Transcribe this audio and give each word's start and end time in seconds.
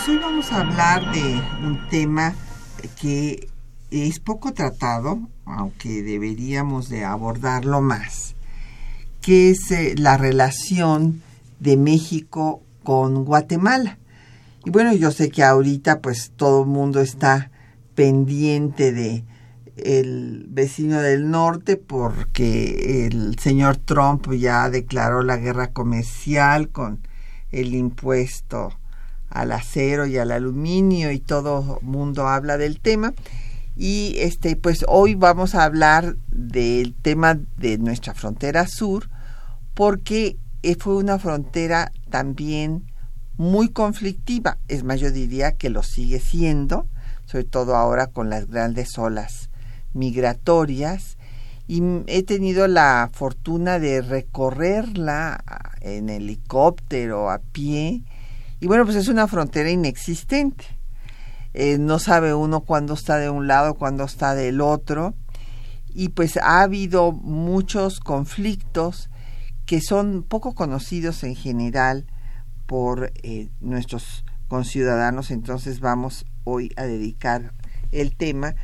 Pues 0.00 0.16
hoy 0.16 0.22
vamos 0.22 0.50
a 0.50 0.62
hablar 0.62 1.12
de 1.12 1.42
un 1.62 1.78
tema 1.90 2.34
que 2.98 3.50
es 3.90 4.18
poco 4.18 4.54
tratado, 4.54 5.28
aunque 5.44 6.02
deberíamos 6.02 6.88
de 6.88 7.04
abordarlo 7.04 7.82
más, 7.82 8.34
que 9.20 9.50
es 9.50 9.70
eh, 9.70 9.94
la 9.98 10.16
relación 10.16 11.20
de 11.58 11.76
México 11.76 12.62
con 12.82 13.26
Guatemala. 13.26 13.98
Y 14.64 14.70
bueno, 14.70 14.94
yo 14.94 15.10
sé 15.10 15.30
que 15.30 15.44
ahorita 15.44 16.00
pues 16.00 16.32
todo 16.34 16.62
el 16.62 16.68
mundo 16.68 17.02
está 17.02 17.50
pendiente 17.94 18.92
de 18.92 19.22
el 19.76 20.46
vecino 20.48 21.02
del 21.02 21.30
norte 21.30 21.76
porque 21.76 23.04
el 23.06 23.38
señor 23.38 23.76
Trump 23.76 24.32
ya 24.32 24.70
declaró 24.70 25.22
la 25.22 25.36
guerra 25.36 25.72
comercial 25.72 26.70
con 26.70 27.06
el 27.52 27.74
impuesto 27.74 28.79
al 29.30 29.52
acero 29.52 30.06
y 30.06 30.18
al 30.18 30.32
aluminio 30.32 31.12
y 31.12 31.20
todo 31.20 31.78
mundo 31.82 32.28
habla 32.28 32.58
del 32.58 32.80
tema. 32.80 33.14
Y 33.76 34.16
este 34.18 34.56
pues 34.56 34.84
hoy 34.88 35.14
vamos 35.14 35.54
a 35.54 35.64
hablar 35.64 36.16
del 36.28 36.94
tema 36.94 37.38
de 37.56 37.78
nuestra 37.78 38.14
frontera 38.14 38.66
sur 38.66 39.08
porque 39.74 40.36
eh, 40.62 40.76
fue 40.78 40.96
una 40.96 41.18
frontera 41.18 41.92
también 42.10 42.84
muy 43.38 43.70
conflictiva, 43.70 44.58
es 44.68 44.84
más 44.84 45.00
yo 45.00 45.10
diría 45.10 45.52
que 45.52 45.70
lo 45.70 45.82
sigue 45.82 46.20
siendo, 46.20 46.86
sobre 47.24 47.44
todo 47.44 47.74
ahora 47.74 48.08
con 48.08 48.28
las 48.28 48.48
grandes 48.48 48.98
olas 48.98 49.48
migratorias. 49.94 51.16
Y 51.66 51.82
he 52.08 52.22
tenido 52.24 52.66
la 52.66 53.08
fortuna 53.12 53.78
de 53.78 54.02
recorrerla 54.02 55.42
en 55.80 56.10
helicóptero, 56.10 57.30
a 57.30 57.38
pie, 57.38 58.02
y 58.60 58.66
bueno, 58.66 58.84
pues 58.84 58.96
es 58.96 59.08
una 59.08 59.26
frontera 59.26 59.70
inexistente. 59.70 60.64
Eh, 61.54 61.78
no 61.78 61.98
sabe 61.98 62.34
uno 62.34 62.60
cuándo 62.60 62.94
está 62.94 63.16
de 63.16 63.30
un 63.30 63.46
lado, 63.46 63.74
cuándo 63.74 64.04
está 64.04 64.34
del 64.34 64.60
otro, 64.60 65.14
y 65.88 66.10
pues 66.10 66.36
ha 66.36 66.60
habido 66.60 67.10
muchos 67.10 67.98
conflictos 67.98 69.10
que 69.66 69.80
son 69.80 70.22
poco 70.22 70.54
conocidos 70.54 71.24
en 71.24 71.34
general 71.34 72.06
por 72.66 73.12
eh, 73.22 73.48
nuestros 73.60 74.24
conciudadanos, 74.46 75.30
entonces 75.30 75.80
vamos 75.80 76.26
hoy 76.44 76.70
a 76.76 76.84
dedicar 76.84 77.52
el 77.92 78.16
tema 78.16 78.54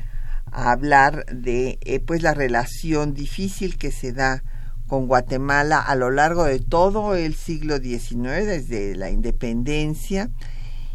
a 0.53 0.73
hablar 0.73 1.25
de 1.27 1.79
eh, 1.83 2.01
pues 2.01 2.23
la 2.23 2.35
relación 2.35 3.15
difícil 3.15 3.77
que 3.77 3.91
se 3.91 4.13
da 4.13 4.43
con 4.87 5.07
Guatemala 5.07 5.81
a 5.81 5.95
lo 5.97 6.11
largo 6.11 6.45
de 6.45 6.61
todo 6.61 7.15
el 7.15 7.35
siglo 7.35 7.79
XIX, 7.79 8.47
desde 8.47 8.95
la 8.95 9.11
independencia, 9.11 10.31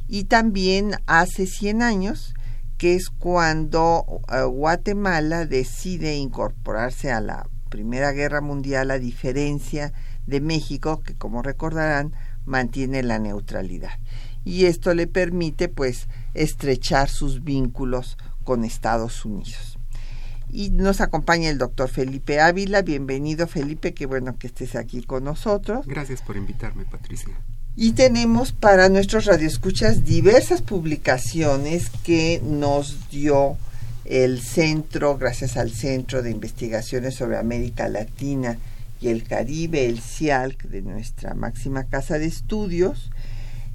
y 0.08 0.26
también 0.26 0.92
hace 1.08 1.48
100 1.48 1.82
años, 1.82 2.34
que 2.78 2.96
es 2.96 3.10
cuando 3.10 4.06
uh, 4.08 4.48
Guatemala 4.48 5.46
decide 5.46 6.16
incorporarse 6.16 7.12
a 7.12 7.22
la 7.22 7.48
Primera 7.70 8.12
Guerra 8.12 8.42
Mundial, 8.42 8.92
a 8.92 9.00
diferencia 9.00 9.94
de 10.28 10.42
México, 10.42 11.02
que 11.02 11.16
como 11.16 11.42
recordarán, 11.42 12.14
mantiene 12.46 13.04
la 13.04 13.20
neutralidad. 13.20 14.00
Y 14.44 14.66
esto 14.66 14.94
le 14.94 15.08
permite, 15.08 15.70
pues, 15.70 16.08
estrechar 16.34 17.10
sus 17.10 17.44
vínculos 17.44 18.18
con 18.44 18.64
Estados 18.66 19.24
Unidos. 19.26 19.71
Y 20.52 20.70
nos 20.70 21.00
acompaña 21.00 21.50
el 21.50 21.58
doctor 21.58 21.90
Felipe 21.90 22.42
Ávila. 22.42 22.82
Bienvenido, 22.82 23.48
Felipe. 23.48 23.94
Qué 23.94 24.06
bueno 24.06 24.38
que 24.38 24.48
estés 24.48 24.76
aquí 24.76 25.02
con 25.02 25.24
nosotros. 25.24 25.86
Gracias 25.88 26.22
por 26.22 26.36
invitarme, 26.36 26.84
Patricia. 26.86 27.34
Y 27.76 27.94
tenemos 27.94 28.52
para 28.52 28.90
nuestros 28.90 29.26
radioescuchas 29.26 30.04
diversas 30.04 30.62
publicaciones 30.62 31.90
que 32.04 32.42
nos 32.44 33.10
dio 33.10 33.58
el 34.04 34.42
centro, 34.42 35.18
gracias 35.18 35.56
al 35.56 35.72
Centro 35.72 36.22
de 36.22 36.32
Investigaciones 36.32 37.16
sobre 37.16 37.38
América 37.38 37.88
Latina 37.88 38.58
y 39.00 39.08
el 39.08 39.24
Caribe, 39.24 39.86
el 39.86 40.02
CIALC, 40.02 40.64
de 40.64 40.82
nuestra 40.82 41.34
máxima 41.34 41.86
casa 41.86 42.20
de 42.20 42.26
estudios. 42.26 43.10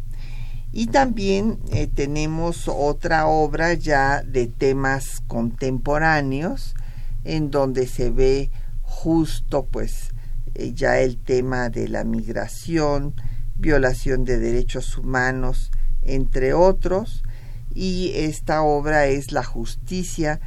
Y 0.71 0.87
también 0.87 1.59
eh, 1.72 1.87
tenemos 1.87 2.69
otra 2.69 3.27
obra 3.27 3.72
ya 3.75 4.22
de 4.22 4.47
temas 4.47 5.22
contemporáneos, 5.27 6.75
en 7.25 7.50
donde 7.50 7.87
se 7.87 8.10
ve 8.10 8.50
justo 8.82 9.66
pues 9.66 10.10
eh, 10.54 10.72
ya 10.75 11.00
el 11.00 11.19
tema 11.19 11.71
de 11.71 11.88
la 11.88 12.04
migración, 12.04 13.15
violación 13.56 14.25
de 14.25 14.38
derechos 14.38 14.98
humanos, 14.98 15.72
entre 16.14 16.54
otros, 16.54 17.22
y 17.74 18.12
esta 18.14 18.62
obra 18.62 19.06
es 19.06 19.32
La 19.32 19.44
justicia 19.44 20.41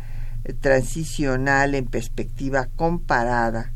transicional 0.59 1.75
en 1.75 1.85
perspectiva 1.85 2.67
comparada 2.75 3.71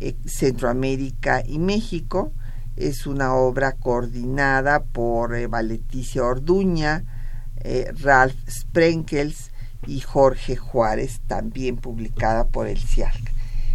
eh, 0.00 0.16
Centroamérica 0.26 1.42
y 1.46 1.58
México. 1.58 2.32
Es 2.76 3.06
una 3.06 3.34
obra 3.34 3.72
coordinada 3.72 4.82
por 4.84 5.34
eh, 5.34 5.46
Valeticia 5.46 6.24
Orduña, 6.24 7.04
eh, 7.60 7.92
Ralph 8.00 8.36
Sprenkels 8.48 9.50
y 9.86 10.00
Jorge 10.00 10.56
Juárez, 10.56 11.20
también 11.26 11.76
publicada 11.76 12.46
por 12.46 12.66
el 12.66 12.78
CIARC. 12.78 13.32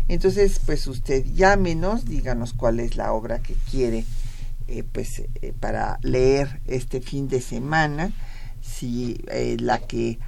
Entonces, 0.07 0.59
pues 0.65 0.87
usted 0.87 1.25
llámenos, 1.33 2.05
díganos 2.05 2.53
cuál 2.53 2.79
es 2.79 2.95
la 2.95 3.11
obra 3.11 3.39
que 3.39 3.55
quiere 3.69 4.05
eh, 4.67 4.83
pues 4.83 5.23
eh, 5.41 5.53
para 5.57 5.97
leer 6.01 6.59
este 6.65 6.99
fin 6.99 7.29
de 7.29 7.39
semana 7.39 8.11
si 8.61 9.17
eh, 9.29 9.55
la 9.59 9.79
que 9.79 10.19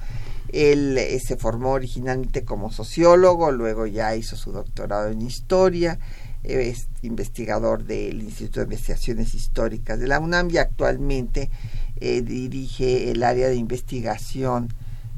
Él 0.50 0.98
eh, 0.98 1.20
se 1.20 1.38
formó 1.38 1.72
originalmente 1.72 2.44
como 2.44 2.72
sociólogo, 2.72 3.52
luego 3.52 3.88
ya 3.88 4.16
hizo 4.16 4.36
su 4.36 4.52
doctorado 4.52 5.10
en 5.10 5.22
historia, 5.22 5.98
es 6.44 6.88
investigador 7.02 7.86
del 7.86 8.22
Instituto 8.22 8.60
de 8.60 8.66
Investigaciones 8.66 9.34
Históricas 9.34 10.00
de 10.00 10.08
la 10.08 10.20
UNAM 10.20 10.52
y 10.52 10.58
actualmente 10.58 11.50
eh, 12.00 12.22
dirige 12.22 13.12
el 13.12 13.24
área 13.24 13.48
de 13.48 13.56
investigación 13.56 14.70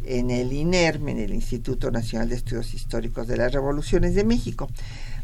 en 0.04 0.32
el 0.32 0.54
INERM, 0.54 1.10
en 1.10 1.20
el 1.20 1.34
Instituto 1.34 1.92
Nacional 1.92 2.30
de 2.30 2.36
Estudios 2.36 2.74
Históricos 2.74 3.28
de 3.28 3.38
las 3.38 3.52
Revoluciones 3.52 4.16
de 4.16 4.24
México. 4.24 4.70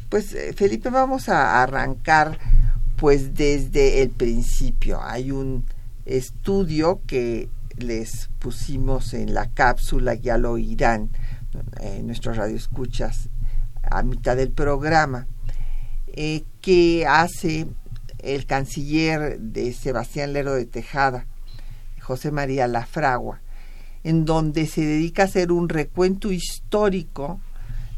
Pues 0.10 0.34
eh, 0.34 0.54
Felipe, 0.54 0.90
vamos 0.90 1.30
a 1.30 1.64
arrancar 1.64 2.38
pues 2.98 3.34
desde 3.34 4.02
el 4.02 4.10
principio. 4.10 5.02
Hay 5.02 5.32
un 5.32 5.66
estudio 6.06 7.02
que 7.08 7.50
les 7.78 8.30
pusimos 8.40 9.14
en 9.14 9.34
la 9.34 9.50
cápsula, 9.50 10.14
ya 10.14 10.38
lo 10.38 10.52
oirán 10.52 11.10
eh, 11.82 12.02
nuestros 12.04 12.38
radioescuchas 12.38 13.30
a 13.84 14.04
mitad 14.04 14.36
del 14.36 14.52
programa, 14.52 15.28
eh, 16.08 16.44
que 16.62 17.06
hace 17.08 17.68
el 18.20 18.46
canciller 18.46 19.40
de 19.40 19.74
Sebastián 19.74 20.34
Lero 20.34 20.54
de 20.54 20.66
Tejada, 20.66 21.26
José 22.04 22.32
María 22.32 22.68
Lafragua, 22.68 23.42
en 24.04 24.26
donde 24.26 24.68
se 24.68 24.82
dedica 24.82 25.24
a 25.24 25.26
hacer 25.26 25.52
un 25.52 25.70
recuento 25.70 26.32
histórico 26.32 27.40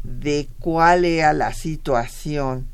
de 0.02 0.48
cuál 0.60 1.04
era 1.04 1.32
la 1.32 1.52
situación 1.52 2.68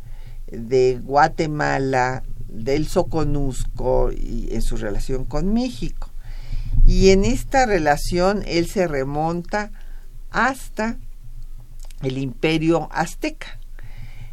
de 0.47 1.01
Guatemala, 1.03 2.23
del 2.49 2.87
Soconusco 2.87 4.13
y 4.13 4.49
en 4.53 4.61
su 4.61 4.77
relación 4.77 5.25
con 5.25 5.53
México. 5.55 6.11
Y 6.85 7.11
en 7.11 7.25
esta 7.25 7.65
relación 7.65 8.43
él 8.47 8.67
se 8.69 8.87
remonta 8.87 9.73
hasta 10.31 10.99
el 12.03 12.19
imperio 12.19 12.89
azteca. 12.93 13.59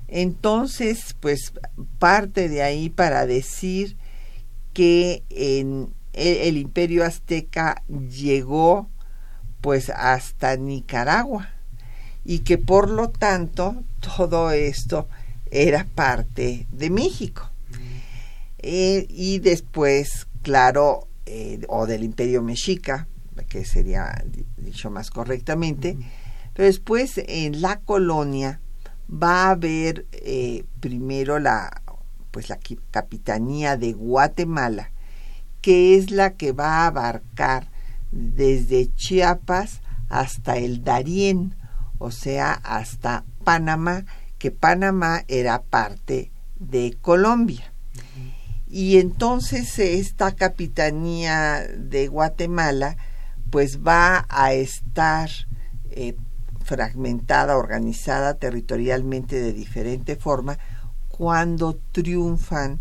Entonces, 0.08 1.16
pues 1.20 1.54
parte 2.00 2.50
de 2.50 2.64
ahí 2.64 2.90
para 2.90 3.26
decir 3.26 3.96
que 4.74 5.24
en 5.30 5.94
el, 6.14 6.58
imperio 6.58 7.06
azteca 7.06 7.84
llegó 7.88 8.90
pues 9.62 9.90
hasta 9.90 10.56
Nicaragua 10.56 11.50
y 12.26 12.40
que 12.40 12.58
por 12.58 12.90
lo 12.90 13.10
tanto 13.10 13.84
todo 14.00 14.52
esto 14.52 15.08
era 15.52 15.86
parte 15.86 16.68
de 16.72 16.90
México. 16.90 17.50
Eh, 18.60 19.08
y 19.10 19.40
después, 19.40 20.28
claro, 20.42 21.08
eh, 21.26 21.62
o 21.70 21.86
del 21.86 22.04
imperio 22.04 22.42
mexica, 22.42 23.08
que 23.48 23.66
sería 23.66 24.24
dicho 24.58 24.90
más 24.92 25.10
correctamente, 25.10 25.98
pero 26.54 26.66
después 26.66 27.14
en 27.18 27.62
la 27.62 27.80
colonia 27.80 28.60
va 29.12 29.46
a 29.46 29.52
haber 29.52 30.06
eh, 30.12 30.66
primero 30.80 31.40
la 31.40 31.82
pues 32.32 32.50
la 32.50 32.60
capitanía 32.92 33.76
de 33.76 33.94
Guatemala 33.94 34.92
que 35.62 35.98
es 35.98 36.12
la 36.12 36.34
que 36.34 36.52
va 36.52 36.84
a 36.84 36.88
abarcar 36.88 37.68
desde 38.12 38.94
Chiapas 38.96 39.82
hasta 40.10 40.58
el 40.58 40.84
Darién, 40.84 41.56
o 41.98 42.12
sea, 42.12 42.54
hasta 42.54 43.26
Panamá, 43.44 44.06
que 44.38 44.52
Panamá 44.52 45.24
era 45.28 45.62
parte 45.62 46.32
de 46.60 46.98
Colombia. 47.02 47.74
Y 48.68 48.98
entonces 48.98 49.80
esta 49.80 50.36
capitanía 50.36 51.68
de 51.76 52.08
Guatemala 52.08 52.98
pues 53.50 53.80
va 53.82 54.26
a 54.30 54.54
estar 54.54 55.30
eh, 55.90 56.16
fragmentada, 56.64 57.58
organizada 57.58 58.36
territorialmente 58.36 59.42
de 59.42 59.54
diferente 59.54 60.16
forma 60.16 60.60
cuando 61.08 61.76
triunfan 61.92 62.80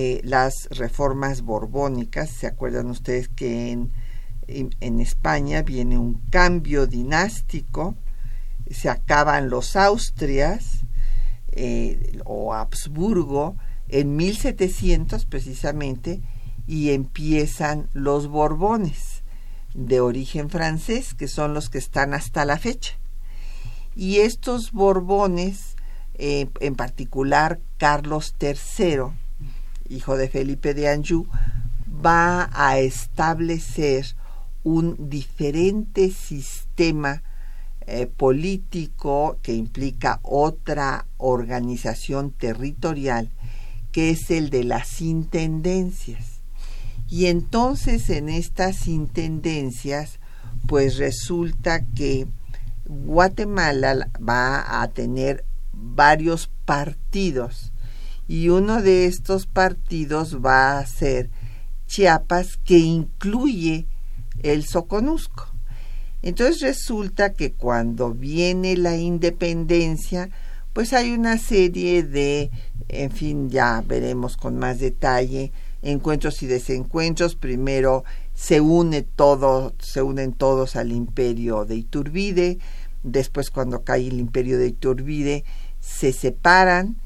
eh, 0.00 0.20
las 0.22 0.68
reformas 0.70 1.42
borbónicas. 1.42 2.30
¿Se 2.30 2.46
acuerdan 2.46 2.88
ustedes 2.88 3.26
que 3.26 3.72
en, 3.72 5.00
España 5.00 5.62
viene 5.62 5.98
un 5.98 6.20
cambio 6.30 6.86
dinástico? 6.86 7.96
Se 8.70 8.90
acaban 8.90 9.50
los 9.50 9.74
Austrias 9.74 10.84
eh, 11.50 12.20
o 12.24 12.54
Habsburgo 12.54 13.56
en 13.88 14.14
1700 14.14 15.24
precisamente 15.24 16.20
y 16.68 16.90
empiezan 16.90 17.88
los 17.92 18.28
Borbones 18.28 19.24
de 19.74 19.98
origen 19.98 20.48
francés, 20.48 21.12
que 21.12 21.26
son 21.26 21.54
los 21.54 21.70
que 21.70 21.78
están 21.78 22.14
hasta 22.14 22.44
la 22.44 22.56
fecha. 22.56 22.94
Y 23.96 24.18
estos 24.18 24.70
Borbones, 24.70 25.74
eh, 26.14 26.48
en 26.60 26.76
particular 26.76 27.58
Carlos 27.78 28.36
III, 28.40 29.10
hijo 29.88 30.16
de 30.16 30.28
Felipe 30.28 30.74
de 30.74 30.88
Anjou, 30.88 31.26
va 32.04 32.50
a 32.52 32.78
establecer 32.78 34.06
un 34.62 35.08
diferente 35.08 36.10
sistema 36.10 37.22
eh, 37.86 38.06
político 38.06 39.38
que 39.42 39.54
implica 39.54 40.20
otra 40.22 41.06
organización 41.16 42.30
territorial, 42.32 43.30
que 43.92 44.10
es 44.10 44.30
el 44.30 44.50
de 44.50 44.64
las 44.64 45.00
intendencias. 45.00 46.40
Y 47.08 47.26
entonces 47.26 48.10
en 48.10 48.28
estas 48.28 48.86
intendencias, 48.86 50.20
pues 50.66 50.98
resulta 50.98 51.82
que 51.94 52.26
Guatemala 52.86 54.10
va 54.20 54.82
a 54.82 54.88
tener 54.88 55.44
varios 55.72 56.50
partidos 56.66 57.72
y 58.28 58.50
uno 58.50 58.82
de 58.82 59.06
estos 59.06 59.46
partidos 59.46 60.44
va 60.44 60.78
a 60.78 60.86
ser 60.86 61.30
Chiapas 61.86 62.58
que 62.58 62.78
incluye 62.78 63.86
el 64.42 64.64
Soconusco. 64.66 65.48
Entonces 66.20 66.60
resulta 66.60 67.32
que 67.32 67.52
cuando 67.52 68.12
viene 68.12 68.76
la 68.76 68.96
independencia, 68.96 70.28
pues 70.74 70.92
hay 70.92 71.12
una 71.12 71.38
serie 71.38 72.02
de, 72.02 72.50
en 72.88 73.10
fin, 73.10 73.48
ya 73.48 73.82
veremos 73.86 74.36
con 74.36 74.58
más 74.58 74.78
detalle, 74.78 75.50
encuentros 75.80 76.42
y 76.42 76.46
desencuentros. 76.46 77.34
Primero 77.36 78.04
se 78.34 78.60
une 78.60 79.02
todo, 79.02 79.74
se 79.78 80.02
unen 80.02 80.34
todos 80.34 80.76
al 80.76 80.92
imperio 80.92 81.64
de 81.64 81.76
Iturbide, 81.76 82.58
después 83.02 83.50
cuando 83.50 83.82
cae 83.82 84.08
el 84.08 84.18
imperio 84.18 84.58
de 84.58 84.68
Iturbide 84.68 85.44
se 85.80 86.12
separan 86.12 86.96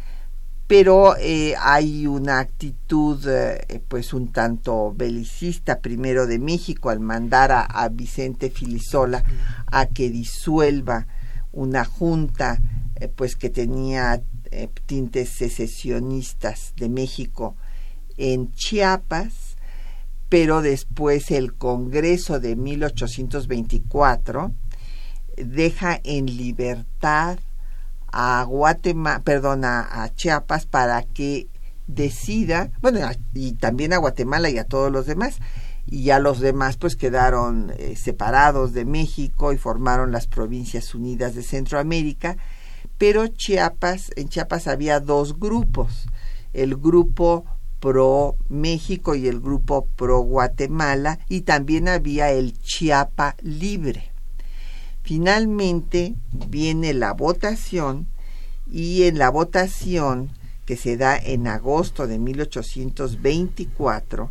pero 0.72 1.18
eh, 1.18 1.54
hay 1.60 2.06
una 2.06 2.38
actitud 2.38 3.28
eh, 3.28 3.82
pues 3.88 4.14
un 4.14 4.32
tanto 4.32 4.94
belicista 4.96 5.80
primero 5.80 6.26
de 6.26 6.38
México 6.38 6.88
al 6.88 6.98
mandar 6.98 7.52
a, 7.52 7.88
Vicente 7.90 8.48
Filisola 8.48 9.22
a 9.66 9.84
que 9.84 10.08
disuelva 10.08 11.06
una 11.52 11.84
junta 11.84 12.58
eh, 12.96 13.08
pues 13.14 13.36
que 13.36 13.50
tenía 13.50 14.22
tintes 14.86 15.28
secesionistas 15.28 16.72
de 16.76 16.88
México 16.88 17.54
en 18.16 18.50
Chiapas 18.54 19.58
pero 20.30 20.62
después 20.62 21.30
el 21.32 21.52
Congreso 21.52 22.40
de 22.40 22.56
1824 22.56 24.54
deja 25.36 26.00
en 26.02 26.34
libertad 26.34 27.38
a 28.12 28.44
Guatemala, 28.44 29.22
perdón, 29.24 29.64
a, 29.64 30.10
Chiapas 30.14 30.66
para 30.66 31.02
que 31.02 31.48
decida, 31.86 32.70
bueno, 32.80 33.00
y 33.34 33.52
también 33.52 33.92
a 33.92 33.98
Guatemala 33.98 34.50
y 34.50 34.58
a 34.58 34.64
todos 34.64 34.92
los 34.92 35.06
demás, 35.06 35.38
y 35.86 36.04
ya 36.04 36.18
los 36.18 36.38
demás 36.38 36.76
pues 36.76 36.94
quedaron 36.94 37.72
eh, 37.76 37.96
separados 37.96 38.72
de 38.72 38.84
México 38.84 39.52
y 39.52 39.58
formaron 39.58 40.12
las 40.12 40.26
Provincias 40.26 40.94
Unidas 40.94 41.34
de 41.34 41.42
Centroamérica, 41.42 42.36
pero 42.98 43.26
Chiapas, 43.26 44.10
en 44.14 44.28
Chiapas 44.28 44.68
había 44.68 45.00
dos 45.00 45.40
grupos, 45.40 46.06
el 46.52 46.76
grupo 46.76 47.44
pro 47.80 48.36
México 48.48 49.16
y 49.16 49.26
el 49.26 49.40
grupo 49.40 49.86
pro 49.96 50.20
Guatemala, 50.20 51.18
y 51.28 51.40
también 51.40 51.88
había 51.88 52.30
el 52.30 52.56
Chiapa 52.58 53.34
Libre. 53.40 54.11
Finalmente 55.02 56.14
viene 56.48 56.94
la 56.94 57.12
votación 57.12 58.06
y 58.70 59.02
en 59.02 59.18
la 59.18 59.30
votación 59.30 60.30
que 60.64 60.76
se 60.76 60.96
da 60.96 61.16
en 61.16 61.48
agosto 61.48 62.06
de 62.06 62.18
1824 62.18 64.30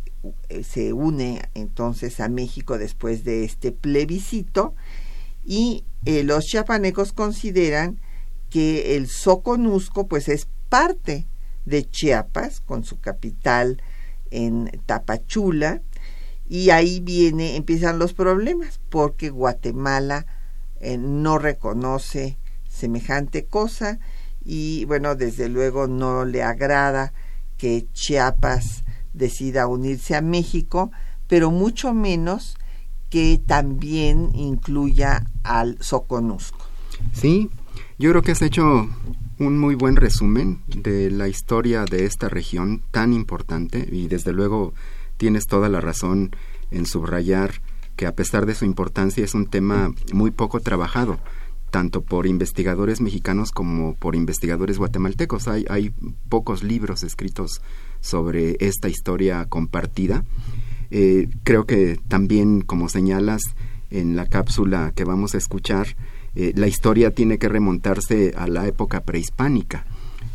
se 0.63 0.93
une 0.93 1.41
entonces 1.53 2.19
a 2.19 2.29
México 2.29 2.77
después 2.77 3.23
de 3.23 3.43
este 3.43 3.71
plebiscito 3.71 4.75
y 5.43 5.83
eh, 6.05 6.23
los 6.23 6.45
chiapanecos 6.45 7.13
consideran 7.13 7.99
que 8.49 8.95
el 8.95 9.07
Soconusco 9.07 10.07
pues 10.07 10.29
es 10.29 10.47
parte 10.69 11.27
de 11.65 11.83
Chiapas 11.83 12.61
con 12.61 12.83
su 12.83 12.99
capital 12.99 13.81
en 14.31 14.71
Tapachula 14.85 15.81
y 16.47 16.69
ahí 16.69 16.99
viene 16.99 17.55
empiezan 17.55 17.99
los 17.99 18.13
problemas 18.13 18.79
porque 18.89 19.29
Guatemala 19.29 20.25
eh, 20.79 20.97
no 20.97 21.37
reconoce 21.37 22.37
semejante 22.75 23.45
cosa 23.45 23.99
y 24.43 24.85
bueno 24.85 25.15
desde 25.15 25.49
luego 25.49 25.87
no 25.87 26.25
le 26.25 26.43
agrada 26.43 27.13
que 27.57 27.87
Chiapas 27.93 28.83
decida 29.13 29.67
unirse 29.67 30.15
a 30.15 30.21
México 30.21 30.91
pero 31.27 31.51
mucho 31.51 31.93
menos 31.93 32.55
que 33.09 33.41
también 33.45 34.31
incluya 34.35 35.25
al 35.43 35.77
Soconusco. 35.79 36.65
Sí, 37.13 37.49
yo 37.97 38.09
creo 38.11 38.21
que 38.21 38.31
has 38.31 38.41
hecho 38.41 38.89
un 39.39 39.57
muy 39.57 39.75
buen 39.75 39.95
resumen 39.95 40.61
de 40.67 41.11
la 41.11 41.27
historia 41.27 41.85
de 41.85 42.05
esta 42.05 42.29
región 42.29 42.83
tan 42.91 43.13
importante 43.13 43.87
y 43.91 44.07
desde 44.07 44.33
luego 44.33 44.73
tienes 45.17 45.45
toda 45.45 45.69
la 45.69 45.81
razón 45.81 46.35
en 46.71 46.85
subrayar 46.85 47.61
que 47.95 48.05
a 48.05 48.15
pesar 48.15 48.45
de 48.45 48.55
su 48.55 48.65
importancia 48.65 49.23
es 49.23 49.33
un 49.33 49.47
tema 49.47 49.93
muy 50.13 50.31
poco 50.31 50.59
trabajado 50.59 51.19
tanto 51.75 52.03
por 52.03 52.25
investigadores 52.25 53.01
mexicanos 53.01 53.51
como 53.51 53.95
por 53.95 54.15
investigadores 54.15 54.77
guatemaltecos. 54.77 55.49
Hay, 55.49 55.91
pocos 56.29 56.63
libros 56.63 57.03
escritos 57.03 57.61
sobre 57.99 58.55
esta 58.61 58.87
historia 58.87 59.43
compartida. 59.49 60.23
Eh, 60.89 61.27
creo 61.43 61.65
que 61.65 61.99
también, 62.07 62.61
como 62.61 62.87
señalas 62.87 63.41
en 63.91 64.15
la 64.15 64.27
cápsula 64.27 64.93
que 64.95 65.03
vamos 65.03 65.35
a 65.35 65.37
escuchar, 65.37 65.97
eh, 66.35 66.53
la 66.55 66.67
historia 66.67 67.11
tiene 67.13 67.39
que 67.39 67.49
remontarse 67.49 68.33
a 68.37 68.47
la 68.47 68.65
época 68.67 69.03
prehispánica. 69.03 69.85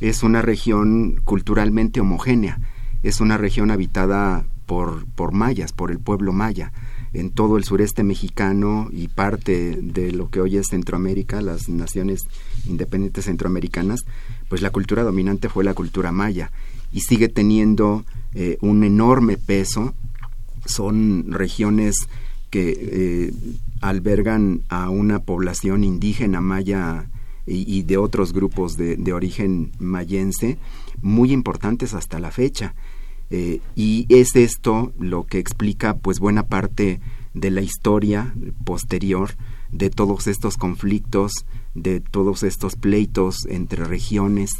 Es 0.02 0.22
una 0.22 0.42
región 0.42 1.22
culturalmente 1.24 2.02
homogénea, 2.02 2.60
es 3.02 3.22
una 3.22 3.38
región 3.38 3.70
habitada 3.70 4.44
por, 4.66 5.06
por 5.14 5.32
mayas, 5.32 5.72
por 5.72 5.90
el 5.90 6.00
pueblo 6.00 6.34
maya. 6.34 6.70
En 7.12 7.30
todo 7.30 7.56
el 7.56 7.64
sureste 7.64 8.04
mexicano 8.04 8.88
y 8.92 9.08
parte 9.08 9.76
de 9.80 10.12
lo 10.12 10.30
que 10.30 10.40
hoy 10.40 10.56
es 10.56 10.68
Centroamérica, 10.68 11.42
las 11.42 11.68
naciones 11.68 12.22
independientes 12.66 13.24
centroamericanas, 13.24 14.04
pues 14.48 14.62
la 14.62 14.70
cultura 14.70 15.02
dominante 15.02 15.48
fue 15.48 15.64
la 15.64 15.74
cultura 15.74 16.12
maya 16.12 16.52
y 16.92 17.00
sigue 17.00 17.28
teniendo 17.28 18.04
eh, 18.34 18.58
un 18.60 18.84
enorme 18.84 19.36
peso. 19.36 19.94
Son 20.66 21.32
regiones 21.32 22.08
que 22.50 22.76
eh, 22.78 23.32
albergan 23.80 24.62
a 24.68 24.90
una 24.90 25.20
población 25.20 25.84
indígena 25.84 26.40
maya 26.40 27.08
y, 27.46 27.82
de 27.82 27.96
otros 27.96 28.32
grupos 28.32 28.76
de, 28.76 29.12
origen 29.12 29.72
mayense 29.78 30.58
muy 31.00 31.32
importantes 31.32 31.94
hasta 31.94 32.20
la 32.20 32.30
fecha. 32.30 32.74
Eh, 33.30 33.60
y 33.76 34.06
es 34.08 34.34
esto 34.34 34.92
lo 34.98 35.24
que 35.24 35.38
explica 35.38 35.96
pues 35.96 36.18
buena 36.18 36.46
parte 36.46 37.00
de 37.32 37.50
la 37.50 37.60
historia 37.60 38.34
posterior 38.64 39.30
de 39.70 39.88
todos 39.88 40.26
estos 40.26 40.56
conflictos, 40.56 41.32
de 41.74 42.00
todos 42.00 42.42
estos 42.42 42.74
pleitos 42.74 43.46
entre 43.48 43.84
regiones, 43.84 44.50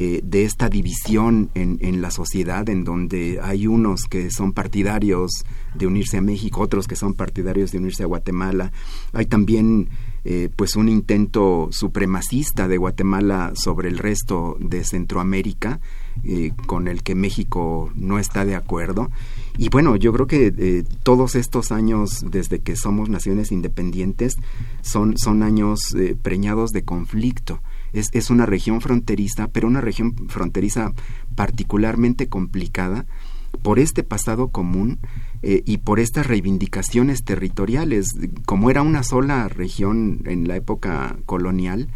eh, 0.00 0.20
de 0.22 0.44
esta 0.44 0.68
división 0.68 1.50
en, 1.54 1.78
en, 1.80 2.00
la 2.00 2.12
sociedad 2.12 2.68
en 2.68 2.84
donde 2.84 3.40
hay 3.42 3.66
unos 3.66 4.04
que 4.04 4.30
son 4.30 4.52
partidarios 4.52 5.44
de 5.74 5.88
unirse 5.88 6.18
a 6.18 6.20
México, 6.20 6.60
otros 6.60 6.86
que 6.86 6.94
son 6.94 7.14
partidarios 7.14 7.72
de 7.72 7.78
unirse 7.78 8.04
a 8.04 8.06
Guatemala. 8.06 8.70
Hay 9.12 9.26
también 9.26 9.88
eh, 10.24 10.50
pues 10.54 10.76
un 10.76 10.88
intento 10.88 11.68
supremacista 11.72 12.68
de 12.68 12.76
Guatemala 12.76 13.52
sobre 13.54 13.88
el 13.88 13.98
resto 13.98 14.56
de 14.60 14.84
Centroamérica 14.84 15.80
eh, 16.24 16.52
con 16.66 16.88
el 16.88 17.02
que 17.02 17.14
México 17.14 17.90
no 17.94 18.18
está 18.18 18.44
de 18.44 18.56
acuerdo. 18.56 19.10
Y 19.56 19.70
bueno, 19.70 19.96
yo 19.96 20.12
creo 20.12 20.26
que 20.26 20.84
todos 21.02 21.34
estos 21.34 21.72
años 21.72 22.24
desde 22.30 22.60
que 22.60 22.76
somos 22.76 23.08
naciones 23.08 23.50
independientes 23.50 24.36
son, 24.82 25.18
son 25.18 25.42
años 25.42 25.96
preñados 26.22 26.70
de 26.70 26.84
conflicto 26.84 27.60
es, 27.92 28.10
es 28.12 28.30
una 28.30 28.46
región 28.46 28.80
fronteriza, 28.80 29.48
pero 29.48 29.68
una 29.68 29.80
región 29.80 30.14
fronteriza 30.28 30.92
particularmente 31.34 32.28
complicada 32.28 33.06
por 33.62 33.78
este 33.78 34.02
pasado 34.02 34.48
común 34.48 34.98
eh, 35.42 35.62
y 35.64 35.78
por 35.78 36.00
estas 36.00 36.26
reivindicaciones 36.26 37.24
territoriales. 37.24 38.08
Como 38.46 38.70
era 38.70 38.82
una 38.82 39.02
sola 39.02 39.48
región 39.48 40.22
en 40.26 40.48
la 40.48 40.56
época 40.56 41.16
colonial, 41.26 41.88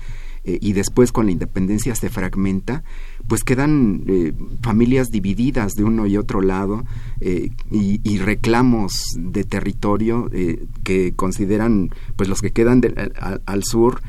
eh, 0.45 0.59
y 0.61 0.73
después 0.73 1.13
con 1.13 1.27
la 1.27 1.33
independencia 1.33 1.95
se 1.95 2.11
fragmenta, 2.11 2.83
pues 3.29 3.45
quedan 3.45 4.05
eh, 4.07 4.33
familias 4.63 5.11
divididas 5.11 5.73
de 5.73 5.85
uno 5.85 6.07
y 6.07 6.17
otro 6.17 6.41
lado 6.41 6.85
y, 7.21 8.01
y, 8.03 8.19
reclamos 8.19 9.05
de 9.17 9.45
territorio 9.45 10.29
que 10.83 11.13
consideran 11.15 11.91
pues 12.17 12.29
los 12.29 12.41
que 12.41 12.51
quedan 12.51 12.83
al, 13.47 13.65
sur 13.65 14.01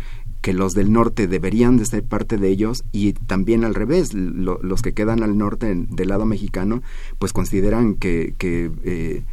que 0.43 0.53
los 0.53 0.73
del 0.73 0.91
norte 0.91 1.27
deberían 1.27 1.77
de 1.77 1.85
ser 1.85 2.03
parte 2.03 2.37
de 2.37 2.49
ellos 2.49 2.83
y 2.91 3.13
también 3.13 3.63
al 3.63 3.73
revés, 3.73 4.13
los 4.13 4.81
que 4.81 4.93
quedan 4.93 5.23
al 5.23 5.37
norte 5.37 5.73
del 5.73 6.09
lado 6.09 6.25
mexicano, 6.25 6.81
pues 7.17 7.31
consideran 7.31 7.95
que, 7.95 8.35
que 8.37 8.69
eh, 8.83 9.23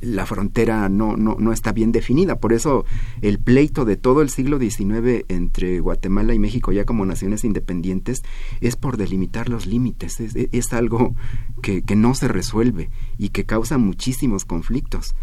la 0.00 0.26
frontera 0.26 0.88
no, 0.88 1.16
no, 1.16 1.36
no, 1.38 1.52
está 1.52 1.72
bien 1.72 1.92
definida. 1.92 2.36
Por 2.36 2.52
eso 2.52 2.84
el 3.22 3.38
pleito 3.38 3.84
de 3.84 3.96
todo 3.96 4.22
el 4.22 4.30
siglo 4.30 4.58
XIX 4.58 5.24
entre 5.28 5.80
Guatemala 5.80 6.34
y 6.34 6.38
México 6.38 6.72
ya 6.72 6.84
como 6.84 7.06
naciones 7.06 7.44
independientes 7.44 8.22
es 8.60 8.76
por 8.76 8.96
delimitar 8.96 9.48
los 9.48 9.66
límites. 9.66 10.20
Es, 10.20 10.72
algo 10.72 11.14
que, 11.62 11.82
que 11.82 11.96
no 11.96 12.14
se 12.14 12.28
resuelve 12.28 12.90
y 13.18 13.28
que 13.30 13.44
causa 13.44 13.78
muchísimos 13.78 14.44
conflictos. 14.44 15.14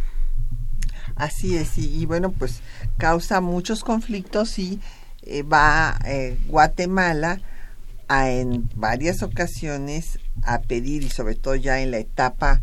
Así 1.16 1.56
es, 1.58 1.78
y, 1.78 2.02
y 2.02 2.06
bueno, 2.06 2.32
pues 2.32 2.62
causa 2.98 3.42
muchos 3.42 3.84
conflictos 3.84 4.58
y 4.58 4.80
eh, 5.26 5.44
va 5.44 5.98
eh, 6.06 6.38
Guatemala 6.48 7.40
a 8.08 8.30
en 8.30 8.70
varias 8.76 9.24
ocasiones 9.24 10.20
a 10.44 10.62
pedir, 10.62 11.04
y 11.04 11.10
sobre 11.10 11.36
todo 11.36 11.56
ya 11.56 11.80
en 11.82 11.92
la 11.92 12.00
etapa 12.00 12.62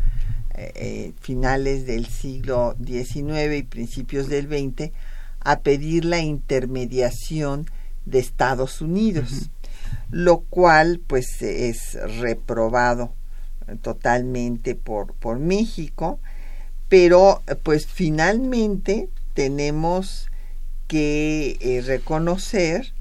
eh, 0.55 1.13
finales 1.19 1.85
del 1.85 2.05
siglo 2.07 2.75
XIX 2.83 3.55
y 3.57 3.63
principios 3.63 4.27
del 4.29 4.47
XX, 4.47 4.91
a 5.39 5.59
pedir 5.61 6.05
la 6.05 6.19
intermediación 6.19 7.65
de 8.05 8.19
Estados 8.19 8.81
Unidos, 8.81 9.49
lo 10.11 10.39
cual 10.41 11.01
pues 11.05 11.41
es 11.41 11.93
reprobado 12.19 13.13
totalmente 13.81 14.75
por, 14.75 15.13
por 15.13 15.39
México, 15.39 16.19
pero 16.89 17.41
pues 17.63 17.87
finalmente 17.87 19.09
tenemos 19.33 20.27
que 20.87 21.57
eh, 21.61 21.81
reconocer 21.81 22.93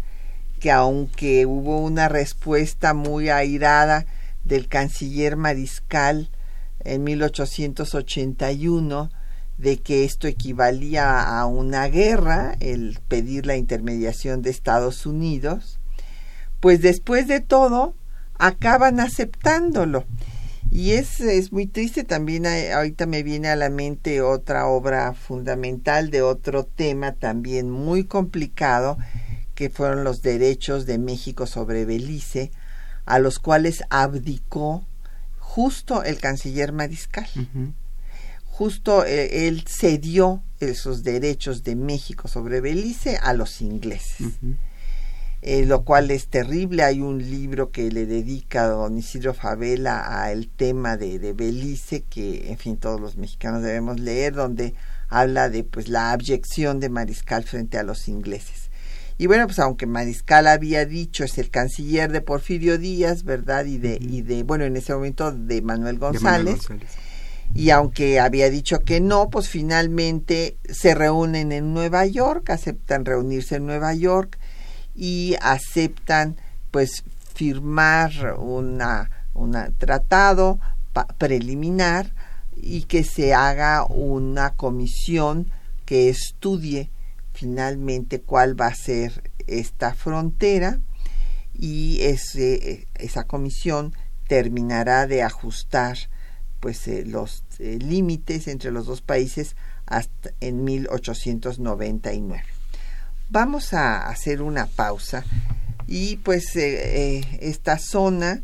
que 0.60 0.70
aunque 0.70 1.46
hubo 1.46 1.80
una 1.80 2.08
respuesta 2.08 2.94
muy 2.94 3.30
airada 3.30 4.06
del 4.44 4.68
canciller 4.68 5.36
Mariscal 5.36 6.30
en 6.84 7.04
1881 7.04 9.10
de 9.58 9.78
que 9.78 10.04
esto 10.04 10.26
equivalía 10.26 11.38
a 11.38 11.46
una 11.46 11.86
guerra, 11.88 12.56
el 12.60 12.98
pedir 13.08 13.46
la 13.46 13.56
intermediación 13.56 14.40
de 14.40 14.50
Estados 14.50 15.04
Unidos, 15.04 15.78
pues 16.60 16.80
después 16.80 17.28
de 17.28 17.40
todo 17.40 17.94
acaban 18.38 19.00
aceptándolo. 19.00 20.04
Y 20.70 20.92
es, 20.92 21.20
es 21.20 21.52
muy 21.52 21.66
triste 21.66 22.04
también, 22.04 22.46
ahorita 22.46 23.06
me 23.06 23.22
viene 23.22 23.48
a 23.48 23.56
la 23.56 23.70
mente 23.70 24.22
otra 24.22 24.66
obra 24.66 25.12
fundamental 25.14 26.10
de 26.10 26.22
otro 26.22 26.64
tema 26.64 27.12
también 27.12 27.70
muy 27.70 28.04
complicado, 28.04 28.96
que 29.54 29.68
fueron 29.68 30.04
los 30.04 30.22
derechos 30.22 30.86
de 30.86 30.98
México 30.98 31.46
sobre 31.46 31.84
Belice, 31.84 32.52
a 33.04 33.18
los 33.18 33.40
cuales 33.40 33.82
abdicó 33.90 34.86
justo 35.50 36.04
el 36.04 36.18
canciller 36.18 36.72
Mariscal. 36.72 37.26
Justo 38.44 39.04
eh, 39.04 39.48
él 39.48 39.64
cedió 39.66 40.44
esos 40.60 41.02
derechos 41.02 41.64
de 41.64 41.74
México 41.74 42.28
sobre 42.28 42.60
Belice 42.60 43.16
a 43.16 43.32
los 43.34 43.60
ingleses. 43.60 44.28
eh, 45.42 45.66
lo 45.66 45.84
cual 45.84 46.12
es 46.12 46.28
terrible. 46.28 46.84
Hay 46.84 47.00
un 47.00 47.18
libro 47.18 47.72
que 47.72 47.90
le 47.90 48.06
dedica 48.06 48.64
a 48.64 48.68
don 48.68 48.96
Isidro 48.96 49.34
Favela 49.34 50.22
al 50.22 50.46
tema 50.46 50.96
de, 50.96 51.18
de 51.18 51.32
Belice, 51.32 52.02
que 52.02 52.52
en 52.52 52.58
fin 52.58 52.76
todos 52.76 53.00
los 53.00 53.16
mexicanos 53.16 53.62
debemos 53.62 53.98
leer, 53.98 54.34
donde 54.34 54.74
habla 55.08 55.48
de 55.48 55.64
pues 55.64 55.88
la 55.88 56.12
abyección 56.12 56.78
de 56.78 56.90
Mariscal 56.90 57.42
frente 57.42 57.76
a 57.76 57.82
los 57.82 58.06
ingleses. 58.06 58.69
Y 59.20 59.26
bueno, 59.26 59.46
pues 59.46 59.58
aunque 59.58 59.84
Mariscal 59.84 60.46
había 60.46 60.86
dicho, 60.86 61.24
es 61.24 61.36
el 61.36 61.50
canciller 61.50 62.10
de 62.10 62.22
Porfirio 62.22 62.78
Díaz, 62.78 63.22
¿verdad? 63.22 63.66
Y 63.66 63.76
de, 63.76 63.98
y 64.00 64.22
de 64.22 64.44
bueno, 64.44 64.64
en 64.64 64.78
ese 64.78 64.94
momento 64.94 65.30
de 65.30 65.60
Manuel 65.60 65.98
González. 65.98 66.60
Y 67.52 67.68
aunque 67.68 68.18
había 68.18 68.48
dicho 68.48 68.80
que 68.80 68.98
no, 68.98 69.28
pues 69.28 69.50
finalmente 69.50 70.56
se 70.66 70.94
reúnen 70.94 71.52
en 71.52 71.74
Nueva 71.74 72.06
York, 72.06 72.48
aceptan 72.48 73.04
reunirse 73.04 73.56
en 73.56 73.66
Nueva 73.66 73.92
York 73.92 74.38
y 74.94 75.36
aceptan 75.42 76.36
pues 76.70 77.04
firmar 77.34 78.36
una, 78.38 79.10
un 79.34 79.54
tratado 79.76 80.60
preliminar 81.18 82.10
y 82.56 82.84
que 82.84 83.04
se 83.04 83.34
haga 83.34 83.84
una 83.84 84.54
comisión 84.54 85.52
que 85.84 86.08
estudie 86.08 86.88
finalmente 87.40 88.20
cuál 88.20 88.60
va 88.60 88.66
a 88.66 88.74
ser 88.74 89.32
esta 89.46 89.94
frontera 89.94 90.78
y 91.54 92.02
ese, 92.02 92.86
esa 92.96 93.24
comisión 93.24 93.94
terminará 94.28 95.06
de 95.06 95.22
ajustar 95.22 95.96
pues 96.60 96.86
eh, 96.86 97.02
los 97.06 97.44
eh, 97.58 97.78
límites 97.80 98.46
entre 98.46 98.70
los 98.70 98.84
dos 98.84 99.00
países 99.00 99.56
hasta 99.86 100.32
en 100.40 100.64
1899. 100.64 102.44
Vamos 103.30 103.72
a 103.72 104.06
hacer 104.08 104.42
una 104.42 104.66
pausa 104.66 105.24
y 105.86 106.16
pues 106.18 106.54
eh, 106.56 107.24
esta 107.40 107.78
zona 107.78 108.42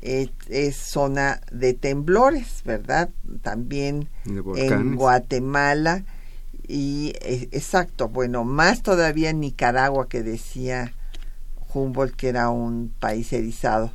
es 0.00 0.76
zona 0.76 1.42
de 1.52 1.74
temblores, 1.74 2.62
¿verdad? 2.64 3.10
También 3.42 4.08
en 4.24 4.96
Guatemala 4.96 6.04
y 6.72 7.12
eh, 7.20 7.50
exacto, 7.52 8.08
bueno, 8.08 8.44
más 8.44 8.82
todavía 8.82 9.28
en 9.28 9.40
Nicaragua 9.40 10.08
que 10.08 10.22
decía 10.22 10.94
Humboldt 11.74 12.16
que 12.16 12.30
era 12.30 12.48
un 12.48 12.94
país 12.98 13.30
erizado 13.34 13.92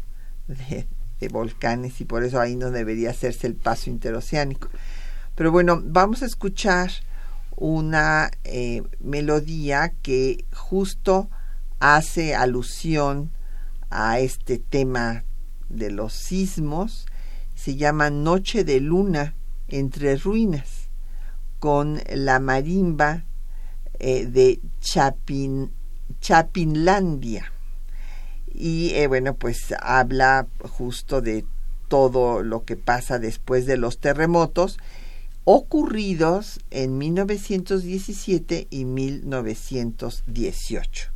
de, 0.47 0.87
volcanes 1.31 1.99
y 2.01 2.05
por 2.05 2.23
eso 2.23 2.39
ahí 2.39 2.55
no 2.55 2.69
debería 2.69 3.09
hacerse 3.09 3.47
el 3.47 3.55
paso 3.55 3.89
interoceánico. 3.89 4.69
Pero 5.33 5.51
bueno, 5.51 5.81
vamos 5.83 6.21
a 6.21 6.27
escuchar 6.27 6.91
una 7.55 8.29
eh, 8.43 8.83
melodía 8.99 9.91
que 10.03 10.45
justo 10.53 11.31
hace 11.79 12.35
alusión 12.35 13.31
a 13.89 14.19
este 14.19 14.59
tema 14.59 15.23
de 15.69 15.89
los 15.89 16.13
sismos. 16.13 17.07
Se 17.55 17.75
llama 17.75 18.11
Noche 18.11 18.63
de 18.63 18.79
Luna 18.81 19.33
entre 19.67 20.15
Ruinas 20.15 20.76
con 21.59 22.01
la 22.13 22.39
marimba 22.39 23.23
eh, 23.99 24.25
de 24.25 24.59
Chapin, 24.81 25.71
Chapinlandia. 26.21 27.51
Y 28.53 28.91
eh, 28.95 29.07
bueno, 29.07 29.35
pues 29.35 29.73
habla 29.79 30.47
justo 30.61 31.21
de 31.21 31.45
todo 31.87 32.43
lo 32.43 32.65
que 32.65 32.75
pasa 32.75 33.19
después 33.19 33.65
de 33.65 33.77
los 33.77 33.99
terremotos 33.99 34.77
ocurridos 35.49 36.59
en 36.71 36.97
1917 36.97 38.67
y 38.69 38.85
1918. 38.85 41.09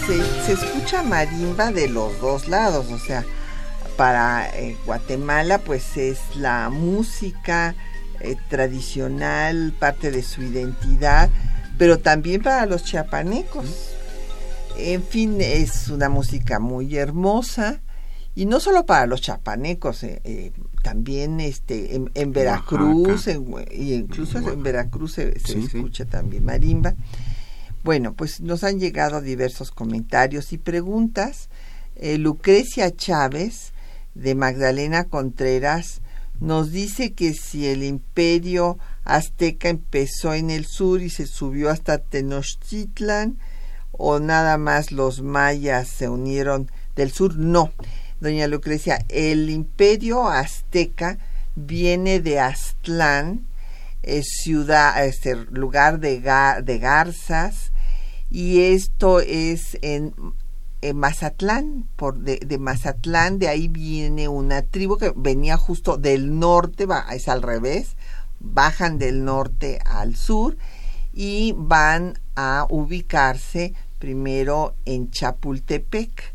Pues 0.00 0.26
se 0.46 0.52
escucha 0.52 1.02
marimba 1.02 1.70
de 1.70 1.86
los 1.88 2.18
dos 2.20 2.48
lados, 2.48 2.90
o 2.90 2.98
sea, 2.98 3.24
para 3.96 4.48
eh, 4.58 4.76
Guatemala 4.86 5.58
pues 5.58 5.98
es 5.98 6.18
la 6.34 6.70
música 6.70 7.74
eh, 8.20 8.36
tradicional, 8.48 9.74
parte 9.78 10.10
de 10.10 10.22
su 10.22 10.42
identidad, 10.42 11.28
pero 11.76 11.98
también 11.98 12.42
para 12.42 12.64
los 12.64 12.84
chiapanecos. 12.84 13.90
En 14.78 15.02
fin, 15.02 15.36
es 15.40 15.88
una 15.88 16.08
música 16.08 16.58
muy 16.58 16.96
hermosa 16.96 17.82
y 18.34 18.46
no 18.46 18.60
solo 18.60 18.86
para 18.86 19.04
los 19.04 19.20
chapanecos, 19.20 20.04
eh, 20.04 20.52
también 20.82 21.38
este 21.38 21.94
en, 21.94 22.32
Veracruz 22.32 23.28
y 23.70 23.92
incluso 23.92 24.38
en 24.38 24.62
Veracruz 24.62 25.12
se, 25.12 25.36
escucha 25.36 26.06
también 26.06 26.46
marimba. 26.46 26.94
Bueno, 27.82 28.14
pues 28.14 28.40
nos 28.40 28.62
han 28.62 28.78
llegado 28.78 29.20
diversos 29.20 29.72
comentarios 29.72 30.52
y 30.52 30.58
preguntas. 30.58 31.48
Lucrecia 32.00 32.94
Chávez 32.94 33.72
de 34.14 34.34
Magdalena 34.34 35.04
Contreras 35.04 36.00
nos 36.38 36.70
dice 36.70 37.12
que 37.12 37.34
si 37.34 37.66
el 37.66 37.82
imperio 37.82 38.78
azteca 39.04 39.68
empezó 39.68 40.34
en 40.34 40.50
el 40.50 40.64
sur 40.64 41.02
y 41.02 41.10
se 41.10 41.26
subió 41.26 41.70
hasta 41.70 41.98
Tenochtitlan 41.98 43.36
o 43.90 44.18
nada 44.20 44.58
más 44.58 44.92
los 44.92 45.20
mayas 45.22 45.88
se 45.88 46.08
unieron 46.08 46.70
del 46.96 47.12
sur, 47.12 47.36
no. 47.36 47.72
Doña 48.20 48.46
Lucrecia, 48.46 49.04
el 49.08 49.50
imperio 49.50 50.28
azteca 50.28 51.18
viene 51.56 52.20
de 52.20 52.38
Aztlán, 52.38 53.46
es 54.02 54.26
ciudad, 54.42 55.04
este 55.04 55.34
lugar 55.34 55.98
de 56.00 56.20
garzas, 56.20 57.71
y 58.32 58.60
esto 58.60 59.20
es 59.20 59.76
en 59.82 60.14
Mazatlán, 60.94 61.86
por 61.96 62.18
de, 62.18 62.58
Mazatlán, 62.58 63.38
de 63.38 63.48
ahí 63.48 63.68
viene 63.68 64.26
una 64.28 64.62
tribu 64.62 64.96
que 64.96 65.12
venía 65.14 65.58
justo 65.58 65.98
del 65.98 66.38
norte, 66.38 66.86
va, 66.86 67.04
es 67.12 67.28
al 67.28 67.42
revés, 67.42 67.94
bajan 68.40 68.98
del 68.98 69.22
norte 69.22 69.80
al 69.84 70.16
sur 70.16 70.56
y 71.12 71.54
van 71.58 72.18
a 72.34 72.66
ubicarse 72.70 73.74
primero 73.98 74.74
en 74.86 75.10
Chapultepec. 75.10 76.32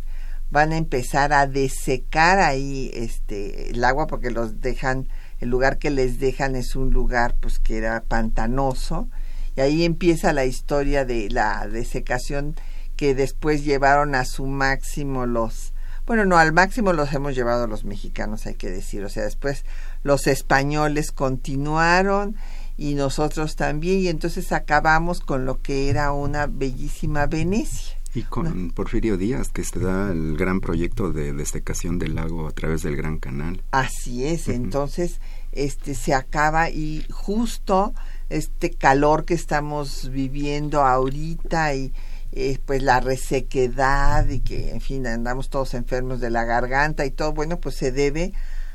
Van 0.52 0.74
a 0.74 0.78
empezar 0.78 1.34
a 1.34 1.48
desecar 1.48 2.40
ahí 2.40 2.92
este 2.94 3.72
el 3.72 3.84
agua 3.84 4.06
porque 4.06 4.30
los 4.30 4.62
dejan 4.62 5.10
el 5.40 5.50
lugar 5.50 5.80
que 5.80 5.90
les 5.90 6.20
dejan 6.20 6.56
es 6.56 6.76
un 6.76 6.92
lugar 6.92 7.36
pues 7.40 7.60
que 7.60 7.78
era 7.78 8.02
pantanoso 8.08 9.10
y 9.58 9.62
ahí 9.62 9.84
empieza 9.84 10.34
la 10.34 10.46
historia 10.46 11.04
de 11.04 11.30
la 11.30 11.68
desecación 11.68 12.56
que 12.96 13.16
después 13.16 13.66
llevaron 13.66 14.16
a 14.16 14.24
su 14.24 14.46
máximo 14.46 15.26
los 15.26 15.74
bueno, 16.06 16.24
no, 16.24 16.38
al 16.38 16.54
máximo 16.54 16.94
los 16.94 17.12
hemos 17.12 17.36
llevado 17.36 17.68
los 17.68 17.84
mexicanos, 17.84 18.46
hay 18.46 18.54
que 18.54 18.70
decir, 18.70 19.04
o 19.04 19.10
sea, 19.10 19.24
después 19.24 19.66
los 20.04 20.26
españoles 20.28 21.12
continuaron 21.12 22.38
y 22.78 22.94
nosotros 22.94 23.58
también, 23.58 24.00
y 24.00 24.08
entonces 24.08 24.54
acabamos 24.54 25.20
con 25.20 25.44
lo 25.44 25.62
que 25.62 25.90
era 25.90 26.14
una 26.14 26.48
bellísima 26.48 27.26
Venecia. 27.26 27.98
Y 28.14 28.24
con 28.24 28.72
Porfirio 28.72 29.18
Díaz, 29.18 29.50
que 29.50 29.66
se 29.66 29.80
da 29.80 30.10
el 30.10 30.38
gran 30.38 30.62
proyecto 30.62 31.12
de 31.12 31.34
desecación 31.34 32.00
del 32.00 32.16
lago 32.16 32.48
a 32.48 32.52
través 32.52 32.84
del 32.84 32.96
Gran 32.96 33.20
Canal. 33.20 33.62
Así 33.72 34.26
es, 34.26 34.48
entonces 34.48 35.20
este 35.52 35.94
se 35.94 36.14
acaba 36.14 36.70
y 36.70 37.06
justo 37.12 37.94
este 38.30 38.72
calor 38.72 39.26
que 39.26 39.34
estamos 39.34 40.10
viviendo 40.10 40.82
ahorita 40.82 41.74
y 41.76 41.94
eh, 42.34 42.60
pues 42.66 42.84
la 42.84 43.00
resequedad 43.00 44.28
y 44.28 44.42
que 44.42 44.72
en 44.72 44.82
fin 44.82 45.08
andamos 45.08 45.50
todos 45.50 45.74
enfermos 45.74 46.20
de 46.20 46.30
la 46.30 46.44
garganta 46.44 47.06
y 47.06 47.12
todo 47.12 47.32
bueno 47.34 47.60
pues 47.60 47.76
se 47.76 47.92
debe 47.92 48.34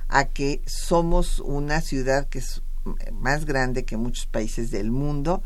a 0.08 0.24
que 0.24 0.62
somos 0.66 1.38
una 1.38 1.80
ciudad 1.80 2.28
que 2.28 2.38
es 2.38 2.62
más 3.12 3.44
grande 3.44 3.84
que 3.84 3.96
muchos 3.96 4.26
países 4.26 4.70
del 4.70 4.90
mundo 4.90 5.42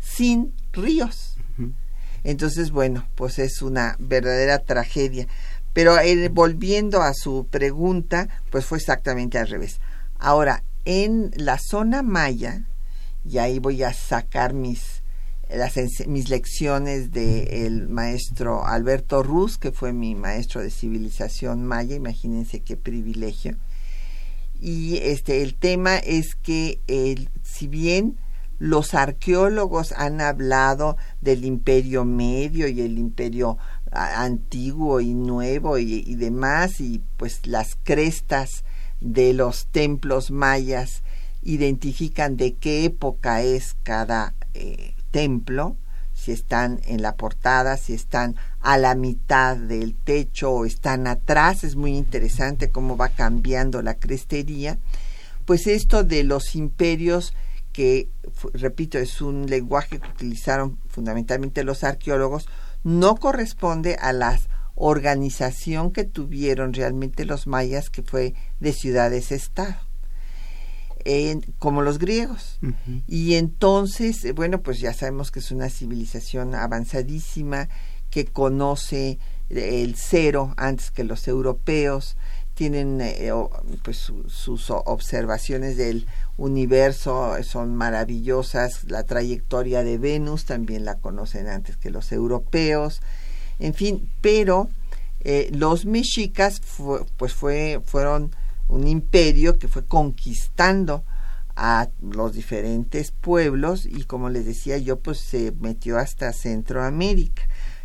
sin 0.00 0.54
ríos. 0.72 1.36
Entonces 2.24 2.70
bueno 2.70 3.06
pues 3.16 3.38
es 3.38 3.60
una 3.60 3.96
verdadera 3.98 4.60
tragedia. 4.60 5.26
Pero 5.72 5.98
eh, 5.98 6.28
volviendo 6.28 7.02
a 7.02 7.12
su 7.12 7.46
pregunta 7.50 8.28
pues 8.50 8.64
fue 8.64 8.78
exactamente 8.78 9.36
al 9.36 9.48
revés. 9.48 9.80
Ahora 10.18 10.62
en 10.84 11.32
la 11.36 11.58
zona 11.58 12.02
maya 12.02 12.64
y 13.24 13.38
ahí 13.38 13.58
voy 13.58 13.82
a 13.82 13.92
sacar 13.92 14.54
mis 14.54 15.02
las, 15.48 15.76
mis 16.06 16.28
lecciones 16.28 17.10
del 17.10 17.88
maestro 17.88 18.66
Alberto 18.66 19.22
Ruz, 19.22 19.56
que 19.56 19.72
fue 19.72 19.92
mi 19.92 20.14
maestro 20.14 20.60
de 20.60 20.70
civilización 20.70 21.64
maya, 21.64 21.96
imagínense 21.96 22.60
qué 22.60 22.76
privilegio. 22.76 23.56
Y 24.60 24.98
este 24.98 25.42
el 25.42 25.54
tema 25.54 25.96
es 25.98 26.34
que 26.34 26.80
el, 26.86 27.30
si 27.42 27.68
bien 27.68 28.18
los 28.58 28.92
arqueólogos 28.92 29.92
han 29.92 30.20
hablado 30.20 30.96
del 31.20 31.44
imperio 31.44 32.04
medio 32.04 32.66
y 32.66 32.80
el 32.80 32.98
imperio 32.98 33.56
antiguo 33.92 35.00
y 35.00 35.14
nuevo 35.14 35.78
y, 35.78 36.14
demás, 36.16 36.80
y 36.80 37.00
pues 37.16 37.46
las 37.46 37.78
crestas 37.84 38.64
de 39.00 39.32
los 39.32 39.66
templos 39.66 40.30
mayas 40.30 41.02
identifican 41.48 42.36
de 42.36 42.54
qué 42.54 42.84
época 42.84 43.40
es 43.40 43.74
cada 43.82 44.34
eh, 44.52 44.94
templo, 45.10 45.76
si 46.12 46.32
están 46.32 46.80
en 46.84 47.00
la 47.00 47.14
portada, 47.14 47.78
si 47.78 47.94
están 47.94 48.36
a 48.60 48.76
la 48.76 48.94
mitad 48.94 49.56
del 49.56 49.94
techo 49.94 50.50
o 50.52 50.64
están 50.66 51.06
atrás, 51.06 51.64
es 51.64 51.74
muy 51.74 51.96
interesante 51.96 52.68
cómo 52.68 52.98
va 52.98 53.08
cambiando 53.08 53.80
la 53.80 53.94
crestería, 53.94 54.78
pues 55.46 55.66
esto 55.66 56.04
de 56.04 56.22
los 56.22 56.54
imperios 56.54 57.32
que, 57.72 58.10
repito, 58.52 58.98
es 58.98 59.22
un 59.22 59.46
lenguaje 59.46 60.00
que 60.00 60.08
utilizaron 60.08 60.78
fundamentalmente 60.88 61.64
los 61.64 61.82
arqueólogos, 61.82 62.46
no 62.84 63.16
corresponde 63.16 63.96
a 63.98 64.12
la 64.12 64.38
organización 64.74 65.92
que 65.92 66.04
tuvieron 66.04 66.74
realmente 66.74 67.24
los 67.24 67.46
mayas, 67.46 67.88
que 67.88 68.02
fue 68.02 68.34
de 68.60 68.72
ciudades-estado 68.74 69.87
como 71.58 71.82
los 71.82 71.98
griegos. 71.98 72.58
Y 73.06 73.34
entonces, 73.34 74.24
eh, 74.24 74.32
bueno, 74.32 74.60
pues 74.60 74.80
ya 74.80 74.92
sabemos 74.92 75.30
que 75.30 75.40
es 75.40 75.50
una 75.50 75.70
civilización 75.70 76.54
avanzadísima 76.54 77.68
que 78.10 78.26
conoce 78.26 79.18
eh, 79.50 79.82
el 79.82 79.94
cero 79.96 80.54
antes 80.56 80.90
que 80.90 81.04
los 81.04 81.26
europeos, 81.28 82.16
tienen 82.54 83.00
eh, 83.00 83.30
pues 83.84 84.12
sus 84.26 84.70
observaciones 84.70 85.76
del 85.76 86.06
universo 86.36 87.36
son 87.44 87.76
maravillosas, 87.76 88.82
la 88.90 89.04
trayectoria 89.04 89.84
de 89.84 89.96
Venus 89.96 90.44
también 90.44 90.84
la 90.84 90.96
conocen 90.96 91.46
antes 91.46 91.76
que 91.76 91.90
los 91.90 92.10
europeos, 92.10 93.00
en 93.60 93.74
fin, 93.74 94.10
pero 94.20 94.68
los 95.52 95.86
mexicas 95.86 96.60
pues 97.16 97.32
fue, 97.32 97.80
fueron 97.84 98.32
un 98.68 98.86
imperio 98.86 99.58
que 99.58 99.68
fue 99.68 99.84
conquistando 99.84 101.04
a 101.56 101.88
los 102.00 102.34
diferentes 102.34 103.10
pueblos 103.10 103.84
y 103.84 104.04
como 104.04 104.30
les 104.30 104.46
decía 104.46 104.78
yo 104.78 105.00
pues 105.00 105.18
se 105.18 105.52
metió 105.60 105.98
hasta 105.98 106.32
Centroamérica. 106.32 107.42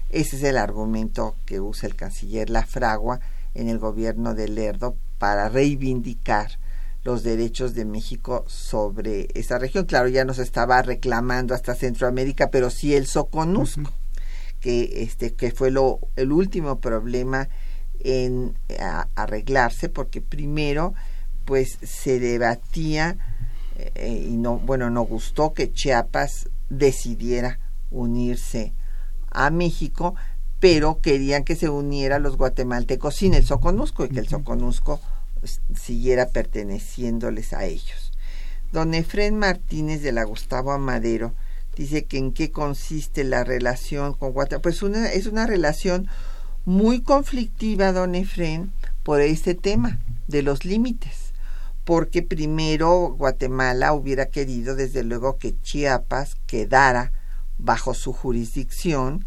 Ese 0.10 0.36
es 0.36 0.43
el 0.43 0.58
argumento 0.58 1.36
que 1.46 1.60
usa 1.60 1.89
el 1.89 1.96
canciller 1.96 2.52
Lafragua 2.52 3.19
en 3.56 3.69
el 3.69 3.80
gobierno 3.80 4.36
de 4.36 4.48
Lerdo 4.48 4.96
para 5.17 5.50
reivindicar 5.50 6.60
los 7.04 7.24
derechos 7.24 7.74
de 7.74 7.86
México 7.86 8.46
sobre 8.48 9.28
esa 9.34 9.58
región. 9.58 9.86
Claro, 9.86 10.08
ya 10.08 10.24
nos 10.24 10.39
estaba 10.39 10.82
reclamando 10.82 11.54
hasta 11.54 11.76
Centroamérica, 11.76 12.50
pero 12.50 12.69
sí 12.69 12.93
el 12.93 13.08
Soconusco, 13.08 13.91
que 14.60 15.02
este 15.04 15.34
que 15.34 15.52
fue 15.52 15.72
lo 15.72 16.00
el 16.15 16.32
último 16.32 16.80
problema 16.80 17.50
en 18.04 18.58
arreglarse 19.16 19.89
porque 19.89 20.22
primero 20.22 20.94
pues 21.46 21.78
se 21.82 22.20
debatía 22.20 23.18
eh, 23.76 24.28
y 24.30 24.38
no 24.38 24.58
bueno 24.60 24.89
no 24.89 25.04
gustó 25.04 25.54
que 25.54 25.72
Chiapas 25.72 26.50
decidiera 26.70 27.60
unirse 27.92 28.74
a 29.32 29.50
México 29.50 30.16
pero 30.60 31.02
querían 31.02 31.44
que 31.44 31.56
se 31.56 31.70
uniera 31.70 32.20
los 32.20 32.38
guatemaltecos 32.38 33.16
sin 33.16 33.34
el 33.34 33.46
Soconusco 33.46 34.06
y 34.06 34.10
que 34.10 34.20
el 34.20 34.30
Soconusco 34.30 35.02
siguiera 35.76 36.28
perteneciéndoles 36.30 37.52
a 37.52 37.66
ellos. 37.66 38.13
Don 38.72 38.94
Efren 38.94 39.38
Martínez 39.38 40.02
de 40.02 40.13
la 40.13 40.24
Gustavo 40.24 40.72
Amadero 40.72 41.34
dice 41.76 42.06
que 42.06 42.18
en 42.18 42.32
qué 42.32 42.50
consiste 42.52 43.24
la 43.24 43.44
relación 43.44 44.13
con 44.13 44.32
Guatemala. 44.32 44.62
Pues 44.62 44.82
una, 44.82 45.12
es 45.12 45.28
una 45.28 45.46
relación 45.46 46.08
muy 46.65 47.02
conflictiva, 47.02 47.91
don 47.91 48.15
Efren, 48.15 48.71
por 49.04 49.21
este 49.21 49.54
tema 49.54 49.99
de 50.28 50.43
los 50.43 50.63
límites, 50.65 51.34
porque 51.84 52.21
primero 52.21 53.15
Guatemala 53.17 53.93
hubiera 53.93 54.28
querido 54.28 54.76
desde 54.76 55.04
luego 55.04 55.38
que 55.38 55.60
Chiapas 55.62 56.38
quedara 56.47 57.12
bajo 57.58 57.93
su 57.93 58.13
jurisdicción 58.13 59.26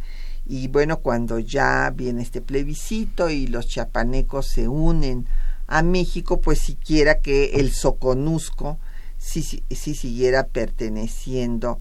Y 0.48 0.68
bueno, 0.68 1.00
cuando 1.00 1.40
ya 1.40 1.92
viene 1.94 2.22
este 2.22 2.40
plebiscito 2.40 3.30
y 3.30 3.48
los 3.48 3.66
chiapanecos 3.66 4.46
se 4.46 4.68
unen 4.68 5.26
a 5.66 5.82
México, 5.82 6.40
pues 6.40 6.60
siquiera 6.60 7.18
que 7.18 7.56
el 7.56 7.72
Soconusco 7.72 8.78
sí, 9.18 9.42
sí, 9.42 9.94
siguiera 9.96 10.46
perteneciendo 10.46 11.80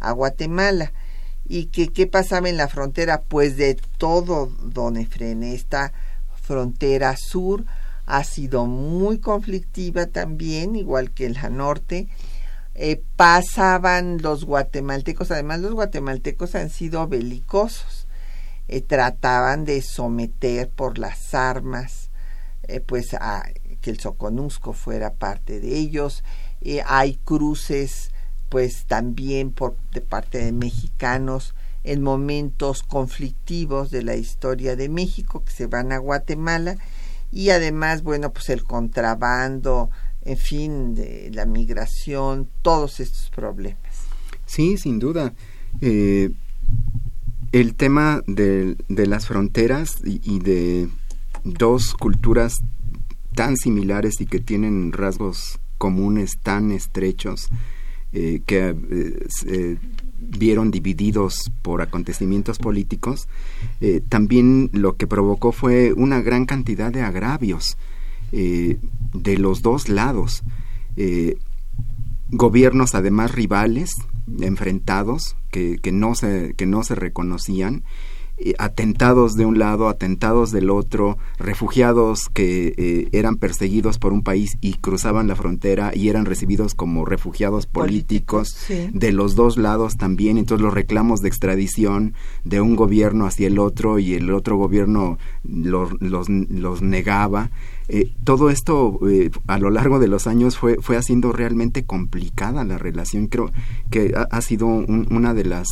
a 0.00 0.12
Guatemala. 0.12 0.92
¿Y 1.48 1.66
que, 1.66 1.88
qué 1.88 2.06
pasaba 2.06 2.48
en 2.48 2.56
la 2.56 2.68
frontera? 2.68 3.22
Pues 3.22 3.56
de 3.56 3.76
todo, 3.98 4.46
don 4.62 4.96
Efren, 4.96 5.42
esta 5.42 5.92
frontera 6.42 7.16
sur 7.16 7.64
ha 8.06 8.24
sido 8.24 8.66
muy 8.66 9.18
conflictiva 9.18 10.06
también, 10.06 10.76
igual 10.76 11.10
que 11.10 11.28
la 11.30 11.48
norte. 11.50 12.08
Eh, 12.74 13.02
pasaban 13.16 14.18
los 14.20 14.44
guatemaltecos, 14.44 15.30
además 15.30 15.60
los 15.60 15.72
guatemaltecos 15.72 16.54
han 16.54 16.68
sido 16.70 17.08
belicosos, 17.08 18.06
eh, 18.68 18.82
trataban 18.82 19.64
de 19.64 19.80
someter 19.80 20.68
por 20.68 20.98
las 20.98 21.34
armas, 21.34 22.10
eh, 22.64 22.80
pues 22.80 23.14
a 23.14 23.48
que 23.80 23.90
el 23.90 23.98
Soconusco 23.98 24.72
fuera 24.72 25.14
parte 25.14 25.60
de 25.60 25.76
ellos. 25.76 26.22
hay 26.86 27.16
cruces 27.24 28.10
pues 28.48 28.84
también 28.86 29.50
por 29.50 29.76
de 29.92 30.00
parte 30.00 30.38
de 30.38 30.52
mexicanos 30.52 31.54
en 31.84 32.02
momentos 32.02 32.82
conflictivos 32.82 33.90
de 33.90 34.02
la 34.02 34.16
historia 34.16 34.76
de 34.76 34.88
México 34.88 35.44
que 35.44 35.52
se 35.52 35.66
van 35.66 35.92
a 35.92 35.98
Guatemala 35.98 36.76
y 37.32 37.50
además 37.50 38.02
bueno 38.02 38.32
pues 38.32 38.48
el 38.50 38.64
contrabando 38.64 39.90
en 40.22 40.36
fin 40.36 40.94
de 40.94 41.30
la 41.32 41.46
migración 41.46 42.48
todos 42.62 43.00
estos 43.00 43.30
problemas. 43.30 43.80
Sí 44.46 44.76
sin 44.76 44.98
duda. 44.98 45.34
Eh, 45.80 46.30
el 47.52 47.74
tema 47.74 48.22
de, 48.26 48.76
de 48.88 49.06
las 49.06 49.26
fronteras 49.26 49.98
y, 50.04 50.20
y 50.24 50.40
de 50.40 50.88
dos 51.44 51.94
culturas 51.94 52.58
tan 53.34 53.56
similares 53.56 54.20
y 54.20 54.26
que 54.26 54.40
tienen 54.40 54.92
rasgos 54.92 55.60
comunes 55.78 56.38
tan 56.42 56.72
estrechos 56.72 57.48
eh, 58.18 58.40
que 58.46 58.74
eh, 59.50 59.76
vieron 60.18 60.70
divididos 60.70 61.52
por 61.60 61.82
acontecimientos 61.82 62.56
políticos, 62.56 63.28
eh, 63.82 64.00
también 64.08 64.70
lo 64.72 64.96
que 64.96 65.06
provocó 65.06 65.52
fue 65.52 65.92
una 65.92 66.22
gran 66.22 66.46
cantidad 66.46 66.90
de 66.90 67.02
agravios 67.02 67.76
de 68.32 69.38
los 69.38 69.60
dos 69.60 69.90
lados. 69.90 70.42
gobiernos 72.30 72.94
además 72.94 73.32
rivales, 73.32 73.90
enfrentados, 74.40 75.36
que, 75.50 75.76
que, 75.76 75.92
no 75.92 76.14
se, 76.14 76.54
que 76.56 76.64
no 76.64 76.84
se 76.84 76.94
reconocían 76.94 77.82
atentados 78.58 79.34
de 79.34 79.46
un 79.46 79.58
lado, 79.58 79.88
atentados 79.88 80.52
del 80.52 80.70
otro, 80.70 81.16
refugiados 81.38 82.28
que 82.32 82.74
eh, 82.76 83.08
eran 83.12 83.36
perseguidos 83.36 83.98
por 83.98 84.12
un 84.12 84.22
país 84.22 84.58
y 84.60 84.74
cruzaban 84.74 85.26
la 85.26 85.36
frontera 85.36 85.92
y 85.94 86.08
eran 86.08 86.26
recibidos 86.26 86.74
como 86.74 87.04
refugiados 87.04 87.66
políticos, 87.66 88.56
de 88.68 89.12
los 89.12 89.34
dos 89.34 89.56
lados 89.56 89.96
también, 89.96 90.38
entonces 90.38 90.62
los 90.62 90.74
reclamos 90.74 91.20
de 91.20 91.28
extradición 91.28 92.14
de 92.44 92.60
un 92.60 92.76
gobierno 92.76 93.26
hacia 93.26 93.46
el 93.46 93.58
otro 93.58 93.98
y 93.98 94.14
el 94.14 94.30
otro 94.30 94.56
gobierno 94.56 95.18
los, 95.42 95.92
los, 96.00 96.82
negaba. 96.82 97.50
Eh, 97.88 98.12
todo 98.24 98.50
esto 98.50 98.98
a 99.46 99.58
lo 99.58 99.70
largo 99.70 99.98
de 99.98 100.08
los 100.08 100.26
años 100.26 100.58
fue, 100.58 100.76
fue 100.80 100.96
haciendo 100.96 101.32
realmente 101.32 101.84
complicada 101.84 102.64
la 102.64 102.78
relación. 102.78 103.28
Creo 103.28 103.50
que 103.90 104.12
ha, 104.30 104.40
sido 104.40 104.66
una 104.66 105.34
de 105.34 105.44
las 105.44 105.68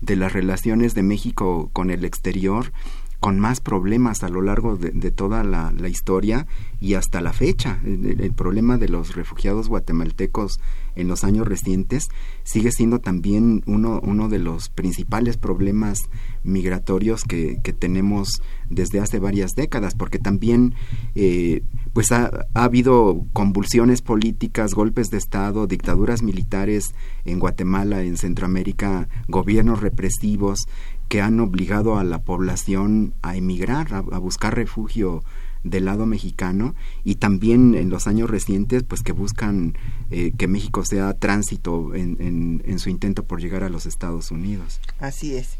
de 0.00 0.16
las 0.16 0.32
relaciones 0.32 0.94
de 0.94 1.02
México 1.02 1.70
con 1.72 1.90
el 1.90 2.04
exterior 2.04 2.72
con 3.20 3.40
más 3.40 3.60
problemas 3.60 4.22
a 4.22 4.28
lo 4.28 4.42
largo 4.42 4.76
de, 4.76 5.10
toda 5.10 5.42
la, 5.42 5.72
historia 5.88 6.46
y 6.80 6.94
hasta 6.94 7.20
la 7.20 7.32
fecha. 7.32 7.80
El, 7.84 8.32
problema 8.32 8.78
de 8.78 8.88
los 8.88 9.16
refugiados 9.16 9.68
guatemaltecos 9.68 10.60
en 10.98 11.08
los 11.08 11.24
años 11.24 11.48
recientes 11.48 12.08
sigue 12.44 12.70
siendo 12.72 12.98
también 12.98 13.62
uno, 13.66 14.00
uno 14.02 14.28
de 14.28 14.38
los 14.38 14.68
principales 14.68 15.36
problemas 15.36 16.10
migratorios 16.44 17.24
que, 17.24 17.60
que 17.62 17.72
tenemos 17.72 18.42
desde 18.68 19.00
hace 19.00 19.18
varias 19.18 19.54
décadas, 19.54 19.94
porque 19.94 20.18
también 20.18 20.74
eh, 21.14 21.62
pues 21.92 22.12
ha, 22.12 22.46
ha, 22.54 22.64
habido 22.64 23.24
convulsiones 23.32 24.02
políticas, 24.02 24.74
golpes 24.74 25.10
de 25.10 25.18
Estado, 25.18 25.66
dictaduras 25.66 26.22
militares 26.22 26.94
en 27.24 27.38
Guatemala, 27.38 28.02
en 28.02 28.16
Centroamérica, 28.16 29.08
gobiernos 29.28 29.80
represivos 29.80 30.66
que 31.08 31.22
han 31.22 31.40
obligado 31.40 31.98
a 31.98 32.04
la 32.04 32.20
población 32.20 33.14
a 33.22 33.36
emigrar, 33.36 33.94
a, 33.94 34.00
buscar 34.18 34.54
refugio 34.54 35.24
del 35.64 35.84
lado 35.84 36.06
mexicano 36.06 36.74
y 37.04 37.16
también 37.16 37.74
en 37.74 37.90
los 37.90 38.06
años 38.06 38.30
recientes 38.30 38.82
pues 38.82 39.02
que 39.02 39.12
buscan 39.12 39.76
eh, 40.10 40.32
que 40.36 40.48
México 40.48 40.84
sea 40.84 41.14
tránsito 41.14 41.94
en, 41.94 42.62
en, 42.64 42.78
su 42.78 42.90
intento 42.90 43.24
por 43.24 43.40
llegar 43.40 43.64
a 43.64 43.68
los 43.68 43.86
Estados 43.86 44.30
Unidos. 44.30 44.80
Así 45.00 45.36
es. 45.36 45.56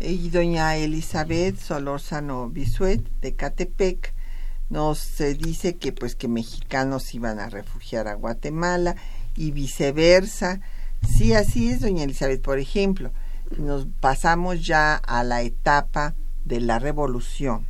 Y 0.00 0.30
doña 0.30 0.76
Elizabeth 0.76 1.58
Solórzano 1.58 2.48
Bisuet 2.48 3.02
de 3.20 3.34
Catepec 3.34 4.14
nos 4.70 5.20
eh, 5.20 5.34
dice 5.34 5.76
que 5.76 5.92
pues 5.92 6.16
que 6.16 6.26
mexicanos 6.26 7.14
iban 7.14 7.38
a 7.38 7.48
refugiar 7.48 8.08
a 8.08 8.14
Guatemala 8.14 8.96
y 9.36 9.50
viceversa. 9.50 10.60
Sí, 11.06 11.34
así 11.34 11.68
es, 11.68 11.80
doña 11.80 12.04
Elizabeth. 12.04 12.42
Por 12.42 12.58
ejemplo, 12.58 13.12
nos 13.58 13.86
pasamos 14.00 14.64
ya 14.66 14.96
a 14.96 15.22
la 15.22 15.42
etapa 15.42 16.14
de 16.44 16.60
la 16.60 16.78
revolución. 16.78 17.66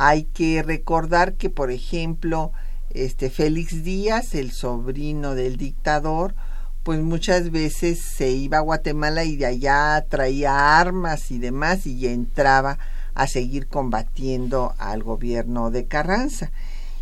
Hay 0.00 0.26
que 0.26 0.62
recordar 0.62 1.34
que, 1.34 1.50
por 1.50 1.72
ejemplo, 1.72 2.52
este 2.90 3.30
Félix 3.30 3.82
Díaz, 3.82 4.36
el 4.36 4.52
sobrino 4.52 5.34
del 5.34 5.56
dictador, 5.56 6.36
pues 6.84 7.00
muchas 7.00 7.50
veces 7.50 8.00
se 8.00 8.30
iba 8.30 8.58
a 8.58 8.60
Guatemala 8.60 9.24
y 9.24 9.34
de 9.34 9.46
allá 9.46 10.06
traía 10.08 10.78
armas 10.78 11.32
y 11.32 11.40
demás 11.40 11.84
y 11.84 12.06
entraba 12.06 12.78
a 13.14 13.26
seguir 13.26 13.66
combatiendo 13.66 14.72
al 14.78 15.02
gobierno 15.02 15.72
de 15.72 15.86
Carranza. 15.86 16.52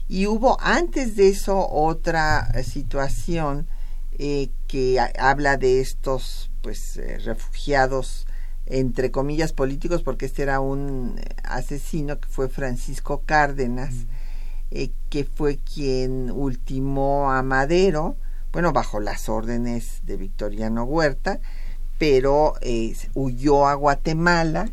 Y 0.08 0.26
hubo 0.26 0.58
antes 0.62 1.16
de 1.16 1.28
eso 1.28 1.68
otra 1.68 2.50
situación 2.62 3.66
eh, 4.18 4.48
que 4.68 4.98
habla 5.18 5.58
de 5.58 5.80
estos 5.82 6.50
pues 6.62 6.96
eh, 6.96 7.18
refugiados 7.18 8.26
entre 8.66 9.10
comillas 9.10 9.52
políticos 9.52 10.02
porque 10.02 10.26
este 10.26 10.42
era 10.42 10.60
un 10.60 11.20
asesino 11.44 12.18
que 12.18 12.28
fue 12.28 12.48
Francisco 12.48 13.22
Cárdenas 13.24 13.94
eh, 14.70 14.90
que 15.08 15.24
fue 15.24 15.58
quien 15.58 16.30
ultimó 16.30 17.30
a 17.30 17.42
Madero 17.42 18.16
bueno 18.52 18.72
bajo 18.72 18.98
las 19.00 19.28
órdenes 19.28 20.00
de 20.02 20.16
Victoriano 20.16 20.84
Huerta 20.84 21.40
pero 21.98 22.54
eh, 22.60 22.94
huyó 23.14 23.66
a 23.66 23.74
Guatemala 23.74 24.68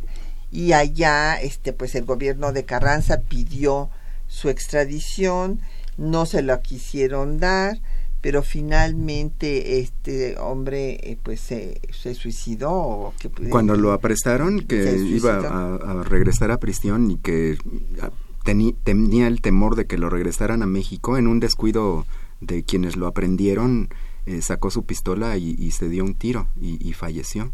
y 0.52 0.74
allá 0.74 1.40
este 1.40 1.72
pues 1.72 1.94
el 1.96 2.06
gobierno 2.06 2.52
de 2.52 2.66
Carranza 2.66 3.22
pidió 3.22 3.90
su 4.28 4.50
extradición 4.50 5.62
no 5.98 6.26
se 6.26 6.42
lo 6.42 6.60
quisieron 6.62 7.40
dar 7.40 7.80
pero 8.24 8.42
finalmente 8.42 9.80
este 9.80 10.38
hombre 10.38 10.98
eh, 11.04 11.18
pues 11.22 11.42
se, 11.42 11.82
suicidó. 12.16 13.14
Cuando 13.50 13.76
lo 13.76 13.92
apresaron, 13.92 14.62
que 14.62 14.96
iba 14.98 15.40
a, 15.40 16.04
regresar 16.04 16.50
a 16.50 16.58
prisión 16.58 17.12
y 17.12 17.18
que 17.18 17.58
ah, 18.02 18.12
tenía 18.46 19.28
el 19.28 19.42
temor 19.42 19.76
de 19.76 19.88
que 19.88 19.98
lo 19.98 20.10
regresaran 20.10 20.64
a 20.64 20.68
México, 20.68 21.18
en 21.18 21.28
un 21.28 21.42
descuido 21.42 22.06
de 22.40 22.64
quienes 22.64 22.96
lo 22.96 23.08
aprendieron, 23.08 23.90
eh, 24.26 24.42
sacó 24.42 24.72
su 24.72 24.86
pistola 24.86 25.36
y, 25.36 25.70
se 25.72 25.90
dio 25.90 26.06
un 26.06 26.16
tiro 26.16 26.48
y, 26.62 26.94
falleció. 26.94 27.52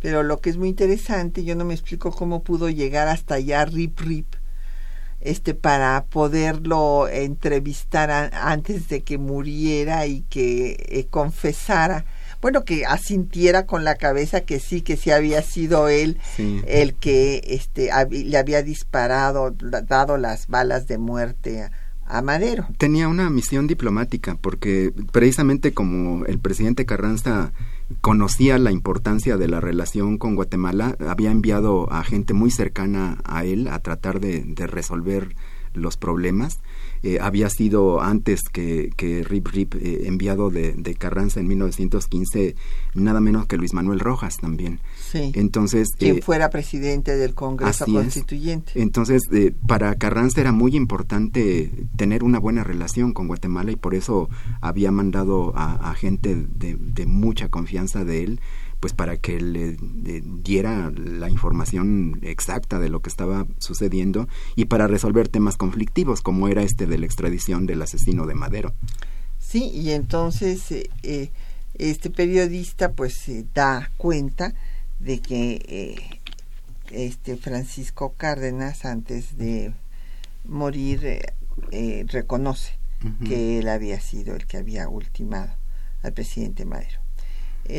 Pero 0.00 0.22
lo 0.22 0.38
que 0.42 0.50
es 0.50 0.58
muy 0.58 0.68
interesante, 0.68 1.44
yo 1.44 1.56
no 1.56 1.64
me 1.64 1.72
explico 1.72 2.12
cómo 2.12 2.42
pudo 2.42 2.68
llegar 2.68 3.08
hasta 3.08 3.36
allá 3.36 3.64
Rip 3.64 4.00
Rip 4.00 4.26
este 5.20 5.54
para 5.54 6.04
poderlo 6.04 7.08
entrevistar 7.08 8.30
antes 8.32 8.88
de 8.88 9.02
que 9.02 9.18
muriera 9.18 10.06
y 10.06 10.22
que 10.22 10.86
eh, 10.88 11.06
confesara 11.10 12.04
bueno 12.42 12.64
que 12.64 12.84
asintiera 12.86 13.66
con 13.66 13.84
la 13.84 13.96
cabeza 13.96 14.42
que 14.42 14.60
sí 14.60 14.82
que 14.82 14.96
sí 14.96 15.10
había 15.10 15.42
sido 15.42 15.88
él 15.88 16.18
el 16.38 16.94
que 16.94 17.42
este 17.46 17.90
le 18.10 18.38
había 18.38 18.62
disparado 18.62 19.50
dado 19.50 20.16
las 20.16 20.46
balas 20.46 20.86
de 20.86 20.98
muerte 20.98 21.62
a, 21.62 21.72
a 22.06 22.22
Madero. 22.22 22.66
Tenía 22.78 23.08
una 23.08 23.30
misión 23.30 23.66
diplomática 23.66 24.36
porque 24.40 24.92
precisamente 25.12 25.72
como 25.72 26.24
el 26.26 26.38
presidente 26.38 26.86
Carranza 26.86 27.52
conocía 28.00 28.58
la 28.58 28.72
importancia 28.72 29.36
de 29.36 29.48
la 29.48 29.60
relación 29.60 30.18
con 30.18 30.34
Guatemala, 30.34 30.96
había 31.06 31.30
enviado 31.30 31.92
a 31.92 32.02
gente 32.04 32.34
muy 32.34 32.50
cercana 32.50 33.18
a 33.24 33.44
él 33.44 33.68
a 33.68 33.78
tratar 33.78 34.20
de, 34.20 34.54
resolver 34.66 35.36
los 35.72 35.96
problemas. 35.96 36.60
Eh, 37.06 37.18
había 37.20 37.48
sido 37.50 38.00
antes 38.00 38.40
que, 38.52 38.90
que 38.96 39.22
Rip 39.22 39.46
Rip 39.46 39.74
eh, 39.76 40.08
enviado 40.08 40.50
de, 40.50 40.72
de, 40.72 40.96
Carranza 40.96 41.38
en 41.38 41.46
1915 41.46 42.56
nada 42.94 43.20
menos 43.20 43.46
que 43.46 43.56
Luis 43.56 43.74
Manuel 43.74 44.00
Rojas 44.00 44.38
también. 44.38 44.80
Sí. 44.96 45.30
Entonces, 45.36 45.90
quien 45.96 46.20
fuera 46.20 46.50
presidente 46.50 47.16
del 47.16 47.34
Congreso 47.34 47.84
Constituyente. 47.84 48.72
Entonces, 48.74 49.22
para 49.68 49.94
Carranza 49.94 50.40
era 50.40 50.50
muy 50.50 50.74
importante 50.74 51.70
tener 51.94 52.24
una 52.24 52.40
buena 52.40 52.64
relación 52.64 53.12
con 53.12 53.28
Guatemala 53.28 53.70
y 53.70 53.76
por 53.76 53.94
eso 53.94 54.28
había 54.60 54.90
mandado 54.90 55.52
a, 55.54 55.90
a 55.90 55.94
gente 55.94 56.34
de, 56.34 56.74
de 56.74 57.06
mucha 57.06 57.50
confianza 57.50 58.04
de 58.04 58.24
él 58.24 58.40
pues 58.80 58.92
para 58.92 59.16
que 59.16 59.40
le, 59.40 59.76
diera 60.42 60.90
la 60.90 61.30
información 61.30 62.18
exacta 62.22 62.78
de 62.78 62.88
lo 62.88 63.00
que 63.00 63.08
estaba 63.08 63.46
sucediendo 63.58 64.28
y 64.54 64.66
para 64.66 64.86
resolver 64.86 65.28
temas 65.28 65.56
conflictivos 65.56 66.20
como 66.20 66.48
era 66.48 66.62
este 66.62 66.86
de 66.86 66.98
la 66.98 67.06
extradición 67.06 67.66
del 67.66 67.82
asesino 67.82 68.26
de 68.26 68.34
Madero. 68.34 68.74
Sí, 69.38 69.70
y 69.70 69.92
entonces 69.92 70.70
eh, 70.72 70.90
eh, 71.02 71.30
este 71.74 72.10
periodista 72.10 72.92
pues 72.92 73.14
se 73.14 73.46
da 73.54 73.90
cuenta 73.96 74.54
de 74.98 75.20
que 75.20 75.62
eh, 75.68 76.20
este 76.90 77.36
Francisco 77.36 78.14
Cárdenas 78.16 78.84
antes 78.84 79.36
de 79.36 79.72
morir 80.44 81.20
reconoce 82.08 82.78
que 83.26 83.58
él 83.58 83.68
había 83.68 84.00
sido 84.00 84.34
el 84.34 84.46
que 84.46 84.56
había 84.56 84.88
ultimado 84.88 85.52
al 86.02 86.12
presidente 86.12 86.64
Madero 86.64 87.05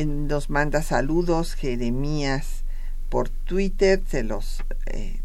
nos 0.06 0.50
manda 0.50 0.82
saludos 0.82 1.54
Jeremías 1.54 2.64
por 3.08 3.28
Twitter, 3.28 4.02
se 4.08 4.22
los 4.22 4.64
eh, 4.86 5.20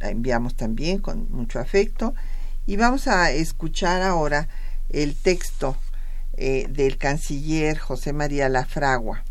enviamos 0.00 0.54
también 0.54 0.98
con 0.98 1.30
mucho 1.30 1.58
afecto. 1.58 2.14
Y 2.66 2.76
vamos 2.76 3.08
a 3.08 3.30
escuchar 3.30 4.02
ahora 4.02 4.48
el 4.90 5.14
texto 5.14 5.76
eh, 6.36 6.66
del 6.70 6.96
canciller 6.96 7.78
José 7.78 8.12
María 8.12 8.48
Lafragua. 8.48 9.24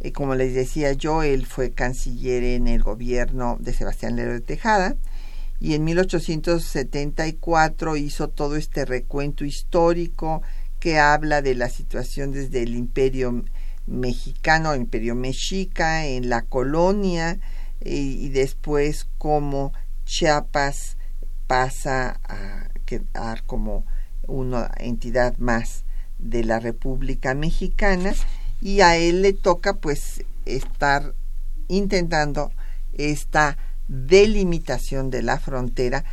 Eh, 0.00 0.12
como 0.12 0.34
les 0.34 0.54
decía 0.54 0.92
yo, 0.92 1.22
él 1.22 1.46
fue 1.46 1.70
canciller 1.70 2.44
en 2.44 2.68
el 2.68 2.82
gobierno 2.82 3.56
de 3.60 3.72
Sebastián 3.72 4.16
Lero 4.16 4.32
de 4.32 4.40
Tejada 4.40 4.96
y 5.60 5.74
en 5.74 5.84
1874 5.84 7.96
hizo 7.96 8.28
todo 8.28 8.56
este 8.56 8.86
recuento 8.86 9.44
histórico 9.44 10.42
que 10.80 10.98
habla 10.98 11.42
de 11.42 11.54
la 11.54 11.68
situación 11.68 12.32
desde 12.32 12.62
el 12.62 12.74
imperio 12.74 13.44
mexicano, 13.90 14.74
imperio 14.74 15.14
mexica, 15.14 16.06
en 16.06 16.30
la 16.30 16.42
colonia 16.42 17.38
y, 17.84 18.28
después 18.30 19.06
como 19.18 19.72
Chiapas 20.04 20.96
pasa 21.46 22.20
a 22.24 22.68
quedar 22.86 23.42
como 23.44 23.84
una 24.26 24.70
entidad 24.76 25.36
más 25.38 25.84
de 26.18 26.44
la 26.44 26.60
República 26.60 27.34
Mexicana 27.34 28.14
y 28.60 28.80
a 28.80 28.96
él 28.96 29.22
le 29.22 29.32
toca 29.32 29.74
pues 29.74 30.24
estar 30.44 31.14
intentando 31.68 32.52
esta 32.92 33.56
delimitación 33.88 35.10
de 35.10 35.22
la 35.22 35.38
frontera 35.38 36.04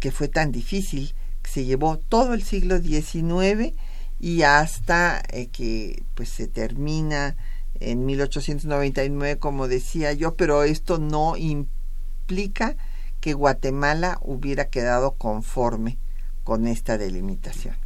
que 0.00 0.12
fue 0.12 0.28
tan 0.28 0.52
difícil, 0.52 1.14
que 1.42 1.50
se 1.50 1.64
llevó 1.64 1.98
todo 1.98 2.34
el 2.34 2.42
siglo 2.42 2.78
XIX 2.78 3.74
y 4.20 4.42
hasta 4.42 5.22
eh, 5.30 5.48
que 5.48 6.02
pues 6.14 6.28
se 6.28 6.48
termina 6.48 7.36
en 7.80 8.06
1899 8.06 9.38
como 9.38 9.68
decía 9.68 10.12
yo 10.12 10.34
pero 10.34 10.64
esto 10.64 10.98
no 10.98 11.36
implica 11.36 12.76
que 13.20 13.34
Guatemala 13.34 14.18
hubiera 14.22 14.68
quedado 14.68 15.12
conforme 15.12 15.98
con 16.44 16.66
esta 16.66 16.98
delimitación. 16.98 17.76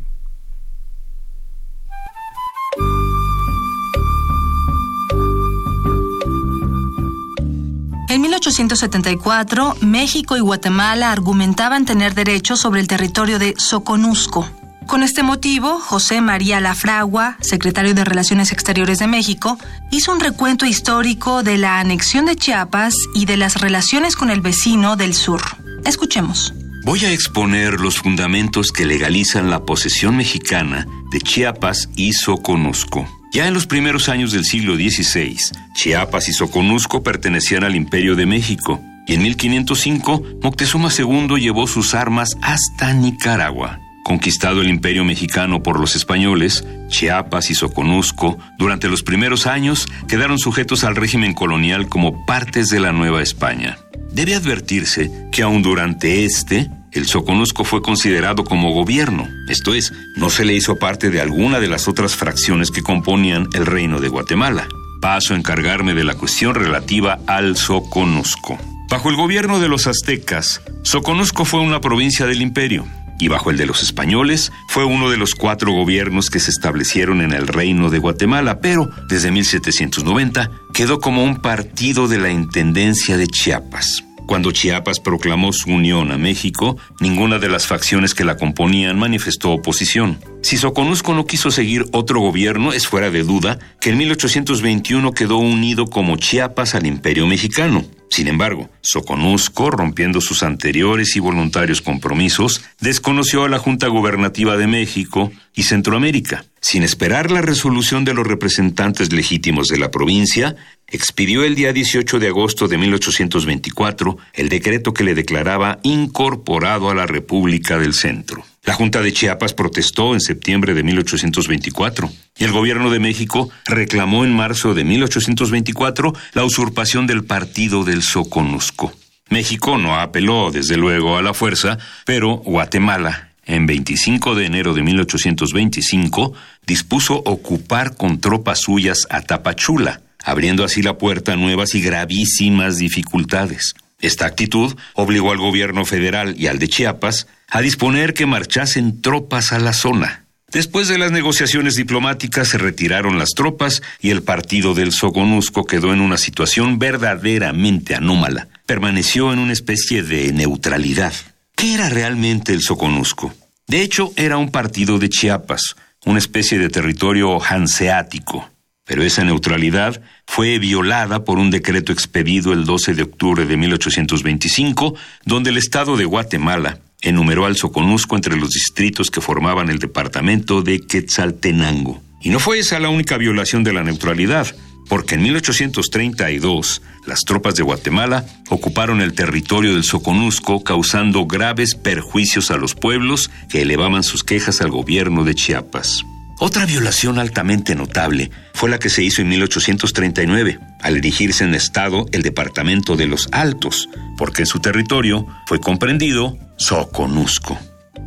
En 8.09 8.21
1874, 8.21 9.77
México 9.81 10.37
y 10.37 10.41
Guatemala 10.41 11.13
argumentaban 11.13 11.87
tener 11.87 12.15
derechos 12.15 12.61
sobre 12.61 12.81
el 12.81 12.87
territorio 12.87 13.39
de 13.39 13.55
Soconusco, 13.57 14.47
con 14.93 15.03
este 15.03 15.23
motivo, 15.23 15.81
José 15.81 16.21
María 16.21 16.61
Lafragua, 16.61 17.39
secretario 17.41 17.95
de 17.95 18.05
Relaciones 18.05 18.53
Exteriores 18.53 18.99
de 18.99 19.07
México, 19.07 19.57
hizo 19.91 20.13
un 20.13 20.21
recuento 20.21 20.67
histórico 20.67 21.43
de 21.43 21.57
la 21.57 21.81
anexión 21.81 22.27
de 22.27 22.37
Chiapas 22.37 22.93
y 23.15 23.25
de 23.25 23.39
las 23.39 23.59
relaciones 23.59 24.17
con 24.17 24.29
el 24.29 24.43
vecino 24.43 24.97
del 24.97 25.15
sur. 25.15 25.41
Escuchemos. 25.87 26.53
Voy 26.85 27.07
a 27.07 27.11
exponer 27.11 27.81
los 27.81 28.01
fundamentos 28.01 28.71
que 28.71 28.85
legalizan 28.85 29.49
la 29.49 29.65
posesión 29.65 30.15
mexicana 30.15 30.87
de 31.11 31.23
Chiapas 31.23 31.89
y 31.97 32.13
Soconusco. 32.13 33.09
Ya 33.33 33.49
en 33.49 33.55
los 33.55 33.67
primeros 33.67 34.11
años 34.11 34.31
del 34.31 34.45
siglo 34.45 34.75
XVI, 34.75 35.39
Chiapas 35.75 36.29
y 36.29 36.35
Soconusco 36.35 37.03
pertenecían 37.03 37.65
al 37.65 37.77
Imperio 37.77 38.15
de 38.15 38.27
México, 38.27 38.79
y 39.07 39.15
en 39.15 39.23
1505 39.23 40.23
Moctezuma 40.43 40.91
II 40.95 41.41
llevó 41.41 41.67
sus 41.67 41.95
armas 41.95 42.37
hasta 42.43 42.93
Nicaragua. 42.93 43.82
Conquistado 44.03 44.63
el 44.63 44.69
imperio 44.69 45.05
mexicano 45.05 45.63
por 45.63 45.79
los 45.79 45.95
españoles, 45.95 46.65
Chiapas 46.89 47.51
y 47.51 47.55
Soconusco, 47.55 48.37
durante 48.59 48.89
los 48.89 49.03
primeros 49.05 49.47
años, 49.47 49.87
quedaron 50.09 50.39
sujetos 50.39 50.83
al 50.83 50.97
régimen 50.97 51.35
colonial 51.35 51.89
como 51.89 52.27
partes 52.27 52.69
de 52.69 52.81
la 52.81 52.93
Nueva 52.93 53.23
España. 53.23 53.79
Debe 54.11 54.35
advertirse 54.35 55.29
que 55.31 55.43
aún 55.43 55.63
durante 55.63 56.25
este, 56.25 56.69
el 56.91 57.07
Soconusco 57.07 57.65
fue 57.65 57.81
considerado 57.81 58.43
como 58.45 58.73
gobierno, 58.73 59.29
esto 59.49 59.73
es, 59.73 59.93
no 60.17 60.31
se 60.31 60.45
le 60.45 60.55
hizo 60.55 60.77
parte 60.77 61.09
de 61.09 61.21
alguna 61.21 61.61
de 61.61 61.69
las 61.69 61.87
otras 61.87 62.17
fracciones 62.17 62.73
que 62.73 62.83
componían 62.83 63.49
el 63.55 63.67
reino 63.67 64.01
de 64.01 64.09
Guatemala. 64.09 64.67
Paso 65.01 65.35
a 65.35 65.37
encargarme 65.37 65.95
de 65.95 66.05
la 66.05 66.15
cuestión 66.15 66.55
relativa 66.55 67.19
al 67.27 67.57
Soconusco. 67.57 68.59
Bajo 68.91 69.11
el 69.11 69.17
gobierno 69.17 69.61
de 69.61 69.69
los 69.69 69.87
aztecas, 69.87 70.61
Soconusco 70.83 71.45
fue 71.45 71.61
una 71.61 71.81
provincia 71.81 72.27
del 72.27 72.43
imperio 72.43 72.87
y 73.23 73.29
bajo 73.29 73.51
el 73.53 73.57
de 73.57 73.67
los 73.67 73.85
españoles 73.85 74.51
fue 74.67 74.85
uno 74.85 75.09
de 75.09 75.17
los 75.17 75.37
cuatro 75.37 75.71
gobiernos 75.71 76.29
que 76.29 76.41
se 76.41 76.51
establecieron 76.51 77.21
en 77.21 77.33
el 77.33 77.47
reino 77.47 77.89
de 77.89 78.01
Guatemala, 78.01 78.59
pero 78.61 78.91
desde 79.09 79.31
1790 79.31 80.51
quedó 80.75 80.99
como 80.99 81.23
un 81.23 81.37
partido 81.37 82.09
de 82.09 82.19
la 82.19 82.31
Intendencia 82.31 83.17
de 83.17 83.29
Chiapas. 83.29 84.03
Cuando 84.27 84.51
Chiapas 84.51 84.99
proclamó 84.99 85.53
su 85.53 85.71
unión 85.71 86.11
a 86.11 86.19
México, 86.19 86.77
ninguna 86.99 87.39
de 87.39 87.49
las 87.49 87.69
facciones 87.69 88.13
que 88.13 88.25
la 88.25 88.37
componían 88.37 88.99
manifestó 88.99 89.51
oposición. 89.51 90.19
Si 90.43 90.57
Soconusco 90.57 91.15
no 91.15 91.25
quiso 91.25 91.53
seguir 91.53 91.85
otro 91.93 92.19
gobierno, 92.19 92.73
es 92.73 92.89
fuera 92.89 93.11
de 93.11 93.23
duda 93.23 93.61
que 93.81 93.91
en 93.91 93.99
1821 93.99 95.13
quedó 95.13 95.39
unido 95.39 95.87
como 95.87 96.17
Chiapas 96.17 96.75
al 96.75 96.87
Imperio 96.87 97.29
Mexicano. 97.29 97.85
Sin 98.13 98.29
embargo, 98.29 98.69
Soconusco, 98.83 99.71
rompiendo 99.71 100.21
sus 100.21 100.43
anteriores 100.43 101.17
y 101.17 101.21
voluntarios 101.21 101.81
compromisos, 101.81 102.63
desconoció 102.79 103.45
a 103.45 103.49
la 103.49 103.59
Junta 103.59 103.89
Gubernativa 103.89 104.59
de 104.59 104.67
México 104.67 105.33
y 105.55 105.63
Centroamérica. 105.63 106.45
Sin 106.61 106.83
esperar 106.83 107.31
la 107.31 107.41
resolución 107.41 108.05
de 108.05 108.13
los 108.13 108.27
representantes 108.27 109.15
legítimos 109.15 109.69
de 109.69 109.79
la 109.79 109.91
provincia, 109.91 110.57
expidió 110.89 111.43
el 111.43 111.55
día 111.55 111.73
18 111.73 112.19
de 112.19 112.29
agosto 112.29 112.69
de 112.69 112.77
1824 112.77 114.19
el 114.35 114.51
decreto 114.51 114.93
que 114.93 115.05
le 115.05 115.15
declaraba 115.15 115.79
incorporado 115.83 116.91
a 116.91 116.95
la 116.95 117.07
República 117.07 117.79
del 117.79 117.95
Centro. 117.95 118.45
La 118.65 118.75
Junta 118.75 119.03
de 119.03 119.13
Chiapas 119.13 119.55
protestó 119.55 120.15
en 120.15 120.21
septiembre 120.21 120.73
de 120.73 120.85
1824 120.85 122.09
y 122.39 122.45
el 122.45 122.53
gobierno 122.53 122.91
de 122.91 123.01
México 123.01 123.51
reclamó 123.65 124.25
en 124.25 124.33
marzo 124.35 124.73
de 124.73 124.85
1824 124.85 126.13
la 126.35 126.45
usurpación 126.45 127.09
del 127.09 127.25
partido 127.25 127.83
del 127.83 128.03
Soconusco. 128.03 128.93
México 129.31 129.79
no 129.79 129.99
apeló, 129.99 130.53
desde 130.53 130.77
luego, 130.77 131.17
a 131.17 131.23
la 131.23 131.35
fuerza, 131.35 131.79
pero 132.07 132.37
Guatemala, 132.37 133.33
en 133.47 133.67
25 133.67 134.37
de 134.37 134.47
enero 134.47 134.75
de 134.75 134.83
1825, 134.83 136.33
dispuso 136.65 137.15
ocupar 137.25 137.97
con 137.97 138.21
tropas 138.21 138.61
suyas 138.61 139.07
a 139.11 139.23
Tapachula, 139.23 140.03
abriendo 140.23 140.63
así 140.63 140.83
la 140.83 140.99
puerta 140.99 141.33
a 141.33 141.37
nuevas 141.37 141.75
y 141.75 141.81
gravísimas 141.81 142.77
dificultades. 142.77 143.75
Esta 144.03 144.27
actitud 144.27 144.77
obligó 144.95 145.33
al 145.33 145.39
gobierno 145.39 145.87
federal 145.87 146.35
y 146.37 146.49
al 146.49 146.59
de 146.59 146.69
Chiapas 146.69 147.29
a 147.49 147.63
disponer 147.63 148.13
que 148.13 148.27
marchasen 148.27 149.01
tropas 149.01 149.53
a 149.53 149.59
la 149.59 149.73
zona. 149.73 150.27
Después 150.53 150.89
de 150.89 150.99
las 150.99 151.13
negociaciones 151.13 151.77
diplomáticas 151.77 152.49
se 152.49 152.59
retiraron 152.59 153.19
las 153.19 153.31
tropas 153.31 153.81
y 154.01 154.11
el 154.11 154.23
partido 154.23 154.75
del 154.75 154.93
Soconusco 154.93 155.65
quedó 155.65 155.95
en 155.95 156.03
una 156.03 156.19
situación 156.19 156.79
verdaderamente 156.79 157.95
anómala. 157.95 158.49
Permaneció 158.67 159.33
en 159.33 159.39
una 159.39 159.55
especie 159.55 160.03
de 160.03 160.31
neutralidad. 160.33 161.15
¿Qué 161.57 161.73
era 161.73 161.89
realmente 161.89 162.53
el 162.53 162.61
Soconusco? 162.61 163.33
De 163.67 163.81
hecho, 163.81 164.13
era 164.17 164.37
un 164.37 164.51
partido 164.51 164.99
de 164.99 165.09
Chiapas, 165.09 165.77
una 166.05 166.19
especie 166.19 166.59
de 166.59 166.69
territorio 166.69 167.43
hanseático. 167.43 168.52
Pero 168.85 169.05
esa 169.05 169.25
neutralidad 169.25 170.03
fue 170.27 170.59
violada 170.59 171.25
por 171.25 171.39
un 171.39 171.51
decreto 171.51 171.93
expedido 171.93 172.53
el 172.53 172.65
12 172.65 172.95
de 172.95 173.03
octubre 173.03 173.47
de 173.47 173.57
1825, 173.57 174.95
donde 175.25 175.51
el 175.51 175.57
Estado 175.57 175.97
de 175.97 176.05
Guatemala 176.05 176.81
enumeró 177.01 177.47
al 177.47 177.57
Soconusco 177.57 178.17
entre 178.17 178.37
los 178.37 178.51
distritos 178.51 179.11
que 179.11 179.21
formaban 179.21 179.69
el 179.69 179.79
departamento 179.79 180.63
de 180.63 180.81
Quetzaltenango. 180.81 182.03
Y 182.21 182.31
no 182.31 182.39
fue 182.39 182.61
esa 182.61 182.79
la 182.79 182.89
única 182.89 183.17
violación 183.17 183.65
de 183.65 183.73
la 183.73 183.83
neutralidad, 183.83 184.55
porque 184.89 185.15
en 185.15 185.23
1832 185.23 186.83
las 187.07 187.21
tropas 187.21 187.55
de 187.55 187.63
Guatemala 187.63 188.25
ocuparon 188.49 189.01
el 189.01 189.15
territorio 189.15 189.75
del 189.75 189.85
Soconusco 189.85 190.63
causando 190.63 191.27
graves 191.27 191.75
perjuicios 191.75 192.51
a 192.51 192.57
los 192.57 192.75
pueblos 192.75 193.31
que 193.49 193.63
elevaban 193.63 194.03
sus 194.03 194.23
quejas 194.23 194.61
al 194.61 194.71
gobierno 194.71 195.25
de 195.25 195.35
Chiapas. 195.35 196.05
Otra 196.45 196.67
violación 196.67 197.21
altamente 197.21 197.77
notable 197.77 198.33
fue 198.53 198.69
la 198.69 198.81
que 198.81 198.91
se 198.91 199.05
hizo 199.05 199.23
en 199.23 199.29
1839, 199.29 200.59
al 200.81 200.97
erigirse 200.97 201.45
en 201.45 201.55
estado 201.55 202.07
el 202.11 202.23
departamento 202.23 202.97
de 202.97 203.07
los 203.07 203.29
Altos, 203.31 203.89
porque 204.19 204.43
en 204.43 204.47
su 204.47 204.59
territorio 204.59 205.25
fue 205.47 205.61
comprendido 205.61 206.37
Soconusco. 206.57 207.61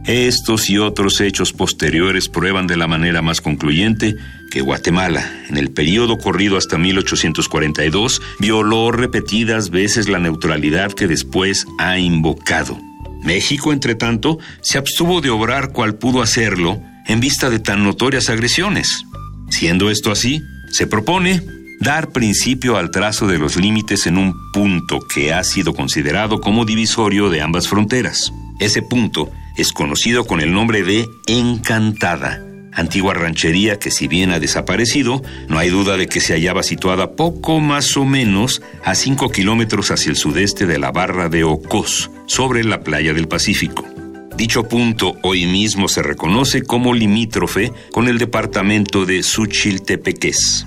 Estos 0.03 0.69
y 0.69 0.77
otros 0.77 1.21
hechos 1.21 1.53
posteriores 1.53 2.27
prueban 2.27 2.67
de 2.67 2.75
la 2.75 2.87
manera 2.87 3.21
más 3.21 3.39
concluyente 3.39 4.15
que 4.51 4.59
Guatemala, 4.59 5.45
en 5.47 5.55
el 5.55 5.71
periodo 5.71 6.17
corrido 6.17 6.57
hasta 6.57 6.77
1842, 6.77 8.21
violó 8.39 8.91
repetidas 8.91 9.69
veces 9.69 10.09
la 10.09 10.19
neutralidad 10.19 10.91
que 10.91 11.07
después 11.07 11.65
ha 11.79 11.99
invocado. 11.99 12.77
México, 13.23 13.71
entre 13.71 13.95
tanto, 13.95 14.39
se 14.59 14.77
abstuvo 14.77 15.21
de 15.21 15.29
obrar 15.29 15.71
cual 15.71 15.95
pudo 15.95 16.21
hacerlo 16.21 16.81
en 17.07 17.19
vista 17.19 17.49
de 17.49 17.59
tan 17.59 17.83
notorias 17.83 18.29
agresiones. 18.29 19.05
Siendo 19.49 19.89
esto 19.89 20.11
así, 20.11 20.41
se 20.71 20.87
propone 20.87 21.41
dar 21.79 22.11
principio 22.11 22.77
al 22.77 22.91
trazo 22.91 23.27
de 23.27 23.37
los 23.37 23.57
límites 23.57 24.07
en 24.07 24.17
un 24.17 24.33
punto 24.53 24.99
que 25.13 25.33
ha 25.33 25.43
sido 25.43 25.73
considerado 25.73 26.41
como 26.41 26.65
divisorio 26.65 27.29
de 27.29 27.41
ambas 27.41 27.67
fronteras. 27.67 28.31
Ese 28.59 28.81
punto 28.81 29.31
es 29.57 29.71
conocido 29.71 30.25
con 30.25 30.41
el 30.41 30.53
nombre 30.53 30.83
de 30.83 31.05
Encantada, 31.27 32.41
antigua 32.75 33.13
ranchería 33.13 33.79
que 33.79 33.89
si 33.89 34.07
bien 34.07 34.31
ha 34.31 34.39
desaparecido, 34.39 35.21
no 35.47 35.57
hay 35.57 35.69
duda 35.69 35.97
de 35.97 36.07
que 36.07 36.19
se 36.19 36.33
hallaba 36.33 36.61
situada 36.61 37.11
poco 37.15 37.59
más 37.59 37.95
o 37.97 38.05
menos 38.05 38.61
a 38.83 38.95
5 38.95 39.29
kilómetros 39.29 39.91
hacia 39.91 40.09
el 40.09 40.17
sudeste 40.17 40.65
de 40.65 40.77
la 40.77 40.91
barra 40.91 41.29
de 41.29 41.43
Ocos, 41.43 42.11
sobre 42.27 42.63
la 42.63 42.81
playa 42.81 43.13
del 43.13 43.27
Pacífico. 43.27 43.94
Dicho 44.37 44.67
punto 44.67 45.15
hoy 45.21 45.45
mismo 45.45 45.87
se 45.87 46.03
reconoce 46.03 46.61
como 46.61 46.93
limítrofe 46.93 47.71
con 47.93 48.09
el 48.09 48.17
departamento 48.17 49.05
de 49.05 49.23
Suchiltepeques. 49.23 50.65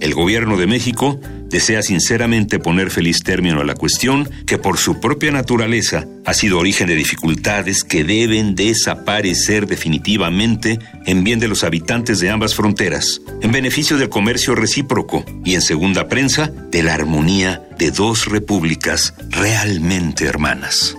El 0.00 0.14
gobierno 0.14 0.56
de 0.56 0.66
México 0.66 1.20
desea 1.50 1.82
sinceramente 1.82 2.58
poner 2.58 2.90
feliz 2.90 3.22
término 3.22 3.60
a 3.60 3.64
la 3.64 3.74
cuestión 3.74 4.26
que 4.46 4.56
por 4.56 4.78
su 4.78 5.00
propia 5.00 5.32
naturaleza 5.32 6.06
ha 6.24 6.32
sido 6.32 6.58
origen 6.58 6.88
de 6.88 6.94
dificultades 6.94 7.84
que 7.84 8.04
deben 8.04 8.54
desaparecer 8.54 9.66
definitivamente 9.66 10.78
en 11.04 11.22
bien 11.22 11.40
de 11.40 11.48
los 11.48 11.62
habitantes 11.62 12.20
de 12.20 12.30
ambas 12.30 12.54
fronteras, 12.54 13.20
en 13.42 13.52
beneficio 13.52 13.98
del 13.98 14.08
comercio 14.08 14.54
recíproco 14.54 15.26
y 15.44 15.54
en 15.54 15.60
segunda 15.60 16.08
prensa 16.08 16.50
de 16.70 16.82
la 16.82 16.94
armonía 16.94 17.68
de 17.78 17.90
dos 17.90 18.26
repúblicas 18.26 19.12
realmente 19.28 20.24
hermanas. 20.24 20.96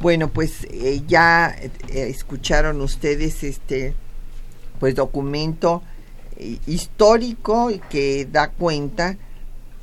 Bueno, 0.00 0.30
pues 0.30 0.66
eh, 0.70 1.02
ya 1.06 1.54
eh, 1.60 2.06
escucharon 2.08 2.80
ustedes 2.80 3.44
este 3.44 3.92
pues 4.78 4.94
documento 4.94 5.82
eh, 6.38 6.56
histórico 6.66 7.70
que 7.90 8.24
da 8.24 8.48
cuenta 8.48 9.18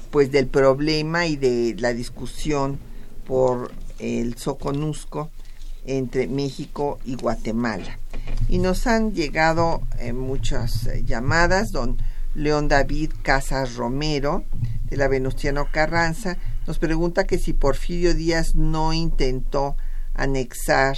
pues 0.10 0.32
del 0.32 0.48
problema 0.48 1.28
y 1.28 1.36
de 1.36 1.76
la 1.78 1.94
discusión 1.94 2.80
por 3.28 3.72
el 4.00 4.36
Soconusco 4.38 5.30
entre 5.86 6.26
México 6.26 6.98
y 7.06 7.14
Guatemala. 7.14 8.00
Y 8.50 8.58
nos 8.58 8.88
han 8.88 9.14
llegado 9.14 9.84
muchas 10.16 10.90
llamadas, 11.06 11.72
don 11.72 11.98
León 12.34 12.68
David 12.70 13.12
Casas 13.22 13.76
Romero, 13.76 14.44
de 14.90 14.98
la 14.98 15.08
Venustiano 15.08 15.68
Carranza, 15.72 16.38
nos 16.66 16.80
pregunta 16.80 17.26
que 17.26 17.38
si 17.38 17.54
Porfirio 17.54 18.16
Díaz 18.16 18.56
no 18.56 18.94
intentó 18.94 19.76
anexar 20.18 20.98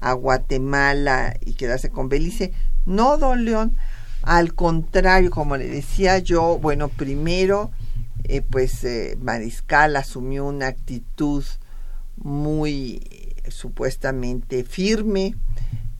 a 0.00 0.12
Guatemala 0.12 1.36
y 1.40 1.54
quedarse 1.54 1.90
con 1.90 2.08
Belice. 2.08 2.52
No, 2.86 3.16
don 3.16 3.44
León, 3.44 3.76
al 4.22 4.54
contrario, 4.54 5.30
como 5.30 5.56
le 5.56 5.68
decía 5.68 6.18
yo, 6.18 6.58
bueno, 6.58 6.88
primero, 6.88 7.70
eh, 8.24 8.42
pues 8.42 8.84
eh, 8.84 9.16
Mariscal 9.20 9.96
asumió 9.96 10.44
una 10.46 10.66
actitud 10.66 11.44
muy 12.16 13.02
eh, 13.10 13.50
supuestamente 13.50 14.64
firme 14.64 15.34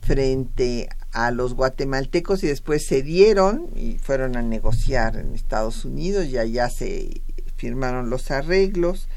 frente 0.01 0.89
a 1.11 1.31
los 1.31 1.53
guatemaltecos 1.53 2.43
y 2.43 2.47
después 2.47 2.85
se 2.85 3.01
dieron 3.01 3.67
y 3.75 3.97
fueron 3.97 4.35
a 4.37 4.41
negociar 4.41 5.15
en 5.15 5.33
Estados 5.33 5.85
Unidos 5.85 6.25
y 6.25 6.37
allá 6.37 6.69
se 6.69 7.21
firmaron 7.55 8.09
los 8.09 8.31
arreglos 8.31 9.07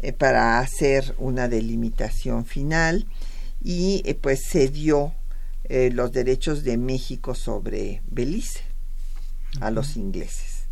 eh, 0.00 0.12
para 0.12 0.60
hacer 0.60 1.12
una 1.18 1.48
delimitación 1.48 2.44
final 2.44 3.04
y 3.64 4.02
eh, 4.04 4.14
pues 4.14 4.40
cedió 4.48 5.12
eh, 5.64 5.90
los 5.92 6.12
derechos 6.12 6.62
de 6.62 6.76
México 6.76 7.34
sobre 7.34 8.00
Belice 8.06 8.60
a 9.60 9.72
los 9.72 9.96
ingleses. 9.96 10.68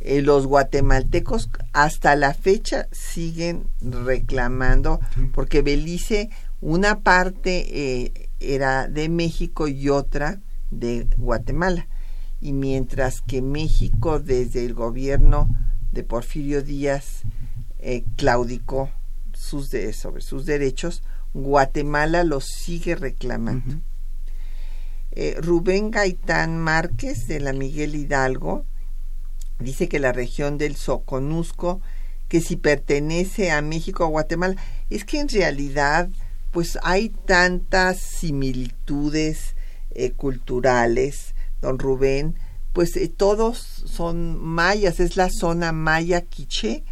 los 0.00 0.46
guatemaltecos 0.46 1.48
hasta 1.72 2.16
la 2.16 2.34
fecha 2.34 2.86
siguen 2.92 3.64
reclamando 3.80 5.00
porque 5.32 5.62
Belice 5.62 6.28
una 6.60 7.00
parte 7.00 8.12
era 8.40 8.88
de 8.88 9.08
México 9.08 9.68
y 9.68 9.88
otra 9.88 10.40
de 10.70 11.06
Guatemala. 11.16 11.86
Y 12.42 12.52
mientras 12.52 13.22
que 13.22 13.40
México 13.40 14.20
desde 14.20 14.66
el 14.66 14.74
gobierno 14.74 15.48
de 15.92 16.04
Porfirio 16.04 16.62
Díaz 16.62 17.22
eh, 17.82 18.04
claudicó 18.16 18.90
sus 19.32 19.70
sobre 19.94 20.20
sus 20.20 20.44
derechos, 20.44 21.02
Guatemala 21.32 22.24
los 22.24 22.44
sigue 22.44 22.94
reclamando. 22.94 23.80
Eh, 25.12 25.36
Rubén 25.40 25.90
Gaitán 25.90 26.58
Márquez 26.58 27.26
de 27.26 27.40
la 27.40 27.52
Miguel 27.52 27.94
Hidalgo 27.94 28.64
dice 29.58 29.88
que 29.88 29.98
la 29.98 30.12
región 30.12 30.58
del 30.58 30.76
Soconusco, 30.76 31.80
que 32.28 32.40
si 32.40 32.56
pertenece 32.56 33.50
a 33.50 33.62
México 33.62 34.04
o 34.04 34.10
Guatemala, 34.10 34.56
es 34.88 35.04
que 35.04 35.20
en 35.20 35.28
realidad 35.28 36.08
pues 36.50 36.78
hay 36.82 37.08
tantas 37.08 37.98
similitudes 37.98 39.54
eh, 39.92 40.12
culturales, 40.12 41.34
don 41.60 41.78
Rubén, 41.78 42.34
pues 42.72 42.92
todos 43.16 43.58
son 43.58 44.38
mayas, 44.38 45.00
es 45.00 45.16
la 45.16 45.28
zona 45.30 45.72
maya 45.72 46.22
quiché, 46.22 46.84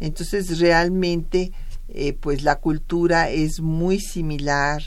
entonces 0.00 0.58
realmente 0.58 1.52
eh, 1.88 2.14
pues 2.14 2.42
la 2.42 2.56
cultura 2.56 3.30
es 3.30 3.60
muy 3.60 4.00
similar, 4.00 4.82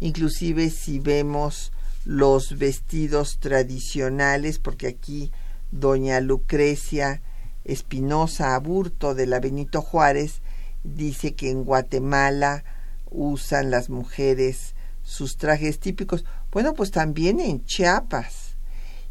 inclusive 0.00 0.70
si 0.70 0.98
vemos 0.98 1.72
los 2.04 2.58
vestidos 2.58 3.38
tradicionales, 3.38 4.58
porque 4.58 4.88
aquí 4.88 5.30
doña 5.70 6.20
Lucrecia 6.20 7.22
Espinosa 7.64 8.54
Aburto 8.54 9.14
de 9.14 9.26
la 9.26 9.38
Benito 9.38 9.82
Juárez 9.82 10.40
dice 10.82 11.34
que 11.34 11.50
en 11.50 11.64
Guatemala 11.64 12.64
usan 13.10 13.70
las 13.70 13.90
mujeres 13.90 14.74
sus 15.02 15.36
trajes 15.36 15.78
típicos. 15.78 16.24
Bueno, 16.52 16.74
pues 16.74 16.90
también 16.90 17.40
en 17.40 17.64
Chiapas. 17.64 18.56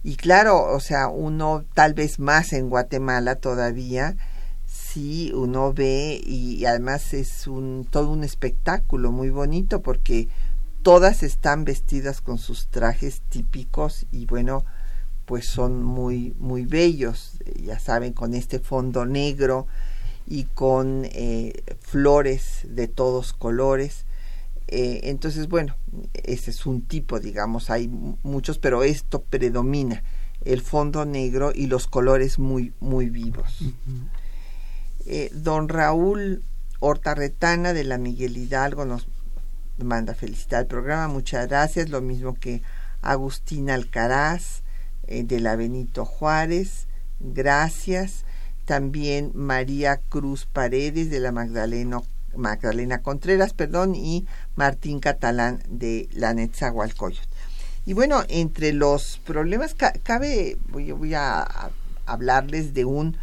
Y 0.03 0.15
claro, 0.15 0.73
o 0.73 0.79
sea, 0.79 1.09
uno 1.09 1.65
tal 1.73 1.93
vez 1.93 2.19
más 2.19 2.53
en 2.53 2.69
Guatemala 2.69 3.35
todavía, 3.35 4.15
sí 4.93 5.31
uno 5.33 5.73
ve 5.73 6.21
y 6.25 6.65
además 6.65 7.13
es 7.13 7.47
un 7.47 7.87
todo 7.89 8.09
un 8.11 8.23
espectáculo 8.23 9.11
muy 9.11 9.29
bonito 9.29 9.81
porque 9.81 10.27
todas 10.81 11.23
están 11.23 11.65
vestidas 11.65 12.21
con 12.21 12.37
sus 12.37 12.67
trajes 12.67 13.21
típicos 13.29 14.05
y 14.11 14.25
bueno 14.25 14.65
pues 15.25 15.45
son 15.45 15.83
muy 15.83 16.33
muy 16.39 16.65
bellos 16.65 17.37
ya 17.63 17.77
saben 17.77 18.13
con 18.13 18.33
este 18.33 18.59
fondo 18.59 19.05
negro 19.05 19.67
y 20.25 20.45
con 20.45 21.05
eh, 21.05 21.63
flores 21.81 22.61
de 22.69 22.87
todos 22.87 23.33
colores. 23.33 24.05
Eh, 24.67 25.01
entonces 25.09 25.47
bueno 25.49 25.75
ese 26.13 26.51
es 26.51 26.65
un 26.67 26.83
tipo 26.83 27.19
digamos 27.19 27.71
hay 27.71 27.87
muchos 27.87 28.59
pero 28.59 28.83
esto 28.83 29.21
predomina 29.23 30.03
el 30.45 30.61
fondo 30.61 31.05
negro 31.05 31.51
y 31.53 31.65
los 31.65 31.87
colores 31.87 32.37
muy 32.37 32.73
muy 32.79 33.09
vivos 33.09 33.63
eh, 35.05 35.29
don 35.33 35.69
Raúl 35.69 36.43
Hortarretana 36.79 37.73
de 37.73 37.83
la 37.83 37.97
Miguel 37.97 38.37
Hidalgo 38.37 38.85
nos 38.85 39.07
manda 39.77 40.13
felicitar 40.13 40.61
el 40.61 40.67
programa, 40.67 41.07
muchas 41.07 41.47
gracias, 41.47 41.89
lo 41.89 42.01
mismo 42.01 42.35
que 42.35 42.61
Agustín 43.01 43.69
Alcaraz, 43.69 44.61
eh, 45.07 45.23
de 45.23 45.39
la 45.39 45.55
Benito 45.55 46.05
Juárez, 46.05 46.87
gracias. 47.19 48.25
También 48.65 49.31
María 49.33 49.99
Cruz 50.09 50.45
Paredes 50.45 51.09
de 51.09 51.19
la 51.19 51.31
Magdalena, 51.31 52.01
Magdalena 52.35 53.01
Contreras, 53.01 53.53
perdón, 53.53 53.95
y 53.95 54.27
Martín 54.55 54.99
Catalán 54.99 55.63
de 55.67 56.07
la 56.11 56.33
Netzahualcoyot. 56.33 57.27
Y 57.85 57.93
bueno, 57.93 58.23
entre 58.27 58.73
los 58.73 59.19
problemas, 59.25 59.75
cabe, 60.03 60.57
voy 60.69 61.13
a 61.15 61.71
hablarles 62.05 62.75
de 62.75 62.85
un 62.85 63.17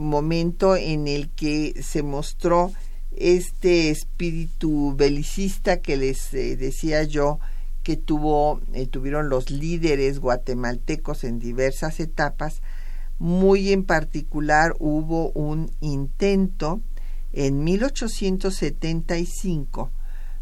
momento 0.00 0.76
en 0.76 1.08
el 1.08 1.30
que 1.30 1.82
se 1.82 2.02
mostró 2.02 2.72
este 3.16 3.90
espíritu 3.90 4.94
belicista 4.96 5.80
que 5.80 5.96
les 5.96 6.32
eh, 6.34 6.56
decía 6.56 7.02
yo 7.02 7.40
que 7.82 7.96
tuvo 7.96 8.60
eh, 8.72 8.86
tuvieron 8.86 9.28
los 9.28 9.50
líderes 9.50 10.20
guatemaltecos 10.20 11.24
en 11.24 11.38
diversas 11.38 12.00
etapas 12.00 12.62
muy 13.18 13.72
en 13.72 13.84
particular 13.84 14.74
hubo 14.78 15.30
un 15.32 15.70
intento 15.80 16.80
en 17.32 17.64
1875 17.64 19.90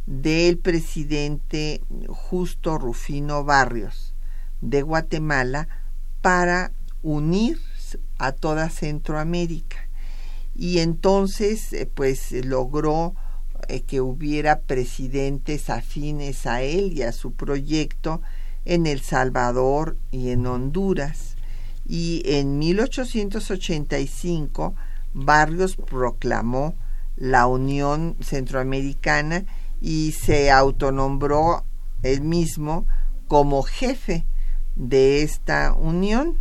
del 0.07 0.59
presidente 0.59 1.83
Justo 2.07 2.79
Rufino 2.79 3.45
Barrios 3.45 4.15
de 4.61 4.83
Guatemala 4.83 5.69
para 6.23 6.73
unir 7.03 7.59
a 8.19 8.33
toda 8.33 8.71
Centroamérica 8.71 9.89
y 10.59 10.81
entonces 10.81 11.73
eh, 11.73 11.87
pues 11.87 12.33
logró 12.45 13.15
eh, 13.69 13.83
que 13.83 14.01
hubiera 14.01 14.59
presidentes 14.59 15.71
afines 15.71 16.47
a 16.47 16.63
él 16.63 16.93
y 16.93 17.03
a 17.03 17.13
su 17.13 17.33
proyecto 17.33 18.21
en 18.65 18.87
El 18.87 19.01
Salvador 19.01 19.97
y 20.11 20.31
en 20.31 20.47
Honduras. 20.47 21.37
Y 21.87 22.23
en 22.27 22.59
1885 22.59 24.75
Barrios 25.15 25.77
proclamó 25.77 26.75
la 27.17 27.47
Unión 27.47 28.17
Centroamericana 28.21 29.45
y 29.81 30.13
se 30.13 30.51
autonombró 30.51 31.65
él 32.03 32.21
mismo 32.21 32.85
como 33.29 33.63
jefe 33.63 34.27
de 34.75 35.23
esta 35.23 35.73
unión 35.73 36.37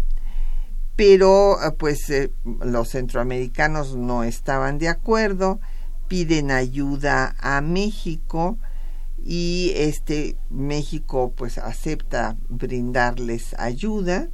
pero 0.97 1.63
eh, 1.63 1.71
pues 1.77 2.09
eh, 2.09 2.31
los 2.43 2.89
centroamericanos 2.89 3.95
no 3.95 4.23
estaban 4.23 4.79
de 4.79 4.89
acuerdo, 4.89 5.61
piden 6.09 6.51
ayuda 6.51 7.35
a 7.39 7.61
México 7.61 8.57
y 9.23 9.73
este 9.75 10.37
México 10.49 11.31
pues 11.37 11.59
acepta 11.59 12.35
brindarles 12.49 13.53
ayuda, 13.59 14.27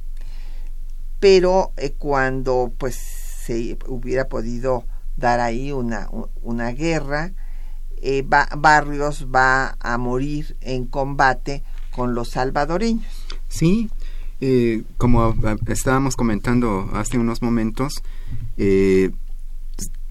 pero 1.20 1.72
eh, 1.76 1.92
cuando 1.92 2.72
pues 2.78 2.96
se 2.96 3.76
hubiera 3.86 4.28
podido 4.28 4.86
dar 5.16 5.40
ahí 5.40 5.70
una, 5.70 6.08
una 6.42 6.70
guerra, 6.70 7.34
Barrios 8.56 9.28
va 9.34 9.76
a 9.80 9.98
morir 9.98 10.56
en 10.60 10.86
combate 10.86 11.62
con 11.90 12.14
los 12.14 12.30
salvadoreños. 12.30 13.06
Sí, 13.48 13.90
eh, 14.46 14.82
como 14.98 15.34
estábamos 15.68 16.16
comentando 16.16 16.90
hace 16.92 17.16
unos 17.16 17.40
momentos, 17.40 18.02
eh, 18.58 19.10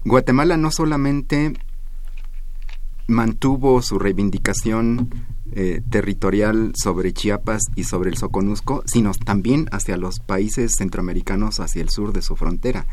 Guatemala 0.04 0.56
no 0.56 0.72
solamente 0.72 1.54
mantuvo 3.06 3.80
su 3.80 3.96
reivindicación 3.96 5.08
eh, 5.52 5.82
territorial 5.88 6.72
sobre 6.74 7.12
Chiapas 7.12 7.62
y 7.76 7.84
sobre 7.84 8.10
el 8.10 8.16
Soconusco, 8.16 8.82
sino 8.86 9.12
también 9.12 9.68
hacia 9.70 9.96
los 9.96 10.18
países 10.18 10.74
centroamericanos 10.78 11.60
hacia 11.60 11.82
el 11.82 11.90
sur 11.90 12.12
de 12.12 12.22
su 12.22 12.34
frontera. 12.34 12.88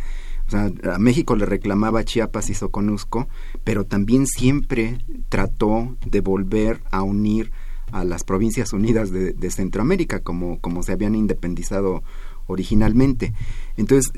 O 0.45 0.51
sea, 0.51 0.69
a 0.93 0.99
México 0.99 1.35
le 1.35 1.47
reclamaba 1.47 2.05
Chiapas 2.05 2.51
y 2.51 2.53
Soconusco, 2.53 3.27
pero 3.63 3.85
también 3.85 4.27
siempre 4.27 4.99
trató 5.29 5.97
de 6.05 6.21
volver 6.21 6.83
a 6.91 7.01
unir 7.01 7.51
a 7.91 8.03
las 8.03 8.23
provincias 8.23 8.73
unidas 8.73 9.11
de, 9.11 9.51
Centroamérica, 9.51 10.19
como, 10.19 10.59
como 10.59 10.83
se 10.83 10.93
habían 10.93 11.15
independizado 11.15 12.03
originalmente. 12.47 13.33
Entonces, 13.77 14.11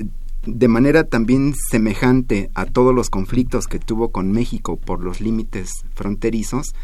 de 0.46 0.68
manera 0.68 1.04
también 1.04 1.54
semejante 1.70 2.50
a 2.54 2.66
todos 2.66 2.94
los 2.94 3.10
conflictos 3.10 3.66
que 3.66 3.78
tuvo 3.78 4.10
con 4.10 4.32
México 4.32 4.76
por 4.76 5.02
los 5.02 5.20
límites 5.20 5.84
fronterizos, 5.94 6.74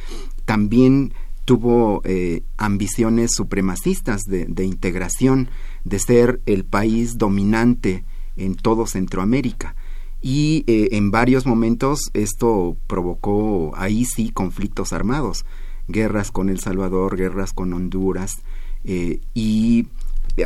también 0.45 1.13
tuvo 1.45 2.01
eh, 2.05 2.43
ambiciones 2.59 3.33
supremacistas 3.35 4.23
de, 4.23 4.65
integración, 4.65 5.49
de 5.85 5.99
ser 5.99 6.41
el 6.47 6.65
país 6.65 7.19
dominante 7.19 8.05
en 8.37 8.55
todo 8.55 8.87
Centroamérica. 8.87 9.75
Y 10.23 10.65
eh, 10.67 10.91
en 10.93 11.11
varios 11.11 11.47
momentos 11.47 12.11
esto 12.13 12.77
provocó 12.87 13.73
ahí 13.77 14.05
sí 14.05 14.31
conflictos 14.31 14.93
armados 14.93 15.45
guerras 15.93 16.31
con 16.31 16.49
El 16.49 16.61
Salvador, 16.61 17.17
guerras 17.17 17.53
con 17.53 17.73
Honduras, 17.73 18.43
eh, 18.85 19.21
y 19.35 19.87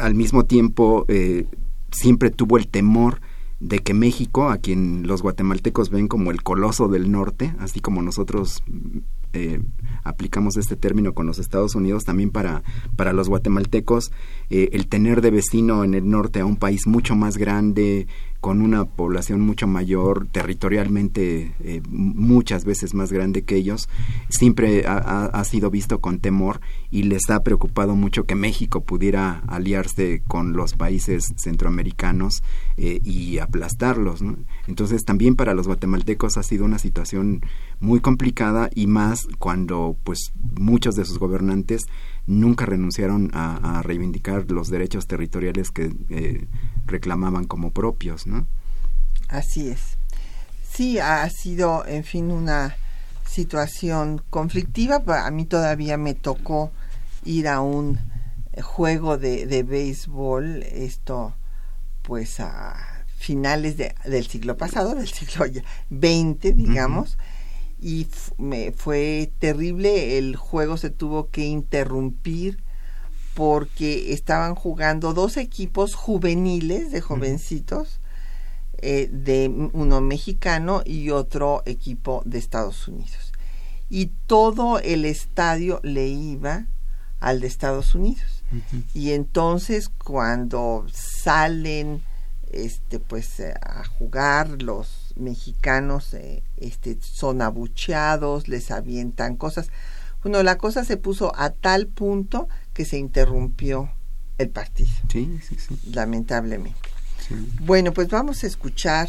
al 0.00 0.14
mismo 0.14 0.44
tiempo 0.44 1.04
eh, 1.08 1.46
siempre 1.90 2.30
tuvo 2.30 2.58
el 2.58 2.68
temor 2.68 3.20
de 3.60 3.78
que 3.78 3.94
México, 3.94 4.50
a 4.50 4.58
quien 4.58 5.06
los 5.06 5.22
guatemaltecos 5.22 5.90
ven 5.90 6.08
como 6.08 6.30
el 6.30 6.42
coloso 6.42 6.88
del 6.88 7.10
norte, 7.10 7.54
así 7.58 7.80
como 7.80 8.02
nosotros 8.02 8.62
eh, 9.32 9.60
aplicamos 10.04 10.56
este 10.56 10.76
término 10.76 11.14
con 11.14 11.26
los 11.26 11.38
Estados 11.38 11.74
Unidos, 11.74 12.04
también 12.04 12.30
para, 12.30 12.62
para 12.96 13.12
los 13.12 13.28
guatemaltecos, 13.28 14.12
el 14.50 14.86
tener 14.86 15.20
de 15.20 15.30
vecino 15.30 15.82
en 15.82 15.94
el 15.94 16.08
norte 16.08 16.40
a 16.40 16.46
un 16.46 16.56
país 16.56 16.86
mucho 16.86 17.16
más 17.16 17.36
grande, 17.36 18.06
con 18.44 18.60
una 18.60 18.84
población 18.84 19.40
mucho 19.40 19.66
mayor, 19.66 20.26
territorialmente 20.30 21.54
eh, 21.60 21.80
muchas 21.88 22.66
veces 22.66 22.92
más 22.92 23.10
grande 23.10 23.40
que 23.40 23.56
ellos, 23.56 23.88
siempre 24.28 24.84
ha, 24.86 25.42
sido 25.44 25.70
visto 25.70 26.02
con 26.02 26.18
temor 26.18 26.60
y 26.90 27.04
les 27.04 27.30
ha 27.30 27.42
preocupado 27.42 27.96
mucho 27.96 28.24
que 28.24 28.34
México 28.34 28.82
pudiera 28.82 29.42
aliarse 29.46 30.22
con 30.28 30.52
los 30.52 30.74
países 30.74 31.32
centroamericanos 31.38 32.42
eh, 32.76 33.00
y 33.02 33.38
aplastarlos. 33.38 34.20
Entonces 34.68 35.06
también 35.06 35.36
para 35.36 35.54
los 35.54 35.66
guatemaltecos 35.66 36.36
ha 36.36 36.42
sido 36.42 36.66
una 36.66 36.78
situación 36.78 37.40
muy 37.80 38.00
complicada 38.00 38.68
y 38.74 38.88
más 38.88 39.26
cuando 39.38 39.93
pues 40.02 40.32
muchos 40.58 40.94
de 40.94 41.04
sus 41.04 41.18
gobernantes 41.18 41.86
nunca 42.26 42.66
renunciaron 42.66 43.30
a, 43.34 43.82
reivindicar 43.82 44.50
los 44.50 44.68
derechos 44.68 45.06
territoriales 45.06 45.70
que 45.70 45.92
eh, 46.10 46.46
reclamaban 46.86 47.44
como 47.44 47.70
propios, 47.70 48.26
¿no? 48.26 48.46
Así 49.28 49.68
es. 49.68 49.98
Sí, 50.70 50.98
ha 50.98 51.28
sido, 51.30 51.86
en 51.86 52.04
fin, 52.04 52.30
una 52.30 52.76
situación 53.26 54.22
conflictiva. 54.30 55.02
A 55.26 55.30
mí 55.30 55.44
todavía 55.44 55.96
me 55.96 56.14
tocó 56.14 56.72
ir 57.24 57.48
a 57.48 57.60
un 57.60 57.98
juego 58.62 59.18
de, 59.18 59.46
de 59.46 59.62
béisbol, 59.62 60.62
esto 60.62 61.34
pues 62.02 62.38
a 62.38 63.04
finales 63.16 63.76
de, 63.76 63.94
del 64.04 64.26
siglo 64.26 64.56
pasado, 64.56 64.94
del 64.94 65.08
siglo 65.08 65.46
XX, 65.46 66.54
digamos, 66.54 67.18
y 67.84 68.06
me 68.38 68.72
fue 68.72 69.30
terrible. 69.38 70.16
El 70.16 70.36
juego 70.36 70.78
se 70.78 70.88
tuvo 70.88 71.28
que 71.28 71.44
interrumpir 71.44 72.64
porque 73.34 74.14
estaban 74.14 74.54
jugando 74.54 75.12
dos 75.12 75.36
equipos 75.36 75.94
juveniles 75.94 76.90
de 76.92 77.02
jovencitos, 77.02 78.00
eh, 78.78 79.10
de 79.12 79.68
uno 79.74 80.00
mexicano 80.00 80.80
y 80.86 81.10
otro 81.10 81.62
equipo 81.66 82.22
de 82.24 82.38
Estados 82.38 82.88
Unidos. 82.88 83.32
Y 83.90 84.06
todo 84.26 84.78
el 84.78 85.04
estadio 85.04 85.80
le 85.82 86.08
iba 86.08 86.66
al 87.20 87.40
de 87.40 87.48
Estados 87.48 87.94
Unidos. 87.94 88.42
Y 88.94 89.12
entonces 89.12 89.90
cuando 89.90 90.86
salen 90.90 92.02
este 92.54 92.98
pues 92.98 93.40
eh, 93.40 93.54
a 93.60 93.84
jugar 93.84 94.62
los 94.62 95.12
mexicanos 95.16 96.14
eh, 96.14 96.42
este 96.56 96.98
son 97.00 97.42
abucheados, 97.42 98.48
les 98.48 98.70
avientan 98.70 99.36
cosas. 99.36 99.68
Bueno, 100.22 100.42
la 100.42 100.56
cosa 100.56 100.84
se 100.84 100.96
puso 100.96 101.32
a 101.36 101.50
tal 101.50 101.86
punto 101.86 102.48
que 102.72 102.84
se 102.84 102.98
interrumpió 102.98 103.90
el 104.38 104.48
partido. 104.48 104.90
Sí, 105.10 105.38
sí, 105.46 105.56
sí. 105.58 105.78
Lamentablemente. 105.92 106.78
Bueno, 107.60 107.92
pues 107.92 108.08
vamos 108.08 108.44
a 108.44 108.46
escuchar 108.46 109.08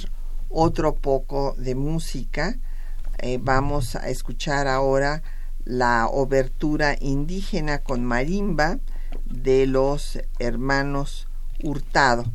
otro 0.50 0.96
poco 0.96 1.56
de 1.58 1.76
música. 1.76 2.58
Eh, 3.20 3.39
vamos 3.41 3.96
a 3.96 4.10
escuchar 4.10 4.68
ahora 4.68 5.24
la 5.64 6.08
obertura 6.08 6.96
indígena 7.00 7.80
con 7.80 8.04
marimba 8.06 8.80
de 9.26 9.68
los 9.68 10.20
hermanos 10.39 11.28
Hurtado. 11.64 12.26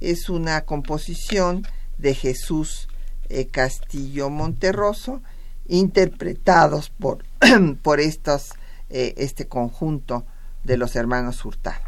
Es 0.00 0.28
una 0.28 0.62
composición 0.62 1.66
de 1.98 2.14
Jesús 2.14 2.88
eh, 3.28 3.46
Castillo 3.46 4.30
Monterroso, 4.30 5.22
interpretados 5.66 6.90
por, 6.90 7.24
por 7.82 8.00
estos, 8.00 8.50
eh, 8.90 9.14
este 9.16 9.48
conjunto 9.48 10.26
de 10.62 10.76
los 10.76 10.94
hermanos 10.96 11.44
Hurtado. 11.44 11.82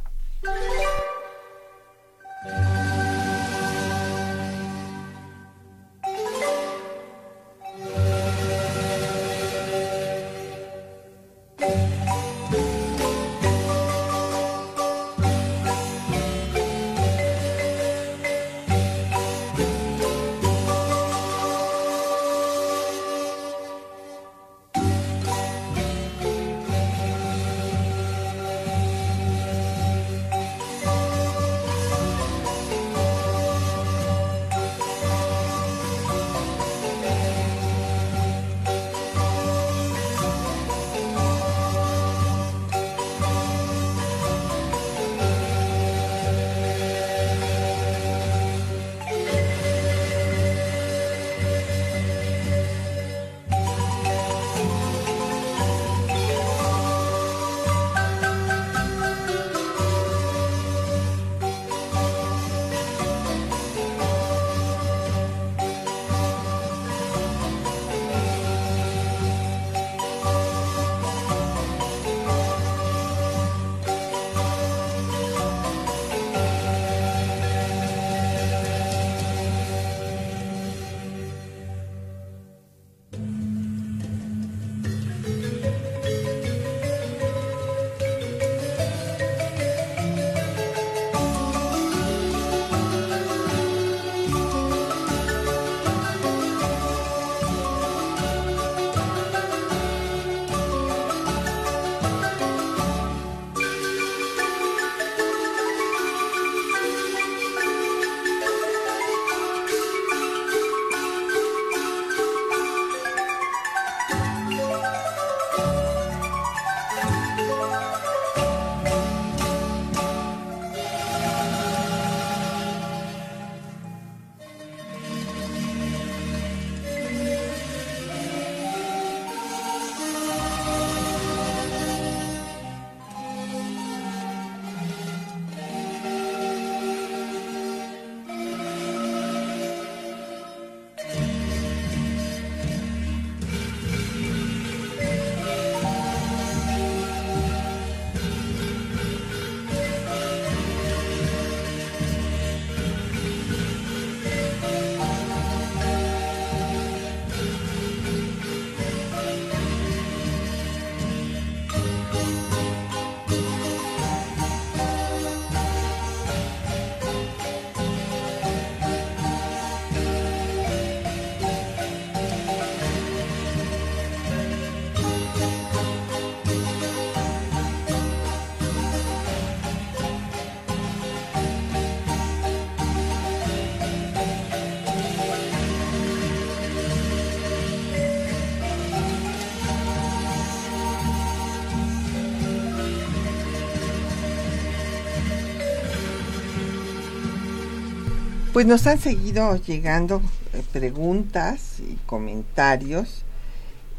Pues 198.57 198.65
nos 198.65 198.87
han 198.87 198.99
seguido 198.99 199.55
llegando 199.57 200.23
eh, 200.55 200.63
preguntas 200.73 201.79
y 201.79 201.97
comentarios. 202.07 203.23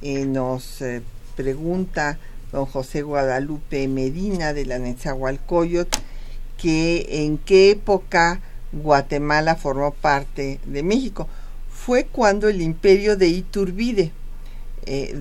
Eh, 0.02 0.26
nos 0.26 0.82
eh, 0.82 1.04
pregunta 1.36 2.18
don 2.52 2.66
José 2.66 3.04
Guadalupe 3.04 3.88
Medina 3.88 4.54
de 4.54 4.66
la 4.66 4.80
Netzahualcoyot 4.80 5.96
que 6.58 7.06
en 7.24 7.38
qué 7.38 7.70
época 7.70 8.42
Guatemala 8.72 9.58
formó 9.58 9.92
parte 9.92 10.60
de 10.66 10.82
México. 10.82 11.28
Fue 11.70 12.06
cuando 12.06 12.50
el 12.50 12.60
imperio 12.60 13.16
de 13.16 13.28
Iturbide, 13.28 14.12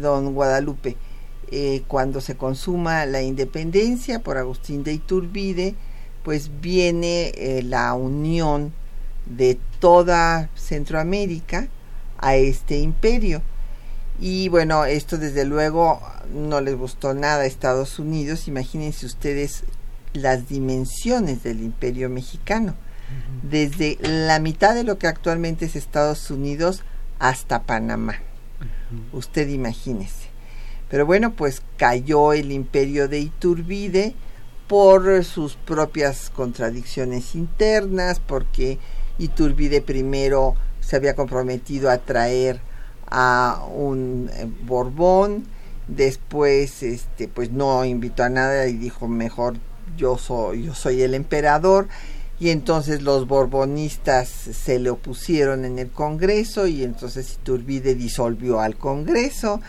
don 0.00 0.32
Guadalupe, 0.32 0.96
cuando 1.88 2.22
se 2.22 2.38
consuma 2.38 3.04
la 3.04 3.20
independencia 3.20 4.20
por 4.20 4.38
Agustín 4.38 4.82
de 4.82 4.94
Iturbide, 4.94 5.74
pues 6.22 6.50
viene 6.62 7.60
la 7.62 7.92
unión 7.92 8.72
de 9.26 9.58
toda 9.80 10.48
Centroamérica 10.54 11.68
a 12.18 12.36
este 12.36 12.78
imperio. 12.78 13.42
Y 14.18 14.48
bueno, 14.48 14.84
esto 14.84 15.18
desde 15.18 15.44
luego 15.44 16.00
no 16.32 16.60
les 16.60 16.76
gustó 16.76 17.12
nada 17.12 17.42
a 17.42 17.46
Estados 17.46 17.98
Unidos. 17.98 18.48
Imagínense 18.48 19.04
ustedes 19.06 19.64
las 20.12 20.48
dimensiones 20.48 21.42
del 21.42 21.60
imperio 21.60 22.08
mexicano. 22.08 22.74
Desde 23.42 23.98
la 24.00 24.40
mitad 24.40 24.74
de 24.74 24.82
lo 24.82 24.98
que 24.98 25.06
actualmente 25.06 25.66
es 25.66 25.76
Estados 25.76 26.30
Unidos 26.30 26.82
hasta 27.18 27.62
Panamá. 27.62 28.16
Usted 29.12 29.48
imagínese. 29.48 30.30
Pero 30.88 31.06
bueno, 31.06 31.32
pues 31.32 31.62
cayó 31.76 32.32
el 32.32 32.52
imperio 32.52 33.08
de 33.08 33.20
Iturbide 33.20 34.14
por 34.66 35.24
sus 35.24 35.54
propias 35.54 36.30
contradicciones 36.30 37.34
internas, 37.34 38.20
porque 38.20 38.78
Iturbide 39.18 39.80
primero 39.80 40.54
se 40.80 40.96
había 40.96 41.16
comprometido 41.16 41.90
a 41.90 41.98
traer 41.98 42.60
a 43.08 43.64
un 43.74 44.30
eh, 44.32 44.46
Borbón, 44.64 45.44
después 45.88 46.82
este 46.82 47.28
pues 47.28 47.50
no 47.50 47.84
invitó 47.84 48.24
a 48.24 48.28
nada 48.28 48.66
y 48.66 48.74
dijo 48.74 49.08
mejor 49.08 49.56
yo 49.96 50.18
soy 50.18 50.64
yo 50.64 50.74
soy 50.74 51.02
el 51.02 51.14
emperador 51.14 51.88
y 52.38 52.50
entonces 52.50 53.02
los 53.02 53.26
borbonistas 53.26 54.28
se 54.28 54.78
le 54.78 54.90
opusieron 54.90 55.64
en 55.64 55.78
el 55.78 55.90
Congreso 55.90 56.66
y 56.66 56.84
entonces 56.84 57.38
Iturbide 57.40 57.94
disolvió 57.94 58.60
al 58.60 58.76
Congreso 58.76 59.60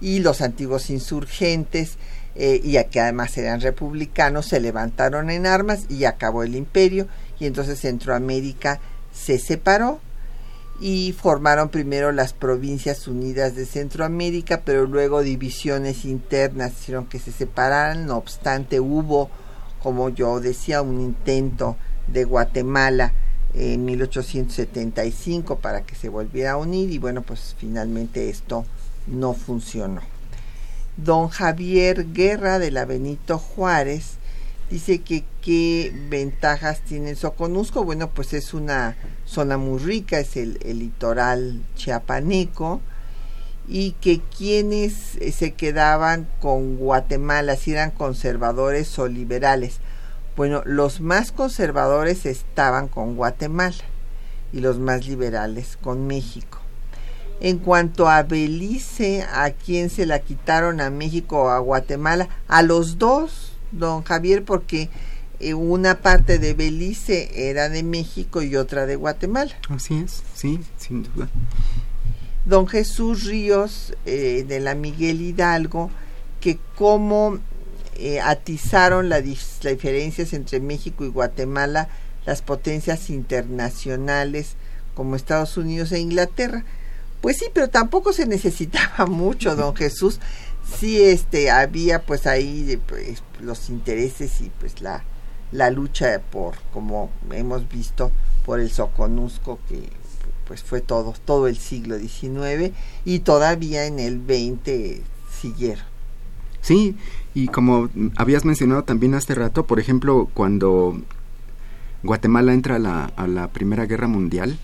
y 0.00 0.20
los 0.20 0.40
antiguos 0.40 0.90
insurgentes 0.90 1.96
eh, 2.34 2.60
y 2.62 2.82
que 2.84 3.00
además 3.00 3.36
eran 3.38 3.60
republicanos 3.60 4.46
se 4.46 4.60
levantaron 4.60 5.30
en 5.30 5.46
armas 5.46 5.86
y 5.88 6.04
acabó 6.04 6.42
el 6.42 6.56
imperio 6.56 7.06
y 7.38 7.46
entonces 7.46 7.80
Centroamérica 7.80 8.80
se 9.12 9.38
separó 9.38 10.00
y 10.80 11.12
formaron 11.12 11.70
primero 11.70 12.12
las 12.12 12.32
Provincias 12.32 13.08
Unidas 13.08 13.56
de 13.56 13.66
Centroamérica, 13.66 14.62
pero 14.64 14.86
luego 14.86 15.22
divisiones 15.22 16.04
internas 16.04 16.72
hicieron 16.80 17.06
que 17.06 17.18
se 17.18 17.32
separaran, 17.32 18.06
no 18.06 18.16
obstante 18.16 18.78
hubo, 18.78 19.28
como 19.82 20.08
yo 20.08 20.38
decía, 20.40 20.82
un 20.82 21.00
intento 21.00 21.76
de 22.06 22.24
Guatemala 22.24 23.12
en 23.54 23.84
1875 23.84 25.58
para 25.58 25.82
que 25.82 25.96
se 25.96 26.08
volviera 26.08 26.52
a 26.52 26.56
unir 26.56 26.90
y 26.90 26.98
bueno, 26.98 27.22
pues 27.22 27.56
finalmente 27.58 28.28
esto 28.28 28.64
no 29.08 29.34
funcionó. 29.34 30.02
Don 30.96 31.28
Javier 31.28 32.12
Guerra 32.12 32.58
de 32.58 32.70
la 32.70 32.84
Benito 32.84 33.38
Juárez 33.38 34.14
dice 34.70 35.00
que 35.00 35.24
qué 35.48 35.94
ventajas 36.10 36.82
tiene 36.82 37.08
el 37.08 37.16
Soconusco. 37.16 37.82
Bueno, 37.82 38.10
pues 38.10 38.34
es 38.34 38.52
una 38.52 38.96
zona 39.24 39.56
muy 39.56 39.78
rica, 39.78 40.20
es 40.20 40.36
el, 40.36 40.58
litoral 40.62 41.62
chiapaneco 41.74 42.82
y 43.66 43.92
que 43.92 44.20
quienes 44.20 45.16
eh, 45.16 45.32
se 45.32 45.54
quedaban 45.54 46.28
con 46.42 46.76
Guatemala, 46.76 47.56
si 47.56 47.72
eran 47.72 47.92
conservadores 47.92 48.98
o 48.98 49.08
liberales. 49.08 49.78
Bueno, 50.36 50.60
los 50.66 51.00
más 51.00 51.32
conservadores 51.32 52.26
estaban 52.26 52.86
con 52.86 53.16
Guatemala 53.16 53.84
y 54.52 54.60
los 54.60 54.78
más 54.78 55.08
liberales 55.08 55.78
con 55.80 56.06
México. 56.06 56.58
En 57.40 57.56
cuanto 57.56 58.10
a 58.10 58.22
Belice, 58.22 59.22
a 59.22 59.52
quien 59.52 59.88
se 59.88 60.04
la 60.04 60.18
quitaron 60.18 60.82
a 60.82 60.90
México 60.90 61.44
o 61.44 61.48
a 61.48 61.58
Guatemala, 61.58 62.28
a 62.48 62.60
los 62.60 62.98
dos, 62.98 63.54
don 63.72 64.02
Javier, 64.02 64.44
porque 64.44 64.90
una 65.54 66.00
parte 66.00 66.38
de 66.38 66.54
Belice 66.54 67.50
era 67.50 67.68
de 67.68 67.82
México 67.82 68.42
y 68.42 68.56
otra 68.56 68.86
de 68.86 68.96
Guatemala. 68.96 69.54
Así 69.68 69.96
es, 69.96 70.22
sí, 70.34 70.60
sin 70.76 71.04
duda. 71.04 71.28
Don 72.44 72.66
Jesús 72.66 73.24
Ríos 73.24 73.94
eh, 74.06 74.44
de 74.48 74.60
la 74.60 74.74
Miguel 74.74 75.20
Hidalgo, 75.20 75.90
que 76.40 76.58
cómo 76.76 77.38
eh, 77.96 78.20
atizaron 78.20 79.08
las 79.08 79.22
diferencias 79.24 80.32
entre 80.32 80.60
México 80.60 81.04
y 81.04 81.08
Guatemala 81.08 81.88
las 82.28 82.42
potencias 82.42 83.10
internacionales 83.10 84.54
como 84.94 85.16
Estados 85.16 85.56
Unidos 85.56 85.92
e 85.92 85.98
Inglaterra. 85.98 86.64
Pues 87.20 87.38
sí, 87.38 87.46
pero 87.52 87.70
tampoco 87.70 88.12
se 88.12 88.26
necesitaba 88.26 89.06
mucho, 89.10 89.56
don 89.56 89.74
Jesús. 89.74 90.20
Sí, 90.78 91.02
este, 91.02 91.50
había 91.50 92.02
pues 92.02 92.26
ahí 92.26 92.78
pues, 92.86 93.22
los 93.40 93.70
intereses 93.70 94.40
y 94.40 94.50
pues 94.60 94.80
la, 94.80 95.04
la 95.52 95.70
lucha 95.70 96.20
por, 96.30 96.54
como 96.72 97.10
hemos 97.32 97.68
visto, 97.68 98.10
por 98.44 98.60
el 98.60 98.70
Soconusco 98.70 99.58
que 99.68 99.88
pues 100.46 100.62
fue 100.62 100.80
todo, 100.80 101.14
todo 101.26 101.46
el 101.46 101.58
siglo 101.58 101.98
XIX 101.98 102.72
y 103.04 103.18
todavía 103.18 103.84
en 103.84 103.98
el 103.98 104.22
XX 104.22 105.02
siguieron. 105.30 105.84
Sí, 106.62 106.96
y 107.34 107.48
como 107.48 107.88
habías 108.16 108.44
mencionado 108.44 108.82
también 108.84 109.14
hace 109.14 109.34
rato, 109.34 109.66
por 109.66 109.78
ejemplo, 109.78 110.28
cuando 110.32 111.00
Guatemala 112.02 112.54
entra 112.54 112.76
a 112.76 112.78
la, 112.78 113.04
a 113.04 113.26
la 113.26 113.48
Primera 113.48 113.86
Guerra 113.86 114.08
Mundial, 114.08 114.58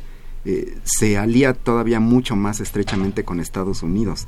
eh, 0.46 0.76
se 0.84 1.16
alía 1.16 1.54
todavía 1.54 2.00
mucho 2.00 2.36
más 2.36 2.60
estrechamente 2.60 3.24
con 3.24 3.40
Estados 3.40 3.82
Unidos 3.82 4.26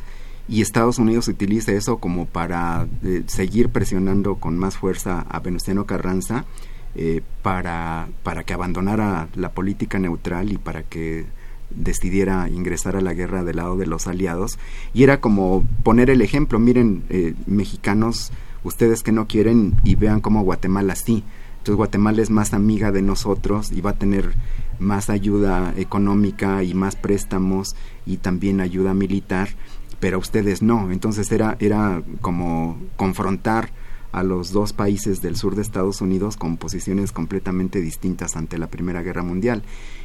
y 0.49 0.63
Estados 0.63 0.99
Unidos 0.99 1.29
utiliza 1.29 1.73
eso 1.73 1.99
como 1.99 2.27
para 2.27 2.87
eh, 3.03 3.23
seguir 3.27 3.71
presionando 3.71 4.37
con 4.37 4.59
más 4.59 4.77
fuerza 4.77 5.27
a 5.29 5.41
Venustiano 5.41 5.87
Carranza 5.87 6.45
eh, 6.95 7.23
para, 7.43 8.09
para 8.23 8.45
que 8.45 8.55
abandonara 8.55 9.29
la 9.35 9.53
política 9.53 9.99
neutral 9.99 10.53
y 10.53 10.59
para 10.59 10.83
que 10.83 11.27
decidiera 11.71 12.49
ingresar 12.49 12.97
a 12.97 13.01
la 13.01 13.13
guerra 13.13 13.43
del 13.43 13.57
lado 13.57 13.77
de 13.77 13.87
los 13.87 14.07
aliados. 14.07 14.59
Y 14.95 15.03
era 15.03 15.21
como 15.21 15.65
poner 15.83 16.11
el 16.11 16.23
ejemplo 16.23 16.59
miren 16.59 17.03
mexicanos 17.47 18.31
ustedes 18.63 19.03
que 19.03 19.13
no 19.13 19.27
quieren 19.27 19.75
y 19.85 19.95
vean 19.95 20.21
cómo 20.21 20.43
Guatemala 20.43 20.95
sí. 20.95 21.25
Entonces 21.59 21.77
Guatemala 21.77 22.23
es 22.23 22.31
más 22.31 22.55
amiga 22.55 22.93
de 22.93 23.03
nosotros 23.03 23.73
y 23.73 23.81
va 23.81 23.91
a 23.91 23.99
tener 23.99 24.35
más 24.79 25.11
ayuda 25.11 25.75
económica 25.77 26.63
y 26.63 26.75
más 26.75 26.97
préstamos 26.97 27.75
y 28.05 28.19
también 28.19 28.61
ayuda 28.61 28.95
militar, 28.95 29.49
pero 30.01 30.19
ustedes 30.19 30.63
no. 30.63 30.91
Entonces 30.91 31.31
era, 31.33 31.57
era 31.61 32.03
como 32.21 32.79
confrontar 32.97 33.71
a 34.13 34.23
los 34.23 34.51
dos 34.51 34.73
países 34.73 35.21
del 35.21 35.37
sur 35.37 35.57
de 35.57 35.63
Estados 35.63 36.01
Unidos 36.01 36.37
con 36.37 36.57
posiciones 36.57 37.13
completamente 37.13 37.81
distintas 37.81 38.37
ante 38.37 38.57
la 38.57 38.69
Primera 38.69 39.03
Guerra 39.03 39.23
Mundial. 39.23 39.63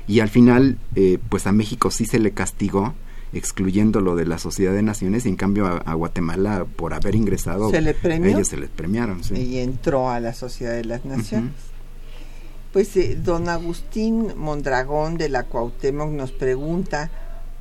Y 0.07 0.19
al 0.19 0.29
final, 0.29 0.77
eh, 0.95 1.17
pues 1.29 1.47
a 1.47 1.53
México 1.53 1.91
sí 1.91 2.05
se 2.05 2.19
le 2.19 2.31
castigó, 2.31 2.93
excluyéndolo 3.31 4.17
de 4.17 4.25
la 4.25 4.37
Sociedad 4.37 4.73
de 4.73 4.83
Naciones, 4.83 5.25
y 5.25 5.29
en 5.29 5.37
cambio 5.37 5.65
a, 5.65 5.93
Guatemala, 5.93 6.65
por 6.75 6.93
haber 6.93 7.15
ingresado, 7.15 7.69
¿Se 7.69 7.79
le 7.79 7.95
ellos 8.03 8.49
se 8.49 8.57
les 8.57 8.69
premiaron. 8.69 9.21
Y 9.33 9.59
entró 9.59 10.09
a 10.09 10.19
la 10.19 10.33
Sociedad 10.33 10.73
de 10.73 10.83
las 10.83 11.05
Naciones. 11.05 11.53
Pues 12.73 12.95
eh, 12.97 13.17
don 13.21 13.47
Agustín 13.47 14.33
Mondragón 14.37 15.17
de 15.17 15.29
la 15.29 15.43
Cuauhtémoc 15.43 16.09
nos 16.11 16.31
pregunta 16.31 17.09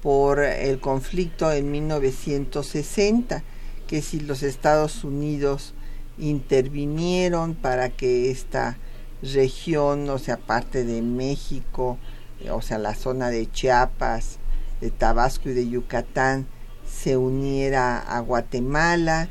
por 0.02 0.40
el 0.40 0.80
conflicto 0.80 1.52
en 1.52 1.70
1960, 1.70 3.42
que 3.86 4.02
si 4.02 4.20
los 4.20 4.42
Estados 4.42 5.04
Unidos 5.04 5.74
intervinieron 6.18 7.54
para 7.54 7.90
que 7.90 8.30
esta 8.30 8.78
región, 9.22 10.08
o 10.08 10.18
sea, 10.18 10.36
parte 10.36 10.84
de 10.84 11.02
México, 11.02 11.98
eh, 12.40 12.50
o 12.50 12.62
sea, 12.62 12.78
la 12.78 12.94
zona 12.94 13.30
de 13.30 13.50
Chiapas, 13.50 14.38
de 14.80 14.90
Tabasco 14.90 15.50
y 15.50 15.54
de 15.54 15.68
Yucatán, 15.68 16.46
se 16.86 17.16
uniera 17.16 17.98
a 17.98 18.20
Guatemala 18.20 19.28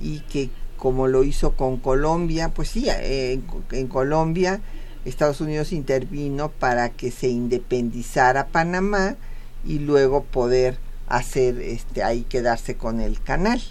y 0.00 0.20
que 0.20 0.50
como 0.76 1.08
lo 1.08 1.24
hizo 1.24 1.52
con 1.52 1.78
Colombia, 1.78 2.50
pues 2.50 2.68
sí, 2.68 2.86
eh, 2.88 3.40
en 3.72 3.88
Colombia 3.88 4.60
Estados 5.06 5.40
Unidos 5.40 5.72
intervino 5.72 6.50
para 6.50 6.88
que 6.90 7.10
se 7.10 7.28
independizara 7.28 8.48
Panamá 8.48 9.16
y 9.66 9.80
luego 9.80 10.24
poder 10.24 10.78
hacer 11.08 11.60
este 11.60 12.02
ahí 12.02 12.22
quedarse 12.22 12.76
con 12.76 13.00
el 13.00 13.20
canal. 13.20 13.62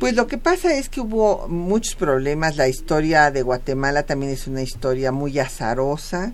Pues 0.00 0.14
lo 0.16 0.26
que 0.26 0.38
pasa 0.38 0.74
es 0.74 0.88
que 0.88 1.00
hubo 1.00 1.48
muchos 1.48 1.94
problemas. 1.94 2.56
La 2.56 2.68
historia 2.68 3.30
de 3.30 3.42
Guatemala 3.42 4.02
también 4.02 4.32
es 4.32 4.46
una 4.46 4.62
historia 4.62 5.12
muy 5.12 5.38
azarosa. 5.38 6.32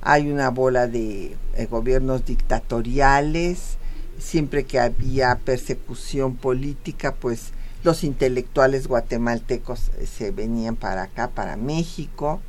Hay 0.00 0.30
una 0.30 0.50
bola 0.50 0.86
de 0.86 1.36
eh, 1.56 1.66
gobiernos 1.70 2.24
dictatoriales. 2.24 3.76
Siempre 4.18 4.64
que 4.64 4.80
había 4.80 5.34
persecución 5.36 6.36
política, 6.36 7.14
pues 7.14 7.52
los 7.82 8.04
intelectuales 8.04 8.86
guatemaltecos 8.86 9.90
eh, 9.98 10.06
se 10.06 10.30
venían 10.30 10.76
para 10.76 11.02
acá, 11.02 11.28
para 11.28 11.56
México 11.56 12.40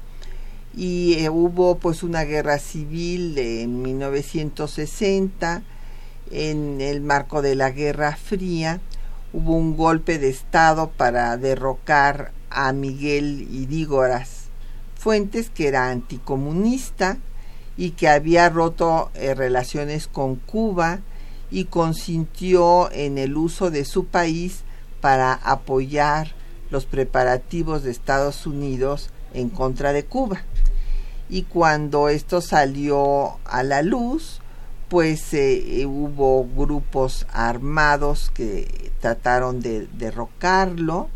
y 0.76 1.14
eh, 1.20 1.30
hubo 1.30 1.76
pues 1.76 2.04
una 2.04 2.24
guerra 2.24 2.60
civil 2.60 3.38
en 3.38 3.82
1960 3.82 5.64
en 6.32 6.82
el 6.82 7.02
marco 7.02 7.42
de 7.42 7.56
la 7.56 7.72
Guerra 7.72 8.16
Fría 8.16 8.82
hubo 9.32 9.56
un 9.56 9.78
golpe 9.78 10.20
de 10.20 10.30
estado 10.30 10.90
para 10.90 11.38
derrocar 11.38 12.32
a 12.50 12.74
Miguel 12.74 13.48
Idígoras 13.52 14.46
Fuentes 14.96 15.50
que 15.50 15.68
era 15.68 15.92
anticomunista 15.92 17.20
y 17.78 17.92
que 17.92 18.10
había 18.10 18.50
roto 18.50 19.12
eh, 19.14 19.36
relaciones 19.36 20.08
con 20.08 20.36
Cuba 20.36 21.00
y 21.52 21.66
consintió 21.66 22.92
en 22.92 23.18
el 23.18 23.38
uso 23.38 23.70
de 23.70 23.86
su 23.86 24.06
país 24.06 24.64
para 25.02 25.34
apoyar 25.34 26.34
los 26.72 26.86
preparativos 26.86 27.84
de 27.84 27.92
Estados 27.92 28.48
Unidos 28.48 29.12
en 29.34 29.50
contra 29.50 29.94
de 29.94 30.06
Cuba. 30.06 30.44
Y 31.30 31.44
cuando 31.44 32.10
esto 32.10 32.42
salió 32.42 33.38
a 33.46 33.64
la 33.64 33.82
luz, 33.82 34.42
pues 34.90 35.34
eh, 35.34 35.86
hubo 35.88 36.46
grupos 36.46 37.26
armados 37.32 38.32
que 38.34 38.92
trataron 39.02 39.60
de 39.60 39.88
derrocarlo 39.88 41.10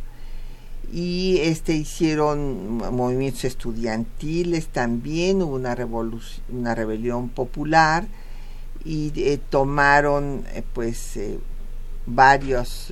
y 0.91 1.37
este 1.41 1.73
hicieron 1.73 2.77
movimientos 2.77 3.45
estudiantiles 3.45 4.67
también, 4.67 5.43
hubo 5.43 5.55
una 5.55 5.77
una 6.49 6.73
rebelión 6.73 7.29
popular 7.29 8.07
y 8.83 9.11
eh, 9.15 9.39
tomaron 9.49 10.45
eh, 10.53 10.63
pues 10.73 11.19
varios 12.07 12.91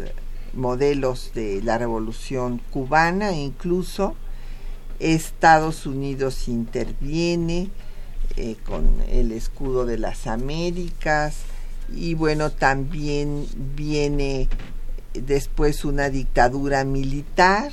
modelos 0.53 1.31
de 1.33 1.61
la 1.63 1.79
revolución 1.79 2.61
cubana 2.71 3.31
incluso 3.31 4.15
Estados 4.99 5.85
Unidos 5.85 6.47
interviene 6.47 7.69
eh, 8.35 8.55
con 8.65 9.01
el 9.09 9.31
escudo 9.31 9.85
de 9.85 9.97
las 9.97 10.27
Américas 10.27 11.35
y 11.95 12.13
bueno, 12.15 12.51
también 12.51 13.47
viene 13.75 14.49
después 15.13 15.85
una 15.85 16.09
dictadura 16.09 16.83
militar 16.83 17.71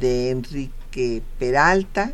de 0.00 0.30
Enrique 0.30 1.22
Peralta 1.38 2.12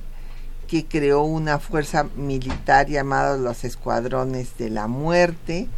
que 0.68 0.86
creó 0.86 1.22
una 1.22 1.59
fuerza 1.59 2.05
militar 2.16 2.88
llamada 2.88 3.36
los 3.36 3.64
Escuadrones 3.64 4.57
de 4.57 4.70
la 4.70 4.86
Muerte. 4.86 5.68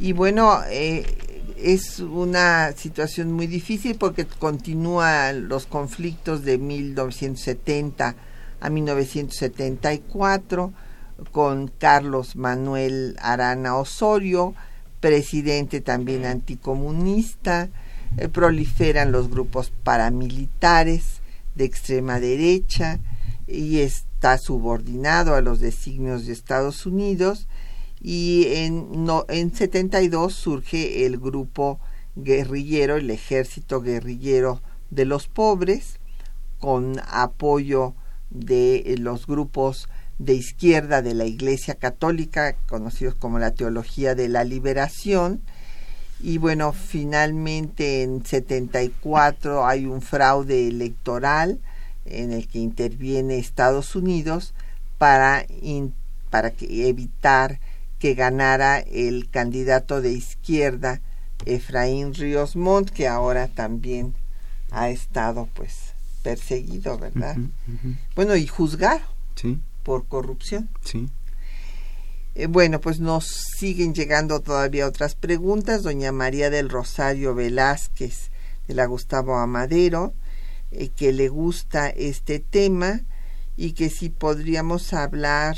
Y 0.00 0.12
bueno, 0.12 0.60
eh, 0.70 1.04
es 1.66 1.98
una 1.98 2.70
situación 2.76 3.32
muy 3.32 3.48
difícil 3.48 3.96
porque 3.96 4.24
continúan 4.24 5.48
los 5.48 5.66
conflictos 5.66 6.44
de 6.44 6.58
1970 6.58 8.14
a 8.60 8.70
1974 8.70 10.72
con 11.32 11.66
Carlos 11.66 12.36
Manuel 12.36 13.16
Arana 13.20 13.78
Osorio, 13.78 14.54
presidente 15.00 15.80
también 15.80 16.24
anticomunista, 16.24 17.68
eh, 18.16 18.28
proliferan 18.28 19.10
los 19.10 19.28
grupos 19.28 19.72
paramilitares 19.82 21.20
de 21.56 21.64
extrema 21.64 22.20
derecha 22.20 23.00
y 23.48 23.80
está 23.80 24.38
subordinado 24.38 25.34
a 25.34 25.40
los 25.40 25.58
designios 25.58 26.26
de 26.26 26.32
Estados 26.32 26.86
Unidos 26.86 27.48
y 28.08 28.54
en, 28.54 29.04
no, 29.04 29.24
en 29.28 29.52
72 29.52 30.32
surge 30.32 31.06
el 31.06 31.18
grupo 31.18 31.80
guerrillero, 32.14 32.98
el 32.98 33.10
ejército 33.10 33.80
guerrillero 33.80 34.62
de 34.90 35.06
los 35.06 35.26
pobres, 35.26 35.98
con 36.60 37.02
apoyo 37.08 37.94
de 38.30 38.94
los 39.00 39.26
grupos 39.26 39.88
de 40.20 40.34
izquierda 40.34 41.02
de 41.02 41.14
la 41.14 41.24
Iglesia 41.24 41.74
Católica, 41.74 42.54
conocidos 42.68 43.16
como 43.16 43.40
la 43.40 43.50
Teología 43.50 44.14
de 44.14 44.28
la 44.28 44.44
Liberación. 44.44 45.40
Y 46.20 46.38
bueno, 46.38 46.72
finalmente 46.72 48.04
en 48.04 48.24
74 48.24 49.66
hay 49.66 49.84
un 49.84 50.00
fraude 50.00 50.68
electoral 50.68 51.58
en 52.04 52.32
el 52.32 52.46
que 52.46 52.60
interviene 52.60 53.38
Estados 53.38 53.96
Unidos 53.96 54.54
para, 54.96 55.44
para 56.30 56.52
que, 56.52 56.88
evitar 56.88 57.58
que 57.98 58.14
ganara 58.14 58.78
el 58.78 59.30
candidato 59.30 60.00
de 60.00 60.12
izquierda 60.12 61.00
Efraín 61.44 62.14
Ríos 62.14 62.56
Montt, 62.56 62.90
que 62.90 63.06
ahora 63.06 63.48
también 63.48 64.14
ha 64.70 64.88
estado 64.90 65.48
pues 65.54 65.94
perseguido, 66.22 66.98
¿verdad? 66.98 67.36
Bueno, 68.14 68.36
y 68.36 68.46
juzgado 68.46 69.00
sí. 69.36 69.60
por 69.82 70.06
corrupción. 70.06 70.68
Sí. 70.82 71.08
Eh, 72.34 72.46
bueno, 72.46 72.80
pues 72.80 73.00
nos 73.00 73.26
siguen 73.26 73.94
llegando 73.94 74.40
todavía 74.40 74.86
otras 74.86 75.14
preguntas. 75.14 75.82
Doña 75.82 76.12
María 76.12 76.50
del 76.50 76.68
Rosario 76.68 77.34
Velázquez 77.34 78.30
de 78.66 78.74
la 78.74 78.86
Gustavo 78.86 79.36
Amadero, 79.36 80.12
eh, 80.70 80.88
que 80.88 81.12
le 81.12 81.28
gusta 81.28 81.88
este 81.88 82.40
tema 82.40 83.02
y 83.56 83.72
que 83.72 83.88
si 83.88 84.10
podríamos 84.10 84.92
hablar 84.92 85.56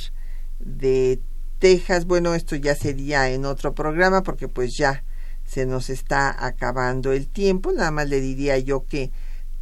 de 0.60 1.20
Texas, 1.58 2.06
bueno, 2.06 2.34
esto 2.34 2.56
ya 2.56 2.74
sería 2.74 3.30
en 3.30 3.44
otro 3.44 3.74
programa 3.74 4.22
porque 4.22 4.48
pues 4.48 4.76
ya 4.76 5.02
se 5.44 5.66
nos 5.66 5.90
está 5.90 6.44
acabando 6.44 7.12
el 7.12 7.26
tiempo. 7.28 7.72
Nada 7.72 7.90
más 7.90 8.08
le 8.08 8.20
diría 8.20 8.58
yo 8.58 8.84
que 8.86 9.10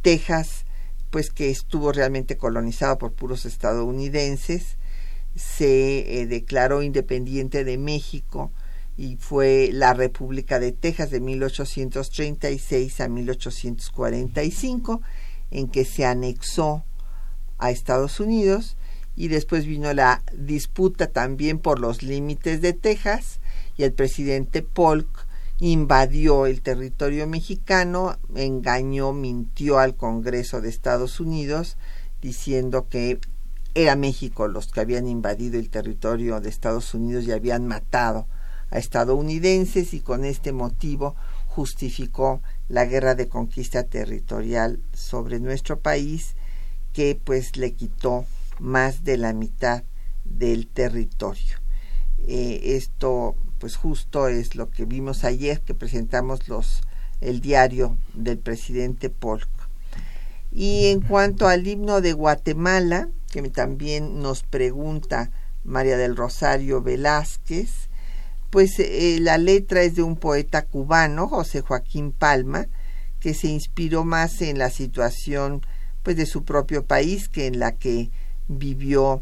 Texas, 0.01 0.65
pues 1.09 1.29
que 1.29 1.49
estuvo 1.49 1.91
realmente 1.91 2.37
colonizado 2.37 2.97
por 2.97 3.13
puros 3.13 3.45
estadounidenses, 3.45 4.77
se 5.35 6.21
eh, 6.21 6.27
declaró 6.27 6.83
independiente 6.83 7.63
de 7.63 7.77
México 7.77 8.51
y 8.97 9.17
fue 9.17 9.69
la 9.71 9.93
República 9.93 10.59
de 10.59 10.71
Texas 10.71 11.11
de 11.11 11.19
1836 11.19 12.99
a 12.99 13.07
1845, 13.07 15.01
en 15.51 15.67
que 15.67 15.85
se 15.85 16.05
anexó 16.05 16.83
a 17.59 17.71
Estados 17.71 18.19
Unidos 18.19 18.75
y 19.17 19.27
después 19.29 19.65
vino 19.65 19.91
la 19.93 20.21
disputa 20.31 21.07
también 21.07 21.57
por 21.57 21.79
los 21.79 22.03
límites 22.03 22.61
de 22.61 22.73
Texas 22.73 23.39
y 23.75 23.83
el 23.83 23.91
presidente 23.91 24.61
Polk 24.61 25.25
invadió 25.59 26.45
el 26.45 26.61
territorio 26.61 27.25
mexicano, 27.25 28.15
engañó, 28.35 29.13
mintió 29.13 29.79
al 29.79 29.95
Congreso 29.95 30.61
de 30.61 30.69
Estados 30.69 31.19
Unidos 31.19 31.77
diciendo 32.21 32.87
que 32.89 33.19
era 33.73 33.95
México 33.95 34.47
los 34.47 34.67
que 34.67 34.81
habían 34.81 35.07
invadido 35.07 35.57
el 35.57 35.71
territorio 35.71 36.39
de 36.39 36.49
Estados 36.49 36.93
Unidos 36.93 37.25
y 37.25 37.31
habían 37.31 37.65
matado 37.65 38.27
a 38.69 38.77
estadounidenses 38.77 39.95
y 39.95 39.99
con 39.99 40.25
este 40.25 40.51
motivo 40.51 41.15
justificó 41.47 42.41
la 42.69 42.85
guerra 42.85 43.15
de 43.15 43.27
conquista 43.27 43.83
territorial 43.83 44.79
sobre 44.93 45.39
nuestro 45.39 45.79
país 45.79 46.35
que 46.93 47.19
pues 47.23 47.57
le 47.57 47.73
quitó 47.73 48.25
más 48.59 49.03
de 49.03 49.17
la 49.17 49.33
mitad 49.33 49.83
del 50.23 50.67
territorio. 50.67 51.57
Eh, 52.27 52.75
esto 52.75 53.35
pues 53.59 53.75
justo 53.75 54.27
es 54.27 54.55
lo 54.55 54.69
que 54.69 54.85
vimos 54.85 55.23
ayer 55.23 55.61
que 55.61 55.73
presentamos 55.73 56.41
el 57.21 57.41
diario 57.41 57.97
del 58.13 58.37
presidente 58.37 59.09
Polk. 59.09 59.49
Y 60.51 60.87
en 60.87 61.01
cuanto 61.01 61.47
al 61.47 61.67
himno 61.67 62.01
de 62.01 62.13
Guatemala, 62.13 63.09
que 63.31 63.41
también 63.49 64.19
nos 64.19 64.43
pregunta 64.43 65.31
María 65.63 65.97
del 65.97 66.15
Rosario 66.15 66.81
Velázquez, 66.81 67.89
pues 68.49 68.79
eh, 68.79 69.17
la 69.19 69.37
letra 69.37 69.81
es 69.81 69.95
de 69.95 70.03
un 70.03 70.15
poeta 70.15 70.63
cubano, 70.63 71.27
José 71.27 71.61
Joaquín 71.61 72.11
Palma, 72.11 72.67
que 73.19 73.33
se 73.33 73.47
inspiró 73.47 74.05
más 74.05 74.41
en 74.41 74.57
la 74.57 74.69
situación 74.69 75.61
pues 76.03 76.15
de 76.15 76.25
su 76.25 76.45
propio 76.45 76.85
país 76.85 77.27
que 77.27 77.47
en 77.47 77.59
la 77.59 77.73
que 77.73 78.09
vivió 78.47 79.21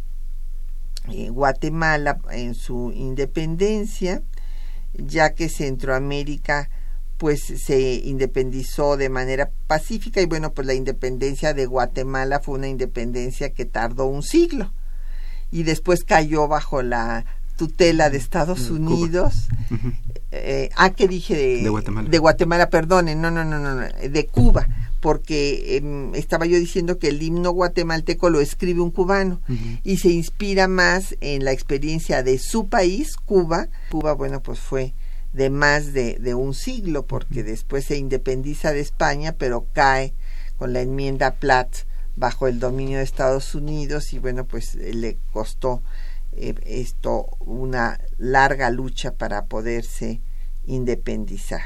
eh, 1.11 1.29
Guatemala 1.29 2.19
en 2.31 2.55
su 2.55 2.91
independencia, 2.95 4.23
ya 4.93 5.33
que 5.33 5.49
Centroamérica 5.49 6.69
pues 7.17 7.41
se 7.43 7.93
independizó 7.93 8.97
de 8.97 9.09
manera 9.09 9.49
pacífica 9.67 10.21
y 10.21 10.25
bueno, 10.25 10.51
pues 10.51 10.67
la 10.67 10.73
independencia 10.73 11.53
de 11.53 11.65
Guatemala 11.65 12.41
fue 12.41 12.55
una 12.55 12.67
independencia 12.67 13.51
que 13.51 13.65
tardó 13.65 14.05
un 14.05 14.21
siglo 14.21 14.73
y 15.51 15.63
después 15.63 16.03
cayó 16.03 16.47
bajo 16.47 16.81
la 16.81 17.25
tutela 17.55 18.09
de 18.09 18.17
Estados 18.17 18.69
Unidos. 18.69 19.47
Eh, 20.31 20.69
ah, 20.75 20.89
que 20.89 21.07
dije 21.07 21.33
de, 21.33 21.63
de 21.63 21.69
Guatemala. 21.69 22.09
De 22.09 22.17
Guatemala, 22.17 22.69
perdone, 22.69 23.15
no, 23.15 23.31
no, 23.31 23.45
no, 23.45 23.57
no, 23.57 23.75
de 23.79 24.25
Cuba 24.27 24.67
porque 25.05 25.77
em, 25.77 26.15
estaba 26.15 26.47
yo 26.47 26.57
diciendo 26.57 26.97
que 26.97 27.09
el 27.09 27.21
himno 27.21 27.51
guatemalteco 27.51 28.31
lo 28.31 28.41
escribe 28.41 28.81
un 28.81 28.89
cubano 28.89 29.39
y 29.83 29.97
se 29.97 30.09
inspira 30.09 30.67
más 30.67 31.15
en 31.21 31.45
la 31.45 31.51
experiencia 31.51 32.23
de 32.23 32.39
su 32.39 32.69
país, 32.69 33.15
Cuba. 33.15 33.67
Cuba, 33.91 34.13
bueno, 34.13 34.41
pues 34.41 34.57
fue 34.57 34.95
de 35.31 35.51
más 35.51 35.93
de, 35.93 36.17
de 36.19 36.33
un 36.33 36.55
siglo, 36.55 37.05
porque 37.05 37.43
después 37.43 37.85
se 37.85 37.97
independiza 37.97 38.73
de 38.73 38.79
España, 38.79 39.35
pero 39.37 39.67
cae 39.73 40.15
con 40.57 40.73
la 40.73 40.81
enmienda 40.81 41.35
Platt 41.35 41.85
bajo 42.15 42.47
el 42.47 42.59
dominio 42.59 42.97
de 42.97 43.03
Estados 43.03 43.53
Unidos 43.53 44.11
y 44.11 44.17
bueno, 44.17 44.47
pues 44.47 44.73
le 44.73 45.19
costó 45.31 45.83
eh, 46.31 46.55
esto 46.65 47.37
una 47.41 47.99
larga 48.17 48.71
lucha 48.71 49.11
para 49.11 49.45
poderse 49.45 50.19
independizar 50.65 51.61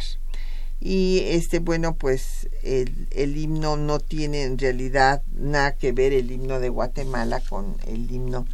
y 0.81 1.19
este 1.25 1.59
bueno 1.59 1.95
pues 1.95 2.49
el, 2.63 3.07
el, 3.11 3.35
himno 3.37 3.75
no 3.75 3.99
tiene 3.99 4.43
en 4.43 4.57
realidad 4.57 5.23
nada 5.35 5.75
que 5.75 5.91
ver 5.91 6.13
el 6.13 6.31
himno 6.31 6.59
de 6.59 6.69
Guatemala 6.69 7.41
con 7.49 7.75
el 7.85 8.09
himno 8.09 8.45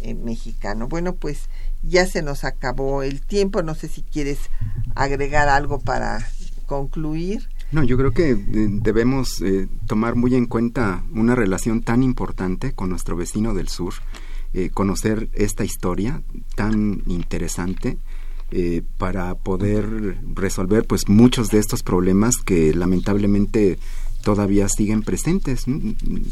eh, 0.00 0.14
mexicano. 0.14 0.86
Bueno 0.86 1.14
pues 1.14 1.48
ya 1.82 2.06
se 2.06 2.22
nos 2.22 2.44
acabó 2.44 3.02
el 3.02 3.20
tiempo. 3.20 3.62
No 3.62 3.74
sé 3.74 3.88
si 3.88 4.02
quieres 4.02 4.38
agregar 4.94 5.48
algo 5.48 5.80
para 5.80 6.24
concluir. 6.66 7.48
No 7.72 7.82
yo 7.82 7.96
creo 7.96 8.12
que 8.12 8.30
eh, 8.30 8.36
debemos 8.52 9.40
eh, 9.40 9.66
tomar 9.86 10.14
muy 10.14 10.36
en 10.36 10.46
cuenta 10.46 11.02
una 11.12 11.34
relación 11.34 11.82
tan 11.82 12.04
importante 12.04 12.72
con 12.72 12.90
nuestro 12.90 13.16
vecino 13.16 13.54
del 13.54 13.68
sur 13.68 13.94
conocer 14.74 15.30
esta 15.32 15.64
historia 15.64 16.22
tan 16.56 17.02
interesante 17.06 17.96
eh, 18.54 18.82
para 18.98 19.34
poder 19.34 20.18
resolver 20.34 20.86
pues 20.86 21.08
muchos 21.08 21.48
de 21.48 21.58
estos 21.58 21.82
problemas 21.82 22.36
que 22.36 22.74
lamentablemente 22.74 23.78
todavía 24.22 24.68
siguen 24.68 25.02
presentes. 25.02 25.64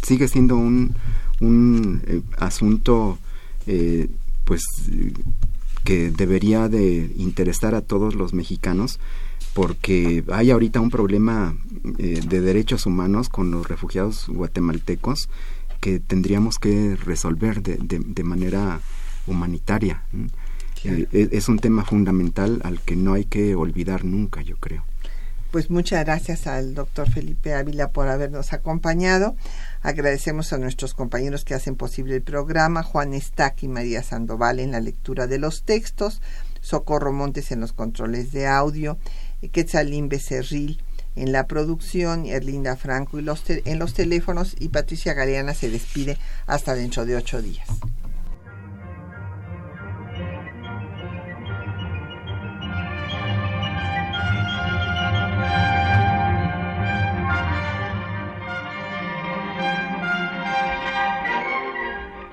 Sigue 0.02 0.28
siendo 0.28 0.56
un, 0.56 0.94
un 1.40 2.02
eh, 2.06 2.20
asunto 2.36 3.18
eh, 3.66 4.08
pues 4.44 4.60
que 5.82 6.10
debería 6.10 6.68
de 6.68 7.10
interesar 7.16 7.74
a 7.74 7.80
todos 7.80 8.14
los 8.14 8.34
mexicanos 8.34 9.00
porque 9.54 10.22
hay 10.30 10.50
ahorita 10.50 10.78
un 10.78 10.90
problema 10.90 11.56
de 11.82 12.40
derechos 12.42 12.84
humanos 12.84 13.30
con 13.30 13.50
los 13.50 13.66
refugiados 13.66 14.26
guatemaltecos 14.28 15.30
que 15.80 16.00
tendríamos 16.00 16.58
que 16.58 16.96
resolver 16.96 17.62
de, 17.62 17.78
de 17.78 18.24
manera 18.24 18.80
humanitaria. 19.26 20.02
Eh, 20.84 21.28
es 21.32 21.48
un 21.48 21.58
tema 21.58 21.84
fundamental 21.84 22.60
al 22.64 22.80
que 22.80 22.96
no 22.96 23.14
hay 23.14 23.24
que 23.24 23.54
olvidar 23.54 24.04
nunca, 24.04 24.42
yo 24.42 24.56
creo. 24.56 24.84
Pues 25.50 25.68
muchas 25.68 26.04
gracias 26.04 26.46
al 26.46 26.74
doctor 26.74 27.10
Felipe 27.10 27.54
Ávila 27.54 27.90
por 27.90 28.06
habernos 28.06 28.52
acompañado. 28.52 29.34
Agradecemos 29.82 30.52
a 30.52 30.58
nuestros 30.58 30.94
compañeros 30.94 31.44
que 31.44 31.54
hacen 31.54 31.74
posible 31.74 32.14
el 32.14 32.22
programa, 32.22 32.84
Juan 32.84 33.14
Estac 33.14 33.60
y 33.64 33.68
María 33.68 34.04
Sandoval 34.04 34.60
en 34.60 34.70
la 34.70 34.80
lectura 34.80 35.26
de 35.26 35.38
los 35.38 35.64
textos, 35.64 36.22
Socorro 36.60 37.12
Montes 37.12 37.50
en 37.50 37.58
los 37.58 37.72
controles 37.72 38.30
de 38.30 38.46
audio, 38.46 38.96
Quetzalín 39.50 40.08
Becerril 40.08 40.80
en 41.16 41.32
la 41.32 41.48
producción, 41.48 42.26
Erlinda 42.26 42.76
Franco 42.76 43.18
y 43.18 43.22
los 43.22 43.42
en 43.48 43.78
los 43.80 43.94
teléfonos 43.94 44.54
y 44.60 44.68
Patricia 44.68 45.14
Galeana 45.14 45.54
se 45.54 45.68
despide 45.68 46.16
hasta 46.46 46.76
dentro 46.76 47.04
de 47.04 47.16
ocho 47.16 47.42
días. 47.42 47.66